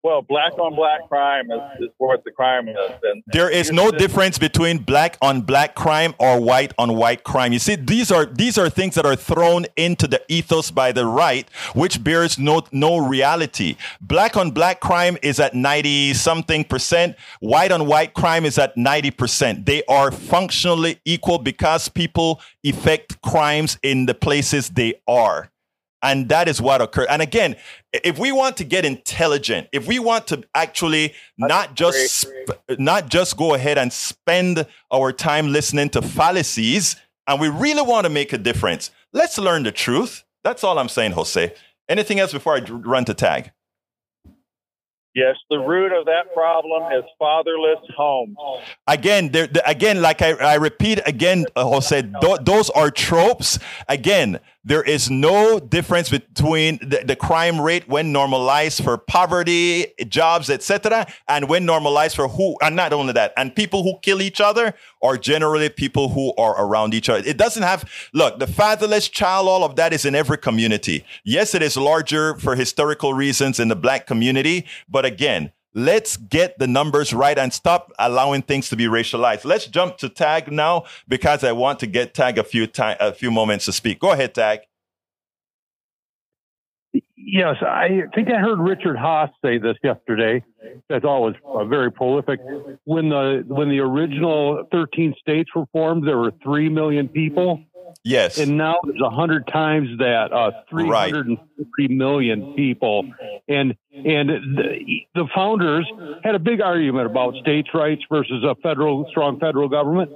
Well, 0.04 0.20
black 0.20 0.52
on 0.58 0.76
black 0.76 1.08
crime 1.08 1.50
is, 1.50 1.60
is 1.80 1.88
what 1.96 2.22
the 2.24 2.30
crime 2.30 2.68
is. 2.68 2.76
And, 3.02 3.22
there 3.28 3.48
is 3.48 3.72
no 3.72 3.90
difference 3.90 4.38
between 4.38 4.76
black 4.76 5.16
on 5.22 5.40
black 5.40 5.74
crime 5.74 6.14
or 6.18 6.38
white 6.38 6.74
on 6.76 6.94
white 6.94 7.24
crime. 7.24 7.54
You 7.54 7.58
see, 7.58 7.74
these 7.74 8.12
are 8.12 8.26
these 8.26 8.58
are 8.58 8.68
things 8.68 8.96
that 8.96 9.06
are 9.06 9.16
thrown 9.16 9.64
into 9.76 10.06
the 10.06 10.20
ethos 10.28 10.70
by 10.70 10.92
the 10.92 11.06
right, 11.06 11.48
which 11.74 12.04
bears 12.04 12.38
no 12.38 12.62
no 12.70 12.98
reality. 12.98 13.76
Black 14.02 14.36
on 14.36 14.50
black 14.50 14.80
crime 14.80 15.16
is 15.22 15.40
at 15.40 15.54
ninety 15.54 16.12
something 16.12 16.64
percent. 16.64 17.16
White 17.40 17.72
on 17.72 17.86
white 17.86 18.12
crime 18.12 18.44
is 18.44 18.58
at 18.58 18.76
ninety 18.76 19.10
percent. 19.10 19.64
They 19.64 19.84
are 19.86 20.12
functionally 20.12 21.00
equal 21.06 21.38
because 21.38 21.88
people 21.88 22.42
effect 22.62 23.22
crimes 23.22 23.78
in 23.82 24.04
the 24.04 24.14
places 24.14 24.68
they 24.68 25.00
are. 25.08 25.50
And 26.04 26.28
that 26.28 26.48
is 26.48 26.60
what 26.60 26.82
occurred. 26.82 27.08
And 27.08 27.22
again, 27.22 27.56
if 27.92 28.18
we 28.18 28.30
want 28.30 28.58
to 28.58 28.64
get 28.64 28.84
intelligent, 28.84 29.68
if 29.72 29.88
we 29.88 29.98
want 29.98 30.26
to 30.28 30.44
actually 30.54 31.14
not 31.38 31.74
just 31.74 32.14
sp- 32.14 32.60
not 32.78 33.08
just 33.08 33.36
go 33.36 33.54
ahead 33.54 33.78
and 33.78 33.90
spend 33.90 34.66
our 34.92 35.12
time 35.12 35.50
listening 35.50 35.88
to 35.90 36.02
fallacies, 36.02 36.96
and 37.26 37.40
we 37.40 37.48
really 37.48 37.82
want 37.82 38.04
to 38.04 38.10
make 38.10 38.34
a 38.34 38.38
difference, 38.38 38.90
let's 39.14 39.38
learn 39.38 39.62
the 39.62 39.72
truth. 39.72 40.24
That's 40.44 40.62
all 40.62 40.78
I'm 40.78 40.90
saying, 40.90 41.12
Jose. 41.12 41.54
Anything 41.88 42.20
else 42.20 42.32
before 42.32 42.54
I 42.54 42.60
run 42.60 43.06
to 43.06 43.14
tag? 43.14 43.52
Yes, 45.14 45.36
the 45.48 45.58
root 45.58 45.92
of 45.92 46.06
that 46.06 46.34
problem 46.34 46.92
is 46.92 47.04
fatherless 47.20 47.78
homes. 47.96 48.36
Again, 48.88 49.30
there, 49.30 49.46
the, 49.46 49.66
again, 49.68 50.02
like 50.02 50.20
I, 50.20 50.32
I 50.32 50.54
repeat 50.56 50.98
again, 51.06 51.46
uh, 51.54 51.64
Jose, 51.64 52.02
th- 52.02 52.38
those 52.42 52.68
are 52.70 52.90
tropes. 52.90 53.60
Again, 53.88 54.40
there 54.64 54.82
is 54.82 55.10
no 55.10 55.60
difference 55.60 56.08
between 56.08 56.78
the, 56.78 57.04
the 57.04 57.16
crime 57.16 57.60
rate 57.60 57.86
when 57.86 58.12
normalized 58.12 58.82
for 58.82 58.96
poverty, 58.96 59.86
jobs, 60.08 60.48
etc., 60.48 61.06
and 61.28 61.48
when 61.48 61.66
normalized 61.66 62.16
for 62.16 62.28
who, 62.28 62.56
and 62.62 62.74
not 62.74 62.92
only 62.92 63.12
that, 63.12 63.32
and 63.36 63.54
people 63.54 63.82
who 63.82 63.98
kill 64.00 64.22
each 64.22 64.40
other 64.40 64.74
are 65.02 65.18
generally 65.18 65.68
people 65.68 66.08
who 66.08 66.34
are 66.36 66.64
around 66.64 66.94
each 66.94 67.08
other. 67.08 67.22
It 67.26 67.36
doesn't 67.36 67.62
have, 67.62 67.84
look, 68.14 68.38
the 68.38 68.46
fatherless 68.46 69.08
child, 69.08 69.48
all 69.48 69.64
of 69.64 69.76
that 69.76 69.92
is 69.92 70.04
in 70.04 70.14
every 70.14 70.38
community. 70.38 71.04
Yes, 71.24 71.54
it 71.54 71.62
is 71.62 71.76
larger 71.76 72.36
for 72.38 72.56
historical 72.56 73.12
reasons 73.12 73.60
in 73.60 73.68
the 73.68 73.76
black 73.76 74.06
community, 74.06 74.66
but 74.88 75.04
again, 75.04 75.52
Let's 75.74 76.16
get 76.16 76.58
the 76.58 76.68
numbers 76.68 77.12
right 77.12 77.36
and 77.36 77.52
stop 77.52 77.92
allowing 77.98 78.42
things 78.42 78.68
to 78.68 78.76
be 78.76 78.84
racialized. 78.84 79.44
Let's 79.44 79.66
jump 79.66 79.98
to 79.98 80.08
Tag 80.08 80.52
now 80.52 80.84
because 81.08 81.42
I 81.42 81.52
want 81.52 81.80
to 81.80 81.88
get 81.88 82.14
Tag 82.14 82.38
a 82.38 82.44
few 82.44 82.68
time, 82.68 82.96
a 83.00 83.12
few 83.12 83.32
moments 83.32 83.64
to 83.64 83.72
speak. 83.72 83.98
Go 83.98 84.12
ahead, 84.12 84.34
Tag. 84.34 84.60
Yes, 87.16 87.56
I 87.62 88.02
think 88.14 88.28
I 88.28 88.38
heard 88.38 88.60
Richard 88.60 88.96
Haass 88.96 89.30
say 89.42 89.58
this 89.58 89.76
yesterday. 89.82 90.44
That's 90.88 91.04
always 91.04 91.34
uh, 91.44 91.64
very 91.64 91.90
prolific. 91.90 92.38
When 92.84 93.08
the 93.08 93.44
when 93.48 93.70
the 93.70 93.80
original 93.80 94.64
13 94.70 95.14
states 95.18 95.50
were 95.56 95.64
formed, 95.72 96.06
there 96.06 96.18
were 96.18 96.32
three 96.42 96.68
million 96.68 97.08
people. 97.08 97.64
Yes. 98.04 98.36
And 98.38 98.58
now 98.58 98.76
there's 98.84 99.00
a 99.00 99.08
hundred 99.08 99.46
times 99.46 99.88
that, 99.98 100.30
uh, 100.30 100.50
350 100.68 101.38
right. 101.82 101.90
million 101.90 102.52
people. 102.54 103.10
And, 103.48 103.74
and 103.92 104.28
the, 104.28 105.00
the 105.14 105.26
founders 105.34 105.90
had 106.22 106.34
a 106.34 106.38
big 106.38 106.60
argument 106.60 107.06
about 107.06 107.34
states' 107.36 107.70
rights 107.72 108.02
versus 108.10 108.44
a 108.44 108.54
federal, 108.56 109.06
strong 109.08 109.40
federal 109.40 109.70
government. 109.70 110.10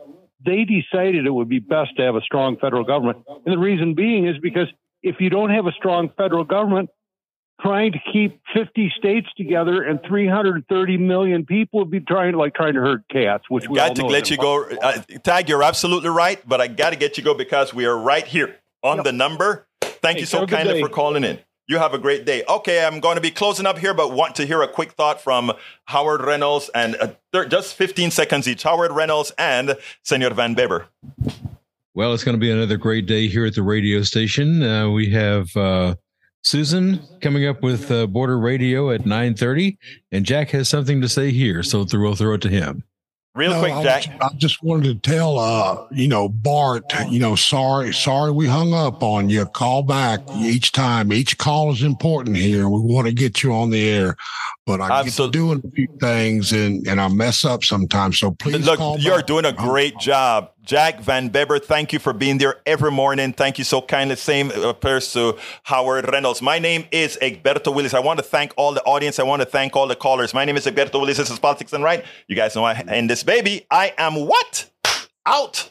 They 0.44 0.64
decided 0.64 1.26
it 1.26 1.30
would 1.30 1.48
be 1.48 1.60
best 1.60 1.96
to 1.96 2.02
have 2.02 2.14
a 2.14 2.20
strong 2.20 2.58
federal 2.58 2.84
government. 2.84 3.24
And 3.26 3.54
the 3.54 3.58
reason 3.58 3.94
being 3.94 4.26
is 4.28 4.36
because 4.38 4.68
if 5.02 5.16
you 5.18 5.30
don't 5.30 5.50
have 5.50 5.66
a 5.66 5.72
strong 5.72 6.10
federal 6.16 6.44
government, 6.44 6.90
trying 7.60 7.92
to 7.92 7.98
keep 8.12 8.40
50 8.54 8.92
states 8.96 9.26
together 9.36 9.82
and 9.82 10.00
330 10.06 10.96
million 10.98 11.44
people 11.44 11.80
would 11.80 11.90
be 11.90 12.00
trying 12.00 12.32
to 12.32 12.38
like 12.38 12.54
trying 12.54 12.74
to 12.74 12.80
herd 12.80 13.04
cats 13.10 13.44
which 13.48 13.68
we 13.68 13.76
got 13.76 13.96
to 13.96 14.06
let 14.06 14.30
you 14.30 14.36
go 14.36 14.64
uh, 14.64 14.98
tag 15.24 15.48
you're 15.48 15.62
absolutely 15.62 16.08
right 16.08 16.46
but 16.48 16.60
i 16.60 16.68
got 16.68 16.90
to 16.90 16.96
get 16.96 17.18
you 17.18 17.24
go 17.24 17.34
because 17.34 17.74
we 17.74 17.84
are 17.84 17.98
right 17.98 18.26
here 18.26 18.56
on 18.82 18.98
yep. 18.98 19.04
the 19.04 19.12
number. 19.12 19.66
Thank 19.80 20.16
hey, 20.16 20.20
you 20.20 20.26
so 20.26 20.46
kindly 20.46 20.80
for 20.80 20.88
calling 20.88 21.24
in. 21.24 21.38
You 21.66 21.78
have 21.78 21.92
a 21.92 21.98
great 21.98 22.24
day. 22.24 22.44
Okay 22.48 22.84
i'm 22.84 23.00
going 23.00 23.16
to 23.16 23.20
be 23.20 23.30
closing 23.30 23.66
up 23.66 23.78
here 23.78 23.92
but 23.92 24.12
want 24.12 24.36
to 24.36 24.46
hear 24.46 24.62
a 24.62 24.68
quick 24.68 24.92
thought 24.92 25.20
from 25.20 25.52
howard 25.86 26.22
reynolds 26.22 26.70
and 26.74 26.96
uh, 26.96 27.08
th- 27.32 27.48
just 27.48 27.74
15 27.74 28.10
seconds 28.10 28.48
each. 28.48 28.62
Howard 28.62 28.92
reynolds 28.92 29.32
and 29.36 29.76
senor 30.02 30.30
van 30.30 30.54
beber 30.54 30.86
well 31.94 32.14
it's 32.14 32.24
going 32.24 32.36
to 32.36 32.40
be 32.40 32.50
another 32.50 32.76
great 32.76 33.06
day 33.06 33.26
here 33.26 33.44
at 33.44 33.54
the 33.54 33.62
radio 33.62 34.02
station. 34.02 34.62
Uh, 34.62 34.88
we 34.88 35.10
have 35.10 35.54
uh, 35.56 35.94
Susan 36.48 36.98
coming 37.20 37.46
up 37.46 37.62
with 37.62 37.90
uh, 37.90 38.06
Border 38.06 38.38
Radio 38.38 38.90
at 38.90 39.02
9:30 39.02 39.76
and 40.12 40.24
Jack 40.24 40.48
has 40.52 40.66
something 40.66 40.98
to 41.02 41.08
say 41.08 41.30
here 41.30 41.62
so 41.62 41.84
we'll 41.92 42.14
throw 42.14 42.32
it 42.32 42.40
to 42.40 42.48
him. 42.48 42.84
Real 43.34 43.50
no, 43.50 43.60
quick, 43.60 43.72
I 43.74 43.82
Jack. 43.82 44.06
I 44.22 44.30
just 44.38 44.62
wanted 44.62 45.02
to 45.02 45.10
tell 45.10 45.38
uh, 45.38 45.86
you 45.90 46.08
know, 46.08 46.26
Bart, 46.26 46.84
you 47.10 47.18
know, 47.18 47.34
sorry, 47.34 47.92
sorry 47.92 48.32
we 48.32 48.46
hung 48.46 48.72
up 48.72 49.02
on 49.02 49.28
you. 49.28 49.44
Call 49.44 49.82
back 49.82 50.20
each 50.38 50.72
time. 50.72 51.12
Each 51.12 51.36
call 51.36 51.70
is 51.70 51.82
important 51.82 52.38
here. 52.38 52.66
We 52.70 52.80
want 52.80 53.06
to 53.08 53.12
get 53.12 53.42
you 53.42 53.52
on 53.52 53.68
the 53.68 53.86
air. 53.86 54.16
But 54.64 54.80
I 54.80 55.02
get 55.02 55.12
to 55.14 55.30
doing 55.30 55.62
a 55.62 55.70
few 55.70 55.88
things 56.00 56.52
and, 56.52 56.86
and 56.88 56.98
I 56.98 57.08
mess 57.08 57.44
up 57.44 57.62
sometimes. 57.62 58.18
So 58.18 58.30
please 58.30 58.64
look, 58.64 58.80
you're 59.02 59.18
back. 59.18 59.26
doing 59.26 59.44
a 59.44 59.52
great 59.52 59.98
job. 59.98 60.50
Jack 60.68 61.00
Van 61.00 61.30
Beber, 61.30 61.58
thank 61.64 61.94
you 61.94 61.98
for 61.98 62.12
being 62.12 62.36
there 62.36 62.56
every 62.66 62.90
morning. 62.90 63.32
Thank 63.32 63.56
you 63.56 63.64
so 63.64 63.80
kindly. 63.80 64.16
Same 64.16 64.50
appears 64.50 65.10
to 65.14 65.38
Howard 65.62 66.12
Reynolds. 66.12 66.42
My 66.42 66.58
name 66.58 66.84
is 66.92 67.18
Egberto 67.22 67.74
Willis. 67.74 67.94
I 67.94 68.00
want 68.00 68.18
to 68.18 68.22
thank 68.22 68.52
all 68.58 68.74
the 68.74 68.82
audience. 68.82 69.18
I 69.18 69.22
want 69.22 69.40
to 69.40 69.46
thank 69.46 69.74
all 69.74 69.86
the 69.86 69.96
callers. 69.96 70.34
My 70.34 70.44
name 70.44 70.58
is 70.58 70.66
Egberto 70.66 71.00
Willis. 71.00 71.16
This 71.16 71.30
is 71.30 71.38
Politics 71.38 71.70
Done 71.70 71.82
Right. 71.82 72.04
You 72.26 72.36
guys 72.36 72.54
know 72.54 72.64
I 72.64 72.74
in 72.92 73.06
this 73.06 73.22
baby. 73.22 73.66
I 73.70 73.94
am 73.96 74.26
what? 74.26 74.68
Out 75.24 75.70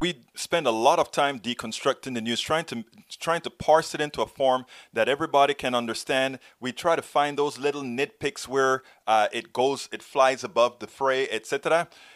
we 0.00 0.24
spend 0.34 0.66
a 0.66 0.70
lot 0.70 0.98
of 0.98 1.10
time 1.10 1.38
deconstructing 1.38 2.14
the 2.14 2.22
news, 2.22 2.40
trying 2.40 2.64
to 2.64 2.84
trying 3.18 3.42
to 3.42 3.50
parse 3.50 3.94
it 3.94 4.00
into 4.00 4.22
a 4.22 4.26
form 4.26 4.64
that 4.94 5.08
everybody 5.08 5.52
can 5.52 5.74
understand. 5.74 6.38
We 6.58 6.72
try 6.72 6.96
to 6.96 7.02
find 7.02 7.36
those 7.36 7.58
little 7.58 7.82
nitpicks 7.82 8.48
where 8.48 8.82
uh, 9.06 9.28
it 9.30 9.52
goes, 9.52 9.90
it 9.92 10.02
flies 10.02 10.42
above 10.42 10.78
the 10.78 10.86
fray, 10.86 11.28
etc. 11.28 11.88